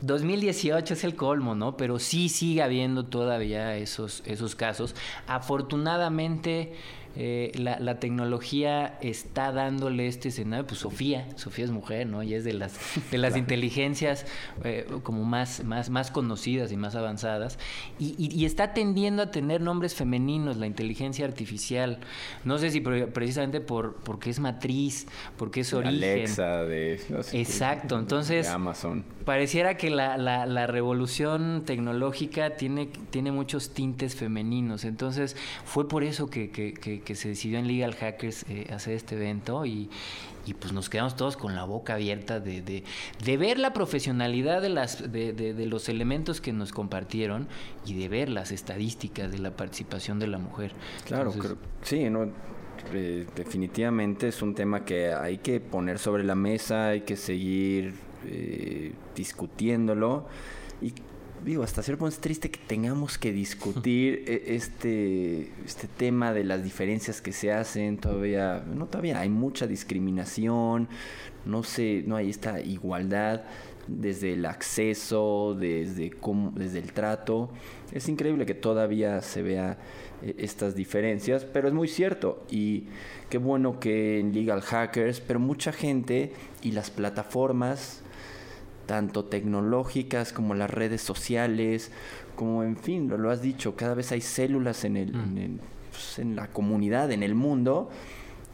2018 0.03 0.95
es 0.95 1.05
el 1.05 1.15
colmo, 1.15 1.55
¿no? 1.55 1.77
Pero 1.77 1.99
sí 1.99 2.29
sigue 2.29 2.63
habiendo 2.63 3.05
todavía 3.07 3.77
esos, 3.77 4.23
esos 4.27 4.55
casos. 4.55 4.95
Afortunadamente, 5.27 6.75
eh, 7.19 7.51
la, 7.57 7.99
tecnología 7.99 8.99
está 9.01 9.51
dándole 9.51 10.07
este 10.07 10.29
escenario, 10.29 10.67
pues 10.67 10.81
Sofía, 10.81 11.27
Sofía 11.37 11.65
es 11.65 11.71
mujer, 11.71 12.07
¿no? 12.07 12.23
Y 12.23 12.35
es 12.35 12.45
de 12.45 12.53
las, 12.53 12.79
de 13.11 13.17
las 13.17 13.37
inteligencias 13.39 14.27
eh, 14.65 14.87
como 15.03 15.25
más, 15.25 15.65
más, 15.65 15.89
más 15.89 16.11
conocidas 16.11 16.73
y 16.73 16.77
más 16.77 16.95
avanzadas, 16.95 17.59
y, 17.99 18.45
está 18.45 18.75
tendiendo 18.75 19.23
a 19.23 19.31
tener 19.31 19.61
nombres 19.61 19.95
femeninos, 19.95 20.59
la 20.59 20.67
inteligencia 20.67 21.25
artificial. 21.25 21.99
No 22.45 22.59
sé 22.59 22.71
si 22.71 22.81
precisamente 22.81 23.61
por 23.61 23.97
porque 23.97 24.31
es 24.31 24.39
matriz, 24.39 25.07
porque 25.37 25.61
es 25.61 25.73
origen. 25.73 25.97
Alexa 25.97 26.63
de... 26.65 27.01
Exacto, 27.33 27.99
entonces... 27.99 28.49
Amazon. 28.49 29.05
Pareciera 29.25 29.77
que 29.77 29.91
la, 29.91 30.17
la, 30.17 30.67
revolución 30.69 31.65
tecnológica 31.67 32.51
tiene, 32.51 32.87
tiene 33.11 33.33
muchos 33.33 33.71
tintes 33.71 34.15
femeninos, 34.15 34.85
entonces 34.85 35.37
fue 35.65 35.89
por 35.89 36.05
eso 36.05 36.31
que 36.31 36.51
que 37.06 37.06
se 37.15 37.29
decidió 37.29 37.59
en 37.59 37.67
Legal 37.67 37.95
Hackers 37.95 38.45
eh, 38.49 38.67
hacer 38.73 38.95
este 38.95 39.15
evento 39.15 39.65
y, 39.65 39.89
pues 40.61 40.73
nos 40.73 40.89
quedamos 40.89 41.17
todos 41.17 41.37
con 41.37 41.57
la 41.57 41.65
boca 41.65 41.95
abierta 41.95 42.39
de, 42.39 42.63
de, 42.63 43.37
ver 43.37 43.59
la 43.59 43.73
profesionalidad 43.73 44.63
de, 44.63 44.69
las, 44.69 45.11
de, 45.11 45.67
los 45.67 45.89
elementos 45.89 46.41
que 46.41 46.53
nos 46.53 46.73
compartieron 46.73 47.49
y 47.85 47.95
de 47.95 48.09
ver 48.09 48.29
las 48.29 48.53
estadísticas 48.53 49.33
de 49.33 49.39
la 49.39 49.57
participación 49.57 50.21
de 50.21 50.29
la 50.29 50.39
mujer. 50.39 50.73
Claro, 51.05 51.33
sí, 51.83 52.09
no, 52.11 52.31
eh, 52.93 53.27
definitivamente 53.35 54.29
es 54.29 54.43
un 54.43 54.55
tema 54.55 54.85
que 54.85 55.13
hay 55.13 55.39
que 55.39 55.61
poner 55.61 55.99
sobre 55.99 56.23
la 56.23 56.37
mesa, 56.37 56.89
hay 56.89 57.01
que 57.01 57.17
seguir 57.17 57.95
eh, 58.25 58.93
discutiéndolo 59.15 60.27
y 60.81 60.93
digo, 61.47 61.63
hasta 61.63 61.83
cierto 61.83 62.01
punto 62.01 62.15
es 62.15 62.21
triste 62.21 62.51
que 62.51 62.59
tengamos 62.67 63.19
que 63.19 63.33
discutir 63.33 64.25
e, 64.27 64.57
este, 64.57 65.53
este 65.65 65.87
tema 65.87 66.33
de 66.33 66.45
las 66.45 66.63
diferencias 66.63 67.23
que 67.23 67.33
se 67.33 67.53
hacen. 67.53 67.99
Todavía, 67.99 68.65
no 68.67 68.87
todavía, 68.87 69.21
hay 69.21 69.31
mucha 69.31 69.67
discriminación, 69.67 70.89
no 71.47 71.63
sé, 71.63 72.03
no 72.07 72.17
hay 72.17 72.31
esta 72.31 72.61
igualdad 72.61 73.45
desde 73.87 74.33
el 74.33 74.45
acceso, 74.45 75.57
desde, 75.59 76.11
cómo, 76.11 76.51
desde 76.51 76.81
el 76.81 76.93
trato. 76.93 77.51
Es 77.93 78.09
increíble 78.09 78.45
que 78.45 78.55
todavía 78.55 79.23
se 79.23 79.43
vea 79.43 79.79
eh, 80.23 80.35
estas 80.39 80.75
diferencias, 80.75 81.45
pero 81.45 81.69
es 81.69 81.75
muy 81.75 81.87
cierto 81.87 82.43
y 82.51 82.87
qué 83.31 83.39
bueno 83.39 83.79
que 83.79 84.19
en 84.19 84.35
Legal 84.35 84.63
Hackers, 84.63 85.21
pero 85.21 85.39
mucha 85.39 85.73
gente 85.73 86.33
y 86.63 86.73
las 86.73 86.91
plataformas 86.91 88.03
tanto 88.87 89.25
tecnológicas 89.25 90.33
como 90.33 90.55
las 90.55 90.71
redes 90.71 91.03
sociales, 91.03 91.91
como 92.37 92.63
en 92.63 92.77
fin, 92.77 93.09
lo, 93.09 93.31
has 93.31 93.43
dicho, 93.43 93.77
cada 93.77 93.95
vez 93.95 94.13
hay 94.13 94.21
células 94.21 94.85
en, 94.85 94.97
el, 94.97 95.13
mm. 95.13 95.59
pues, 95.91 96.19
en, 96.19 96.37
la 96.37 96.49
comunidad, 96.49 97.11
en 97.11 97.23
el 97.23 97.35
mundo, 97.35 97.91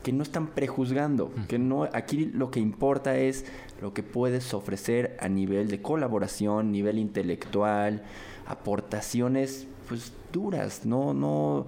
que 0.02 0.12
no 0.12 0.22
están 0.22 0.48
prejuzgando, 0.48 1.32
mm. 1.34 1.42
que 1.46 1.58
no, 1.58 1.84
aquí 1.92 2.26
lo 2.26 2.50
que 2.50 2.60
importa 2.60 3.16
es 3.16 3.44
lo 3.80 3.92
que 3.92 4.02
puedes 4.02 4.54
ofrecer 4.54 5.16
a 5.20 5.28
nivel 5.28 5.68
de 5.68 5.82
colaboración, 5.82 6.72
nivel 6.72 6.98
intelectual, 6.98 8.02
aportaciones 8.46 9.66
pues 9.88 10.12
duras, 10.32 10.86
no, 10.86 11.12
no, 11.12 11.66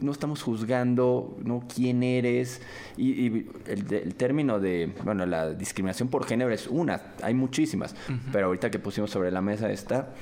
no 0.00 0.12
estamos 0.12 0.42
juzgando 0.42 1.36
¿no? 1.44 1.64
quién 1.72 2.02
eres. 2.02 2.60
Y, 2.96 3.46
el, 3.66 4.14
término 4.14 4.60
de, 4.60 4.92
bueno, 5.04 5.26
la 5.26 5.52
discriminación 5.52 6.08
por 6.08 6.26
género 6.26 6.50
es 6.50 6.66
una, 6.66 7.14
hay 7.22 7.34
muchísimas, 7.34 7.94
pero 8.32 8.46
ahorita 8.46 8.70
que 8.70 8.78
pusimos 8.78 9.10
sobre 9.10 9.30
la 9.30 9.40
mesa 9.40 9.70
esta, 9.70 10.14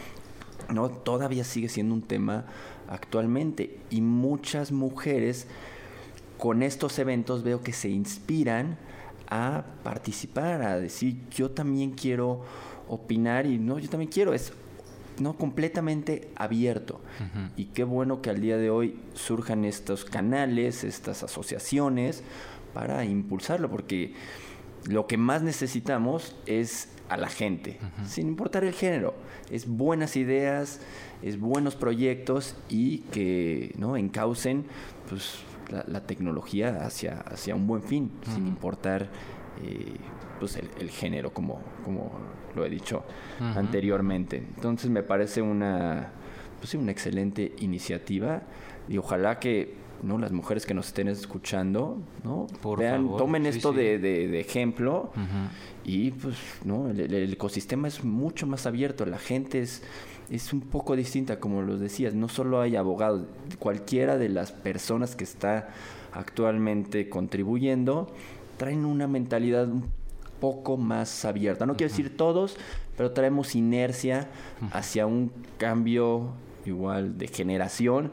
¿no? 0.73 0.89
todavía 0.89 1.45
sigue 1.45 1.69
siendo 1.69 1.95
un 1.95 2.03
tema 2.03 2.47
actualmente. 2.89 3.79
Y 3.91 4.01
muchas 4.01 4.73
mujeres 4.73 5.47
con 6.39 6.63
estos 6.63 6.99
eventos 6.99 7.43
veo 7.43 7.63
que 7.63 7.73
se 7.73 7.89
inspiran 7.89 8.77
a 9.29 9.65
participar, 9.83 10.63
a 10.63 10.79
decir, 10.79 11.17
yo 11.31 11.51
también 11.51 11.93
quiero 11.93 12.43
opinar 12.89 13.47
y 13.47 13.59
no, 13.59 13.79
yo 13.79 13.89
también 13.89 14.11
quiero, 14.11 14.35
es 14.35 14.53
no 15.19 15.37
completamente 15.37 16.31
abierto. 16.37 17.01
Y 17.57 17.67
qué 17.67 17.85
bueno 17.85 18.23
que 18.23 18.31
al 18.31 18.41
día 18.41 18.57
de 18.57 18.71
hoy 18.71 18.99
surjan 19.15 19.65
estos 19.65 20.05
canales, 20.05 20.85
estas 20.85 21.23
asociaciones 21.23 22.23
para 22.73 23.05
impulsarlo, 23.05 23.71
porque 23.71 24.15
lo 24.87 25.07
que 25.07 25.17
más 25.17 25.43
necesitamos 25.43 26.37
es 26.47 26.89
a 27.09 27.17
la 27.17 27.29
gente, 27.29 27.79
sin 28.07 28.29
importar 28.29 28.65
el 28.65 28.73
género. 28.73 29.15
Es 29.51 29.69
buenas 29.69 30.17
ideas, 30.17 30.81
es 31.23 31.39
buenos 31.39 31.77
proyectos 31.77 32.57
y 32.69 32.99
que 32.99 33.75
no 33.79 33.97
encaucen 33.97 34.65
pues, 35.09 35.39
la, 35.71 36.01
tecnología 36.01 36.85
hacia, 36.85 37.21
hacia 37.21 37.55
un 37.55 37.67
buen 37.67 37.83
fin, 37.83 38.11
sin 38.35 38.47
importar 38.47 39.09
eh, 39.63 39.97
pues 40.41 40.57
el, 40.57 40.91
género, 40.91 41.33
como, 41.33 41.61
como 41.85 42.13
lo 42.55 42.65
he 42.65 42.71
dicho 42.71 43.05
anteriormente. 43.41 44.37
Entonces 44.37 44.91
me 44.91 45.03
parece 45.03 45.43
una, 45.43 46.11
pues 46.61 46.75
una 46.75 46.93
excelente 46.93 47.55
iniciativa 47.61 48.43
y 48.89 48.99
ojalá 48.99 49.39
que 49.39 49.75
¿no? 50.03 50.19
las 50.19 50.33
mujeres 50.33 50.67
que 50.67 50.75
nos 50.75 50.89
estén 50.89 51.09
escuchando, 51.09 51.99
¿no? 52.25 52.47
Vean, 52.77 53.17
tomen 53.17 53.47
esto 53.47 53.73
De, 53.73 54.41
ejemplo 54.41 55.11
y 55.85 56.11
pues 56.11 56.37
no, 56.65 56.91
el, 56.91 57.33
ecosistema 57.33 57.89
es 57.89 58.05
mucho 58.05 58.47
más 58.47 58.67
abierto, 58.67 59.07
la 59.07 59.19
gente 59.19 59.61
es, 59.61 59.83
es 60.31 60.53
un 60.53 60.61
poco 60.61 60.97
distinta, 60.97 61.41
como 61.41 61.63
lo 61.63 61.79
decías, 61.79 62.15
no 62.15 62.29
solo 62.29 62.61
hay 62.61 62.77
abogados, 62.77 63.27
cualquiera 63.59 64.19
de 64.19 64.29
las 64.29 64.53
personas 64.53 65.17
que 65.17 65.25
está 65.25 65.69
actualmente 66.13 67.09
contribuyendo 67.09 68.13
traen 68.57 68.85
una 68.85 69.07
mentalidad 69.07 69.69
un 69.69 69.91
poco 70.41 70.77
más 70.77 71.25
abierta. 71.25 71.67
No 71.67 71.77
quiero 71.77 71.91
decir 71.91 72.17
todos, 72.17 72.57
pero 72.97 73.13
traemos 73.13 73.55
inercia 73.55 74.29
hacia 74.73 75.07
un 75.07 75.33
cambio 75.59 76.33
igual 76.65 77.19
de 77.19 77.29
generación 77.29 78.13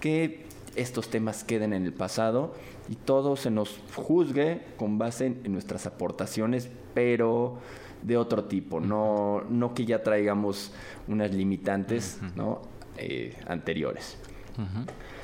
que 0.00 0.46
estos 0.76 1.08
temas 1.10 1.44
queden 1.44 1.72
en 1.72 1.84
el 1.84 1.92
pasado 1.92 2.54
y 2.88 2.94
todo 2.94 3.36
se 3.36 3.50
nos 3.50 3.80
juzgue 3.94 4.62
con 4.76 4.98
base 4.98 5.26
en, 5.26 5.52
nuestras 5.52 5.86
aportaciones, 5.86 6.70
pero 6.94 7.58
de 8.02 8.16
otro 8.16 8.44
tipo, 8.44 8.80
no, 8.80 9.42
no 9.48 9.74
que 9.74 9.84
ya 9.84 10.02
traigamos 10.02 10.72
unas 11.06 11.34
limitantes 11.34 12.18
¿no? 12.34 12.62
Eh, 12.96 13.36
anteriores. 13.46 14.16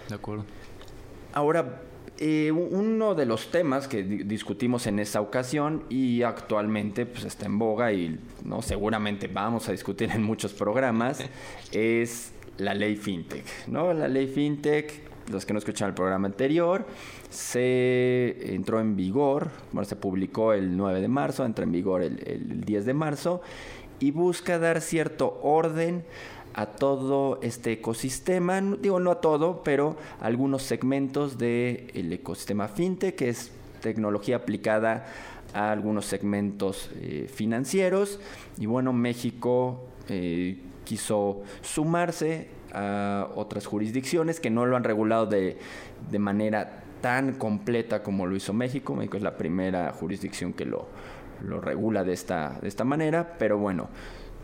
De 0.08 0.14
acuerdo. 0.14 0.44
Ahora, 1.36 1.82
eh, 2.16 2.50
uno 2.50 3.14
de 3.14 3.26
los 3.26 3.50
temas 3.50 3.88
que 3.88 4.02
discutimos 4.02 4.86
en 4.86 4.98
esa 4.98 5.20
ocasión 5.20 5.82
y 5.90 6.22
actualmente 6.22 7.04
pues, 7.04 7.24
está 7.24 7.44
en 7.44 7.58
boga 7.58 7.92
y 7.92 8.18
no 8.42 8.62
seguramente 8.62 9.28
vamos 9.28 9.68
a 9.68 9.72
discutir 9.72 10.10
en 10.10 10.22
muchos 10.22 10.54
programas 10.54 11.22
es 11.72 12.32
la 12.56 12.72
ley 12.72 12.96
fintech, 12.96 13.44
¿no? 13.68 13.92
La 13.92 14.08
ley 14.08 14.28
fintech 14.28 15.02
los 15.30 15.44
que 15.44 15.52
no 15.52 15.58
escucharon 15.58 15.90
el 15.90 15.94
programa 15.94 16.26
anterior, 16.26 16.86
se 17.28 18.54
entró 18.54 18.80
en 18.80 18.96
vigor, 18.96 19.50
bueno, 19.72 19.84
se 19.86 19.96
publicó 19.96 20.54
el 20.54 20.74
9 20.74 21.02
de 21.02 21.08
marzo, 21.08 21.44
entra 21.44 21.64
en 21.64 21.72
vigor 21.72 22.02
el, 22.02 22.62
10 22.64 22.86
de 22.86 22.94
marzo 22.94 23.42
y 23.98 24.10
busca 24.10 24.58
dar 24.58 24.80
cierto 24.80 25.38
orden 25.42 26.02
a 26.56 26.64
todo 26.66 27.38
este 27.42 27.72
ecosistema, 27.72 28.60
digo 28.60 28.98
no 28.98 29.10
a 29.10 29.20
todo, 29.20 29.62
pero 29.62 29.96
algunos 30.20 30.62
segmentos 30.62 31.36
del 31.36 32.12
ecosistema 32.12 32.66
fintech, 32.66 33.14
que 33.14 33.28
es 33.28 33.52
tecnología 33.82 34.36
aplicada 34.36 35.06
a 35.52 35.70
algunos 35.70 36.06
segmentos 36.06 36.90
eh, 36.94 37.30
financieros. 37.32 38.18
Y 38.58 38.64
bueno, 38.64 38.94
México 38.94 39.84
eh, 40.08 40.58
quiso 40.84 41.42
sumarse 41.60 42.48
a 42.72 43.28
otras 43.34 43.66
jurisdicciones 43.66 44.40
que 44.40 44.48
no 44.48 44.64
lo 44.64 44.76
han 44.76 44.84
regulado 44.84 45.26
de, 45.26 45.58
de 46.10 46.18
manera 46.18 46.84
tan 47.02 47.34
completa 47.34 48.02
como 48.02 48.26
lo 48.26 48.34
hizo 48.34 48.54
México. 48.54 48.96
México 48.96 49.18
es 49.18 49.22
la 49.22 49.36
primera 49.36 49.92
jurisdicción 49.92 50.54
que 50.54 50.64
lo, 50.64 50.86
lo 51.44 51.60
regula 51.60 52.02
de 52.02 52.14
esta, 52.14 52.58
de 52.62 52.68
esta 52.68 52.84
manera, 52.84 53.36
pero 53.38 53.58
bueno, 53.58 53.88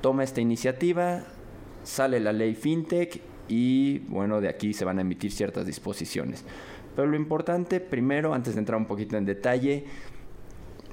toma 0.02 0.24
esta 0.24 0.42
iniciativa, 0.42 1.24
sale 1.82 2.20
la 2.20 2.32
ley 2.32 2.54
FinTech 2.54 3.20
y 3.48 3.98
bueno, 4.08 4.40
de 4.40 4.48
aquí 4.48 4.72
se 4.72 4.84
van 4.84 4.98
a 4.98 5.02
emitir 5.02 5.32
ciertas 5.32 5.66
disposiciones. 5.66 6.44
Pero 6.94 7.08
lo 7.08 7.16
importante, 7.16 7.80
primero, 7.80 8.34
antes 8.34 8.54
de 8.54 8.60
entrar 8.60 8.78
un 8.78 8.86
poquito 8.86 9.16
en 9.16 9.24
detalle, 9.24 9.84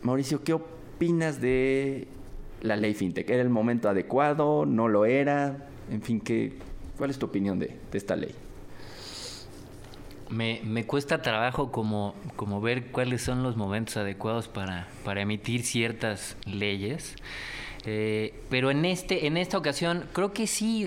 Mauricio, 0.01 0.43
¿qué 0.43 0.53
opinas 0.53 1.41
de 1.41 2.07
la 2.61 2.75
ley 2.77 2.93
FinTech? 2.93 3.29
¿Era 3.29 3.41
el 3.41 3.49
momento 3.49 3.89
adecuado? 3.89 4.65
¿No 4.65 4.87
lo 4.87 5.05
era? 5.05 5.67
En 5.91 6.01
fin, 6.01 6.21
¿qué, 6.21 6.53
¿Cuál 6.99 7.11
es 7.11 7.17
tu 7.17 7.27
opinión 7.27 7.59
de, 7.59 7.77
esta 7.93 8.17
ley? 8.17 8.35
Me, 10.29 10.85
cuesta 10.85 11.21
trabajo 11.21 11.71
como, 11.71 12.13
como 12.35 12.59
ver 12.59 12.87
cuáles 12.87 13.21
son 13.21 13.41
los 13.41 13.55
momentos 13.55 13.95
adecuados 13.95 14.49
para, 14.49 14.89
para 15.05 15.21
emitir 15.21 15.63
ciertas 15.63 16.35
leyes. 16.45 17.15
Eh, 17.85 18.33
pero 18.49 18.71
en 18.71 18.85
este, 18.85 19.27
en 19.27 19.37
esta 19.37 19.57
ocasión, 19.57 20.05
creo 20.13 20.33
que 20.33 20.47
sí 20.47 20.85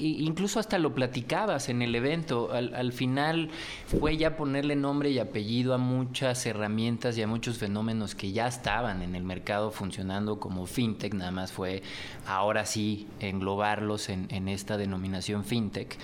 incluso 0.00 0.60
hasta 0.60 0.78
lo 0.78 0.94
platicabas 0.94 1.68
en 1.68 1.82
el 1.82 1.94
evento. 1.94 2.50
Al, 2.52 2.92
final 2.92 3.50
fue 3.86 4.16
ya 4.16 4.36
ponerle 4.36 4.76
nombre 4.76 5.10
y 5.10 5.18
apellido 5.18 5.74
a 5.74 5.78
muchas 5.78 6.44
herramientas 6.46 7.16
y 7.18 7.22
a 7.22 7.26
muchos 7.26 7.58
fenómenos 7.58 8.14
que 8.14 8.32
ya 8.32 8.46
estaban 8.46 9.02
en 9.02 9.14
el 9.14 9.24
mercado 9.24 9.70
funcionando 9.70 10.40
como 10.40 10.66
fintech. 10.66 11.14
Nada 11.14 11.30
más 11.30 11.52
fue 11.52 11.82
ahora 12.26 12.66
sí 12.66 13.08
englobarlos 13.20 14.08
en, 14.08 14.48
esta 14.48 14.76
denominación 14.76 15.44
fintech. 15.44 15.96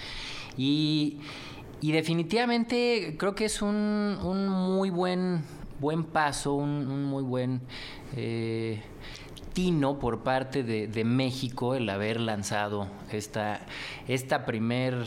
Y, 0.56 1.18
definitivamente 1.80 3.16
creo 3.18 3.34
que 3.34 3.46
es 3.46 3.62
un, 3.62 4.48
muy 4.48 4.90
buen, 4.90 5.42
buen 5.80 6.04
paso, 6.04 6.54
un, 6.54 7.04
muy 7.04 7.22
buen... 7.22 7.60
Eh, 8.16 8.82
por 9.98 10.18
parte 10.18 10.62
de, 10.62 11.04
México 11.04 11.74
el 11.74 11.88
haber 11.88 12.20
lanzado 12.20 12.88
esta, 13.10 13.62
esta 14.06 14.44
primer 14.44 15.06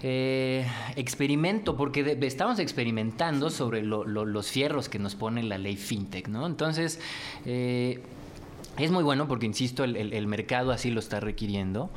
eh, 0.00 0.64
experimento, 0.94 1.76
porque 1.76 2.16
estamos 2.22 2.60
experimentando 2.60 3.50
sobre 3.50 3.82
los 3.82 4.48
fierros 4.48 4.88
que 4.88 5.00
nos 5.00 5.16
pone 5.16 5.42
la 5.42 5.58
ley 5.58 5.76
FinTech, 5.76 6.28
¿no? 6.28 6.46
Entonces, 6.46 7.00
eh, 7.44 8.00
es 8.78 8.92
muy 8.92 9.02
bueno 9.02 9.26
porque, 9.26 9.46
insisto, 9.46 9.82
el, 9.82 10.26
mercado 10.28 10.70
así 10.70 10.92
lo 10.92 11.00
está 11.00 11.18
requiriendo. 11.18 11.90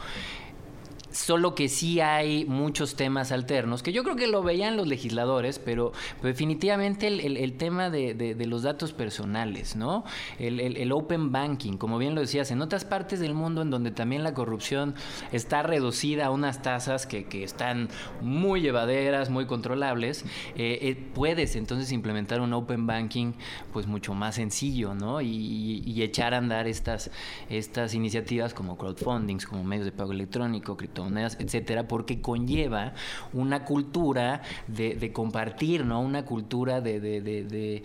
Solo 1.15 1.55
que 1.55 1.69
sí 1.69 2.01
hay 2.01 2.43
muchos 2.43 2.95
temas 2.97 3.31
alternos, 3.31 3.81
que 3.81 3.93
yo 3.93 4.03
creo 4.03 4.17
que 4.17 4.27
lo 4.27 4.43
veían 4.43 4.75
los 4.75 4.85
legisladores, 4.85 5.59
pero, 5.59 5.93
definitivamente 6.21 7.07
el, 7.07 7.53
tema 7.53 7.89
de, 7.89 8.35
los 8.45 8.63
datos 8.63 8.91
personales, 8.91 9.77
¿no? 9.77 10.03
El, 10.39 10.91
open 10.91 11.31
banking, 11.31 11.77
como 11.77 11.97
bien 11.97 12.15
lo 12.15 12.21
decías, 12.21 12.51
en 12.51 12.61
otras 12.61 12.83
partes 12.83 13.21
del 13.21 13.33
mundo 13.33 13.61
en 13.61 13.69
donde 13.69 13.91
también 13.91 14.25
la 14.25 14.33
corrupción 14.33 14.93
está 15.31 15.63
reducida 15.63 16.25
a 16.25 16.31
unas 16.31 16.61
tasas 16.61 17.07
que, 17.07 17.25
están 17.45 17.87
muy 18.21 18.59
llevaderas, 18.59 19.29
muy 19.29 19.45
controlables, 19.45 20.25
eh, 20.57 20.79
eh, 20.81 21.11
puedes 21.13 21.55
entonces 21.55 21.93
implementar 21.93 22.41
un 22.41 22.51
open 22.51 22.87
banking 22.87 23.33
pues 23.71 23.87
mucho 23.87 24.13
más 24.13 24.35
sencillo, 24.35 24.93
¿no? 24.93 25.21
Y, 25.21 26.03
echar 26.05 26.33
a 26.33 26.37
andar 26.37 26.67
estas, 26.67 27.09
estas 27.49 27.93
iniciativas 27.93 28.53
como 28.53 28.77
crowdfundings, 28.77 29.45
como 29.45 29.63
medios 29.63 29.85
de 29.85 29.91
pago 29.91 30.11
electrónico, 30.11 30.75
cripto 31.09 31.35
etcétera, 31.39 31.87
porque 31.87 32.21
conlleva 32.21 32.93
una 33.33 33.65
cultura 33.65 34.41
de, 34.67 35.11
compartir, 35.13 35.85
¿no? 35.85 36.01
Una 36.01 36.25
cultura 36.25 36.81
de, 36.81 37.83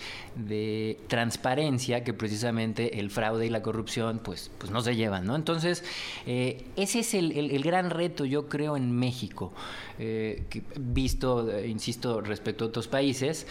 transparencia 1.08 2.04
que 2.04 2.12
precisamente 2.12 2.98
el 3.00 3.10
fraude 3.10 3.46
y 3.46 3.50
la 3.50 3.62
corrupción, 3.62 4.20
pues, 4.22 4.50
pues 4.58 4.70
no 4.70 4.80
se 4.80 4.96
llevan, 4.96 5.26
¿no? 5.26 5.36
Entonces, 5.36 5.84
eh, 6.26 6.64
ese 6.76 7.00
es 7.00 7.14
el, 7.14 7.62
gran 7.62 7.90
reto, 7.90 8.24
yo 8.24 8.48
creo, 8.48 8.76
en 8.76 8.92
México, 8.92 9.52
eh, 9.98 10.44
visto, 10.78 11.50
eh, 11.50 11.68
insisto, 11.68 12.20
respecto 12.20 12.64
a 12.64 12.68
otros 12.68 12.88
países 12.88 13.46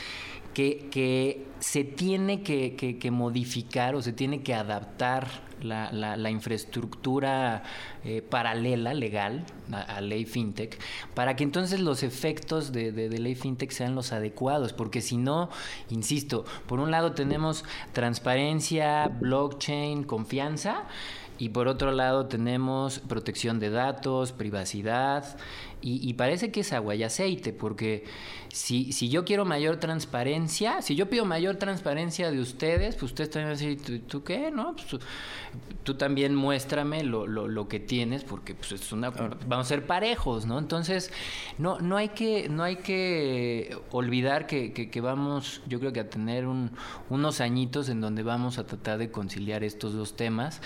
que, 0.54 1.46
se 1.60 1.84
tiene 1.84 2.42
que, 2.42 3.12
modificar 3.12 3.96
o 3.96 4.02
se 4.02 4.14
tiene 4.14 4.42
que 4.42 4.54
adaptar 4.54 5.49
la, 5.64 6.30
infraestructura 6.30 7.64
eh, 8.04 8.22
paralela 8.22 8.94
legal 8.94 9.46
a, 9.72 10.02
ley 10.02 10.26
fintech 10.26 10.78
para 11.14 11.36
que 11.36 11.44
entonces 11.44 11.80
los 11.80 12.04
efectos 12.04 12.72
de, 12.72 12.92
ley 13.10 13.36
fintech 13.36 13.72
sean 13.72 13.96
los 13.96 14.12
adecuados 14.12 14.74
porque 14.74 15.02
si 15.02 15.18
no 15.18 15.50
insisto 15.90 16.46
por 16.68 16.80
un 16.80 16.92
lado 16.92 17.14
tenemos 17.14 17.66
transparencia 17.94 19.08
blockchain 19.08 20.04
confianza 20.04 20.84
y 21.40 21.50
por 21.50 21.70
otro 21.70 21.92
lado 21.94 22.26
tenemos 22.26 23.00
protección 23.00 23.60
de 23.60 23.70
datos, 23.70 24.34
privacidad, 24.34 25.38
y, 25.82 26.14
parece 26.16 26.52
que 26.52 26.60
es 26.60 26.74
agua 26.74 26.94
y 26.96 27.04
aceite, 27.04 27.54
porque 27.54 28.04
si, 28.52 28.92
si 28.92 29.08
yo 29.08 29.24
quiero 29.24 29.46
mayor 29.46 29.78
transparencia, 29.78 30.82
si 30.82 30.94
yo 30.98 31.10
pido 31.10 31.24
mayor 31.24 31.56
transparencia 31.56 32.32
de 32.32 32.42
ustedes, 32.42 32.96
pues 32.96 33.14
ustedes 33.14 33.30
también 33.30 33.54
van 33.54 33.56
a 33.56 33.66
decir, 33.66 34.06
¿tú, 34.06 34.22
qué? 34.22 34.52
¿No? 34.52 34.76
Pues, 34.76 35.02
tú, 35.84 35.94
también 35.94 36.36
muéstrame 36.36 37.06
lo, 37.06 37.26
lo, 37.28 37.48
lo, 37.48 37.70
que 37.70 37.80
tienes, 37.80 38.26
porque 38.26 38.56
pues, 38.56 38.74
es 38.74 38.92
una, 38.92 39.12
vamos 39.12 39.68
a 39.68 39.70
ser 39.70 39.88
parejos, 39.88 40.46
¿no? 40.46 40.60
Entonces, 40.60 41.14
no, 41.58 41.80
no, 41.80 41.96
hay, 41.96 42.10
que, 42.10 42.50
no 42.50 42.64
hay 42.64 42.76
que 42.76 43.78
olvidar 43.92 44.48
que, 44.48 44.74
que, 44.74 45.02
vamos, 45.02 45.62
yo 45.66 45.80
creo 45.80 45.94
que 45.94 46.02
a 46.02 46.10
tener 46.10 46.46
un, 46.46 46.72
unos 47.10 47.40
añitos 47.40 47.88
en 47.88 48.02
donde 48.02 48.24
vamos 48.24 48.58
a 48.58 48.66
tratar 48.66 48.98
de 48.98 49.12
conciliar 49.12 49.64
estos 49.64 49.94
dos 49.94 50.18
temas 50.18 50.62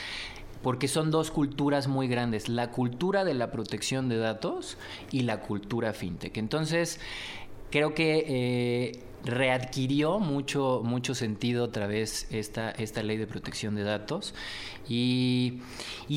porque 0.63 0.87
son 0.87 1.11
dos 1.11 1.29
culturas 1.29 1.87
muy 1.87 2.07
grandes, 2.07 2.49
la 2.49 2.71
cultura 2.71 3.23
de 3.23 3.35
la 3.35 3.51
protección 3.51 4.09
de 4.09 4.17
datos 4.17 4.77
y 5.11 5.21
la 5.21 5.41
cultura 5.41 5.93
fintech. 5.93 6.37
Entonces, 6.37 6.99
creo 7.69 7.93
que... 7.93 8.25
Eh, 8.27 8.99
readquirió 9.25 10.19
mucho, 10.19 10.81
mucho 10.83 11.15
sentido 11.15 11.63
otra 11.65 11.87
vez 11.87 12.27
esta, 12.29 12.71
esta 12.71 13.03
ley 13.03 13.17
de 13.17 13.27
protección 13.27 13.75
de 13.75 13.83
datos. 13.83 14.33
Y, 14.87 15.61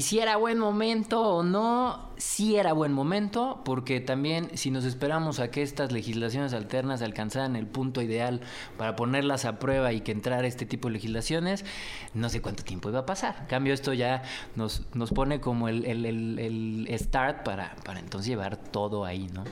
si 0.00 0.18
era 0.18 0.36
buen 0.36 0.58
momento 0.58 1.22
o 1.22 1.42
no, 1.42 2.10
sí 2.16 2.56
era 2.56 2.72
buen 2.72 2.92
momento, 2.92 3.62
porque 3.64 4.00
también 4.00 4.50
si 4.54 4.70
nos 4.70 4.84
esperamos 4.84 5.38
a 5.38 5.50
que 5.50 5.62
estas 5.62 5.92
legislaciones 5.92 6.52
alternas 6.52 7.02
alcanzaran 7.02 7.54
el 7.54 7.66
punto 7.66 8.02
ideal 8.02 8.40
para 8.76 8.96
ponerlas 8.96 9.44
a 9.44 9.58
prueba 9.58 9.92
y 9.92 10.00
que 10.00 10.12
entrara 10.12 10.46
este 10.46 10.66
tipo 10.66 10.88
de 10.88 10.94
legislaciones, 10.94 11.64
no 12.14 12.28
sé 12.28 12.42
cuánto 12.42 12.64
tiempo 12.64 12.88
iba 12.88 13.00
a 13.00 13.06
pasar. 13.06 13.36
En 13.42 13.46
cambio, 13.46 13.72
esto 13.72 13.92
ya 13.92 14.22
nos, 14.56 14.82
nos 14.94 15.12
pone 15.12 15.40
como 15.40 15.68
el, 15.68 15.84
el, 15.84 16.04
el, 16.04 16.86
el 16.88 16.98
start 16.98 17.44
para, 17.44 17.76
para 17.84 18.00
entonces 18.00 18.28
llevar 18.28 18.56
todo 18.56 19.04
ahí, 19.04 19.28
¿no? 19.32 19.44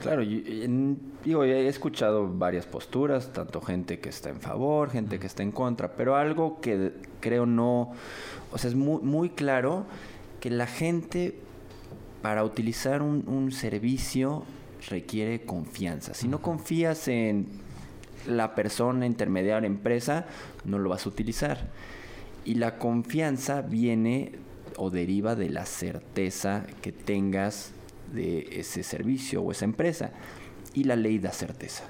Claro, 0.00 0.22
yo, 0.22 1.44
he 1.44 1.68
escuchado 1.68 2.26
varias 2.26 2.64
posturas, 2.64 3.34
tanto 3.34 3.60
gente 3.60 4.00
que 4.00 4.08
está 4.08 4.30
en 4.30 4.40
favor, 4.40 4.90
gente 4.90 5.18
que 5.18 5.26
está 5.26 5.42
en 5.42 5.52
contra, 5.52 5.92
pero 5.92 6.16
algo 6.16 6.58
que 6.62 6.92
creo 7.20 7.44
no, 7.44 7.92
o 8.50 8.56
sea, 8.56 8.70
es 8.70 8.76
muy, 8.76 9.02
muy 9.02 9.28
claro 9.28 9.84
que 10.40 10.48
la 10.48 10.66
gente 10.66 11.34
para 12.22 12.44
utilizar 12.44 13.02
un, 13.02 13.28
un 13.28 13.52
servicio 13.52 14.44
requiere 14.88 15.42
confianza. 15.42 16.14
Si 16.14 16.28
no 16.28 16.40
confías 16.40 17.06
en 17.06 17.46
la 18.26 18.54
persona 18.54 19.04
intermediaria, 19.04 19.66
empresa, 19.66 20.24
no 20.64 20.78
lo 20.78 20.88
vas 20.88 21.04
a 21.04 21.10
utilizar. 21.10 21.68
Y 22.46 22.54
la 22.54 22.78
confianza 22.78 23.60
viene 23.60 24.32
o 24.78 24.88
deriva 24.88 25.34
de 25.34 25.50
la 25.50 25.66
certeza 25.66 26.64
que 26.80 26.90
tengas 26.90 27.72
de 28.12 28.48
ese 28.52 28.82
servicio 28.82 29.42
o 29.42 29.52
esa 29.52 29.64
empresa. 29.64 30.10
Y 30.74 30.84
la 30.84 30.96
ley 30.96 31.18
da 31.18 31.32
certeza. 31.32 31.84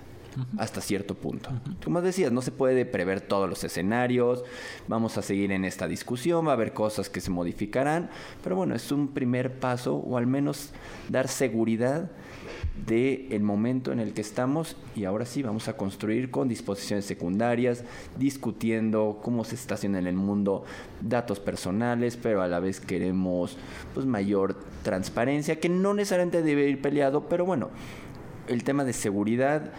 hasta 0.59 0.81
cierto 0.81 1.17
punto. 1.17 1.51
Como 1.83 2.01
decías, 2.01 2.31
no 2.31 2.41
se 2.41 2.53
puede 2.53 2.87
prever 2.87 3.21
todos 3.21 3.49
los 3.49 3.65
escenarios, 3.65 4.45
vamos 4.87 5.19
a 5.19 5.23
seguir 5.23 5.51
en 5.51 5.65
esta 5.65 5.89
discusión, 5.89 6.47
va 6.47 6.51
a 6.51 6.55
haber 6.55 6.73
cosas 6.73 7.11
que 7.11 7.21
se 7.21 7.33
modificarán, 7.33 8.11
pero 8.43 8.55
bueno, 8.55 8.77
es 8.77 8.93
un 8.93 9.09
primer 9.09 9.59
paso 9.59 9.97
o 9.97 10.17
al 10.17 10.29
menos 10.29 10.71
dar 11.09 11.27
seguridad 11.27 12.11
del 12.87 13.27
el 13.31 13.43
momento 13.43 13.93
en 13.93 14.01
el 14.01 14.13
que 14.13 14.21
estamos 14.21 14.77
y 14.97 15.05
ahora 15.05 15.27
sí 15.27 15.43
vamos 15.43 15.69
a 15.69 15.77
construir 15.77 16.31
con 16.31 16.49
disposiciones 16.49 17.05
secundarias, 17.05 17.85
discutiendo 18.19 19.21
cómo 19.23 19.45
se 19.45 19.55
estaciona 19.55 19.99
en 19.99 20.07
el 20.07 20.17
mundo 20.17 20.65
datos 21.01 21.41
personales, 21.41 22.17
pero 22.17 22.43
a 22.43 22.49
la 22.49 22.61
vez 22.61 22.81
queremos 22.81 23.57
pues 23.95 24.07
mayor 24.07 24.57
transparencia, 24.83 25.61
que 25.61 25.69
no 25.69 25.95
necesariamente 25.95 26.43
debe 26.43 26.69
ir 26.69 26.81
peleado, 26.81 27.29
pero 27.29 27.45
bueno, 27.45 27.71
el 28.49 28.65
tema 28.65 28.85
de 28.85 28.93
seguridad, 28.93 29.73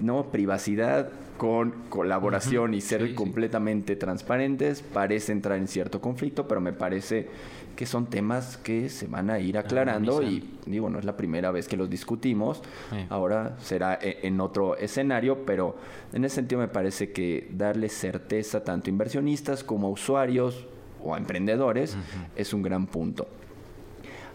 no 0.00 0.30
privacidad 0.30 1.10
con 1.36 1.72
colaboración 1.88 2.74
y 2.74 2.80
ser 2.80 3.14
completamente 3.14 3.96
transparentes 3.96 4.82
parece 4.82 5.32
entrar 5.32 5.58
en 5.58 5.66
cierto 5.66 6.00
conflicto, 6.00 6.46
pero 6.46 6.60
me 6.60 6.72
parece 6.72 7.28
que 7.74 7.86
son 7.86 8.06
temas 8.06 8.56
que 8.56 8.88
se 8.88 9.06
van 9.08 9.30
a 9.30 9.40
ir 9.40 9.58
aclarando 9.58 10.22
y 10.22 10.58
digo, 10.66 10.88
no 10.90 10.98
es 10.98 11.04
la 11.04 11.16
primera 11.16 11.50
vez 11.50 11.66
que 11.66 11.76
los 11.76 11.90
discutimos, 11.90 12.62
ahora 13.08 13.56
será 13.58 13.98
e, 14.00 14.20
en 14.22 14.40
otro 14.40 14.76
escenario, 14.76 15.44
pero 15.44 15.76
en 16.12 16.24
ese 16.24 16.36
sentido 16.36 16.60
me 16.60 16.68
parece 16.68 17.10
que 17.12 17.48
darle 17.52 17.88
certeza 17.88 18.62
tanto 18.62 18.88
a 18.88 18.90
inversionistas 18.90 19.64
como 19.64 19.88
a 19.88 19.90
usuarios 19.90 20.66
o 21.02 21.14
a 21.14 21.18
emprendedores 21.18 21.96
es 22.36 22.54
un 22.54 22.62
gran 22.62 22.86
punto. 22.86 23.26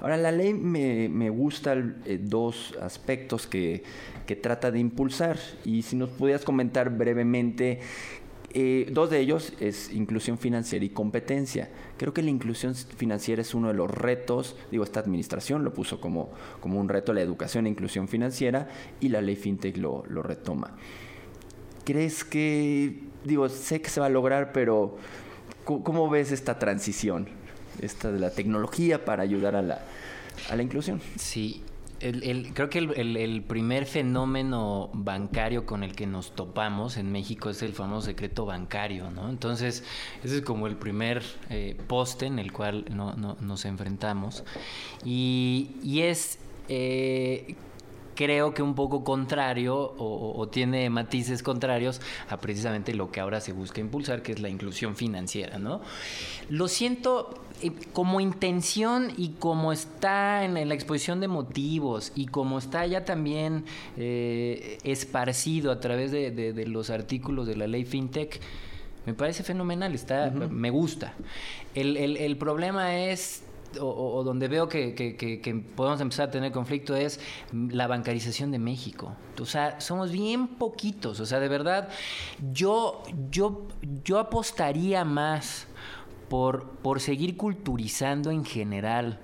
Ahora, 0.02 0.18
la 0.18 0.32
ley 0.32 0.54
me, 0.54 1.10
me 1.10 1.30
gusta 1.30 1.74
eh, 2.06 2.20
dos 2.22 2.76
aspectos 2.82 3.48
que, 3.48 3.84
que 4.26 4.36
trata 4.36 4.72
de 4.72 4.80
impulsar 4.80 5.38
y 5.66 5.82
si 5.82 5.96
nos 5.96 6.10
pudieras 6.10 6.44
comentar 6.44 6.90
brevemente 6.90 7.80
eh, 8.52 8.88
dos 8.92 9.12
de 9.12 9.20
ellos 9.20 9.54
es 9.60 9.94
inclusión 9.94 10.38
financiera 10.40 10.84
y 10.84 10.90
competencia. 10.90 11.70
Creo 11.98 12.14
que 12.14 12.24
la 12.24 12.32
inclusión 12.32 12.74
financiera 12.74 13.42
es 13.42 13.54
uno 13.54 13.68
de 13.68 13.76
los 13.76 13.92
retos, 13.92 14.56
digo, 14.72 14.84
esta 14.84 15.00
administración 15.00 15.64
lo 15.64 15.74
puso 15.74 16.02
como, 16.02 16.32
como 16.60 16.80
un 16.80 16.90
reto 16.90 17.14
la 17.14 17.22
educación 17.22 17.68
e 17.68 17.70
inclusión 17.70 18.08
financiera 18.08 18.68
y 19.00 19.10
la 19.10 19.22
ley 19.22 19.36
FinTech 19.36 19.78
lo, 19.78 20.04
lo 20.08 20.24
retoma. 20.24 20.76
¿Crees 21.86 22.24
que, 22.24 23.04
digo, 23.24 23.50
sé 23.50 23.82
que 23.82 23.90
se 23.90 24.00
va 24.00 24.08
a 24.08 24.10
lograr, 24.10 24.52
pero 24.52 24.98
¿cómo, 25.64 26.10
ves 26.10 26.32
esta 26.32 26.58
transición, 26.58 27.28
esta 27.82 28.12
de 28.12 28.20
la 28.20 28.32
tecnología 28.32 29.06
para 29.06 29.24
ayudar 29.24 29.56
a 29.56 29.62
la, 29.62 29.82
a 30.50 30.56
la 30.56 30.64
inclusión? 30.64 31.02
Sí, 31.18 31.64
el, 32.00 32.54
creo 32.54 32.70
que 32.70 32.80
el, 32.80 33.44
primer 33.44 33.86
fenómeno 33.86 34.90
bancario 34.94 35.66
con 35.66 35.84
el 35.84 35.96
que 35.96 36.08
nos 36.08 36.36
topamos 36.36 36.98
en 36.98 37.12
México 37.12 37.50
es 37.50 37.62
el 37.62 37.74
famoso 37.74 38.08
secreto 38.08 38.46
bancario, 38.46 39.12
¿no? 39.12 39.30
Entonces, 39.30 39.84
ese 40.24 40.38
es 40.38 40.42
como 40.42 40.68
el 40.68 40.76
primer 40.76 41.24
eh, 41.50 41.76
poste 41.88 42.26
en 42.26 42.40
el 42.40 42.52
cual 42.52 42.86
no, 42.90 43.16
nos 43.16 43.66
enfrentamos. 43.66 44.44
Y, 45.04 45.72
y 45.84 46.02
es 46.02 46.40
eh, 46.70 47.56
creo 48.20 48.54
que 48.54 48.62
un 48.62 48.76
poco 48.76 49.06
contrario 49.06 49.78
o, 49.98 50.46
tiene 50.50 50.90
matices 50.90 51.42
contrarios 51.42 52.02
a 52.28 52.36
precisamente 52.36 52.94
lo 52.94 53.12
que 53.12 53.22
ahora 53.22 53.40
se 53.40 53.54
busca 53.54 53.80
impulsar, 53.80 54.22
que 54.22 54.34
es 54.34 54.42
la 54.42 54.50
inclusión 54.50 54.98
financiera, 54.98 55.58
¿no? 55.58 55.80
Lo 56.50 56.68
siento 56.68 57.42
eh, 57.62 57.72
como 57.94 58.20
intención 58.20 59.14
y 59.16 59.30
como 59.40 59.72
está 59.72 60.44
en 60.44 60.68
la 60.68 60.74
exposición 60.74 61.22
de 61.22 61.30
motivos 61.30 62.12
y 62.14 62.26
como 62.26 62.58
está 62.58 62.86
ya 62.86 63.06
también 63.06 63.64
eh, 63.96 64.80
esparcido 64.84 65.72
a 65.72 65.80
través 65.80 66.12
de, 66.12 66.66
los 66.68 66.90
artículos 66.90 67.48
de 67.48 67.56
la 67.56 67.68
ley 67.68 67.86
FinTech, 67.86 68.42
me 69.06 69.14
parece 69.14 69.44
fenomenal, 69.44 69.96
está, 69.96 70.30
me 70.30 70.70
gusta. 70.70 71.14
El, 71.74 71.96
el 71.96 72.36
problema 72.36 72.98
es 72.98 73.44
o, 73.80 74.24
donde 74.24 74.48
veo 74.48 74.68
que, 74.68 75.64
podemos 75.76 76.02
empezar 76.02 76.30
a 76.30 76.32
tener 76.32 76.52
conflicto 76.52 76.96
es 76.96 77.20
la 77.52 77.88
bancarización 77.88 78.52
de 78.52 78.60
México. 78.60 79.14
O 79.40 79.46
sea, 79.46 79.80
somos 79.80 80.12
bien 80.12 80.48
poquitos. 80.48 81.20
O 81.20 81.26
sea, 81.26 81.40
de 81.40 81.48
verdad, 81.48 81.90
yo, 82.52 83.04
yo, 83.30 83.68
yo 84.04 84.20
apostaría 84.20 85.06
más 85.06 85.68
por, 86.30 86.70
por 86.70 87.00
seguir 87.00 87.38
culturizando 87.38 88.32
en 88.32 88.46
general 88.46 89.20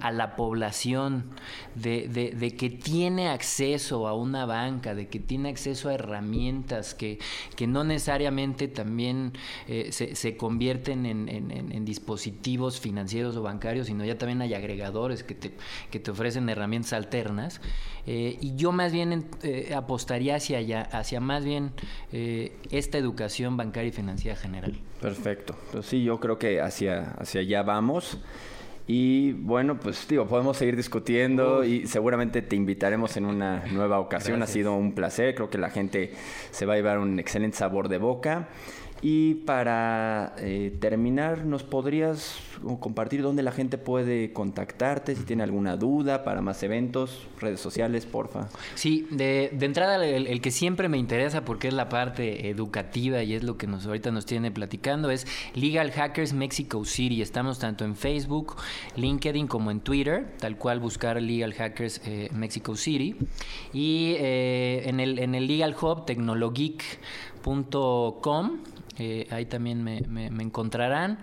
a 0.00 0.12
la 0.12 0.36
población 0.36 1.30
de, 1.74 2.08
de, 2.08 2.56
que 2.56 2.70
tiene 2.70 3.28
acceso 3.28 4.08
a 4.08 4.14
una 4.14 4.46
banca, 4.46 4.94
de 4.94 5.08
que 5.08 5.20
tiene 5.20 5.48
acceso 5.48 5.88
a 5.88 5.94
herramientas 5.94 6.94
que, 6.94 7.18
que 7.56 7.66
no 7.66 7.84
necesariamente 7.84 8.68
también 8.68 9.32
eh, 9.68 9.88
se, 9.92 10.14
se, 10.14 10.36
convierten 10.36 11.06
en, 11.06 11.28
en, 11.28 11.84
dispositivos 11.84 12.80
financieros 12.80 13.36
o 13.36 13.42
bancarios, 13.42 13.86
sino 13.86 14.04
ya 14.04 14.18
también 14.18 14.42
hay 14.42 14.54
agregadores 14.54 15.24
que 15.24 15.34
te, 15.34 15.52
que 15.90 16.00
te 16.00 16.10
ofrecen 16.10 16.48
herramientas 16.48 16.92
alternas. 16.92 17.60
Eh, 18.06 18.38
y 18.40 18.56
yo 18.56 18.72
más 18.72 18.92
bien 18.92 19.26
eh, 19.42 19.72
apostaría 19.74 20.36
hacia 20.36 20.58
allá, 20.58 20.82
hacia 20.82 21.20
más 21.20 21.44
bien 21.44 21.72
esta 22.12 22.98
educación 22.98 23.56
bancaria 23.56 23.88
y 23.88 23.92
financiera 23.92 24.36
general. 24.36 24.78
Perfecto. 25.00 25.56
Pues 25.72 25.86
sí, 25.86 26.02
yo 26.02 26.20
creo 26.20 26.38
que 26.38 26.60
hacia, 26.60 27.12
hacia 27.12 27.40
allá 27.40 27.62
vamos. 27.62 28.18
Y 28.92 29.34
bueno, 29.34 29.78
pues 29.78 30.08
digo, 30.08 30.26
podemos 30.26 30.56
seguir 30.56 30.74
discutiendo 30.74 31.62
y 31.62 31.86
seguramente 31.86 32.42
te 32.42 32.56
invitaremos 32.56 33.16
en 33.16 33.24
una 33.24 33.64
nueva 33.70 34.00
ocasión. 34.00 34.42
Ha 34.42 34.48
sido 34.48 34.74
un 34.74 34.96
placer, 34.96 35.36
creo 35.36 35.48
que 35.48 35.58
la 35.58 35.70
gente 35.70 36.12
se 36.50 36.66
va 36.66 36.72
a 36.72 36.76
llevar 36.76 36.98
un 36.98 37.20
excelente 37.20 37.56
sabor 37.56 37.88
de 37.88 37.98
boca. 37.98 38.48
Y 39.02 39.34
para 39.34 40.34
eh, 40.38 40.76
terminar, 40.78 41.46
¿nos 41.46 41.62
podrías 41.62 42.36
compartir 42.80 43.22
dónde 43.22 43.42
la 43.42 43.52
gente 43.52 43.78
puede 43.78 44.32
contactarte? 44.32 45.16
Si 45.16 45.24
tiene 45.24 45.42
alguna 45.42 45.76
duda 45.76 46.22
para 46.22 46.42
más 46.42 46.62
eventos, 46.62 47.26
redes 47.40 47.60
sociales, 47.60 48.04
porfa. 48.04 48.48
Sí, 48.74 49.06
de, 49.10 49.50
entrada 49.60 50.04
el, 50.04 50.40
que 50.42 50.50
siempre 50.50 50.88
me 50.88 50.98
interesa 50.98 51.44
porque 51.44 51.68
es 51.68 51.74
la 51.74 51.88
parte 51.88 52.50
educativa 52.50 53.22
y 53.22 53.34
es 53.34 53.42
lo 53.42 53.56
que 53.56 53.66
nos 53.66 53.86
ahorita 53.86 54.10
nos 54.10 54.26
tiene 54.26 54.50
platicando 54.50 55.10
es 55.10 55.26
Legal 55.54 55.92
Hackers 55.92 56.34
Mexico 56.34 56.84
City. 56.84 57.22
Estamos 57.22 57.58
tanto 57.58 57.84
en 57.84 57.96
Facebook, 57.96 58.56
LinkedIn 58.96 59.46
como 59.46 59.70
en 59.70 59.80
Twitter, 59.80 60.26
tal 60.38 60.56
cual 60.56 60.78
buscar 60.78 61.20
Legal 61.20 61.54
Hackers 61.54 62.02
eh, 62.04 62.28
Mexico 62.32 62.76
City. 62.76 63.16
Y 63.72 64.16
eh, 64.18 64.82
en, 64.86 65.00
el, 65.00 65.18
en 65.18 65.34
el 65.34 65.46
Legal 65.46 65.74
Hub, 65.80 66.04
tecnologeek.com 67.42 68.58
eh, 68.98 69.26
ahí 69.30 69.46
también 69.46 69.82
me, 69.82 70.26
encontrarán. 70.42 71.18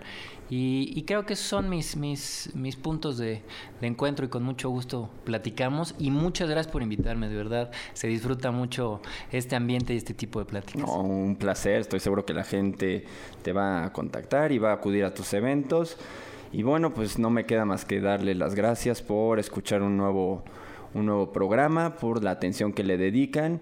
Y, 0.50 1.02
creo 1.02 1.26
que 1.26 1.34
esos 1.34 1.46
son 1.46 1.68
mis, 1.68 1.96
mis, 1.96 2.50
mis 2.54 2.74
puntos 2.74 3.18
de, 3.18 3.42
encuentro 3.82 4.24
y 4.24 4.28
con 4.28 4.42
mucho 4.42 4.68
gusto 4.70 5.10
platicamos. 5.24 5.94
Y 5.98 6.10
muchas 6.10 6.48
gracias 6.48 6.72
por 6.72 6.82
invitarme, 6.82 7.28
de 7.28 7.36
verdad. 7.36 7.70
Se 7.92 8.08
disfruta 8.08 8.50
mucho 8.50 9.00
este 9.30 9.54
ambiente 9.54 9.94
y 9.94 9.96
este 9.96 10.14
tipo 10.14 10.40
de 10.40 10.46
pláticas. 10.46 10.88
un 10.88 11.36
placer, 11.36 11.82
estoy 11.82 12.00
seguro 12.00 12.24
que 12.24 12.34
la 12.34 12.44
gente 12.44 13.04
te 13.42 13.52
va 13.52 13.84
a 13.84 13.92
contactar 13.92 14.50
y 14.50 14.58
va 14.58 14.70
a 14.70 14.74
acudir 14.74 15.04
a 15.04 15.14
tus 15.14 15.32
eventos. 15.34 15.98
Y 16.50 16.62
bueno, 16.62 16.94
pues 16.94 17.18
no 17.18 17.30
me 17.30 17.44
queda 17.44 17.64
más 17.64 17.84
que 17.84 18.00
darle 18.00 18.34
las 18.34 18.54
gracias 18.54 19.02
por 19.02 19.38
escuchar 19.38 19.82
un 19.82 19.98
nuevo, 19.98 20.42
un 20.94 21.06
nuevo 21.06 21.30
programa, 21.30 21.96
por 21.96 22.24
la 22.24 22.30
atención 22.30 22.72
que 22.72 22.82
le 22.82 22.96
dedican 22.96 23.60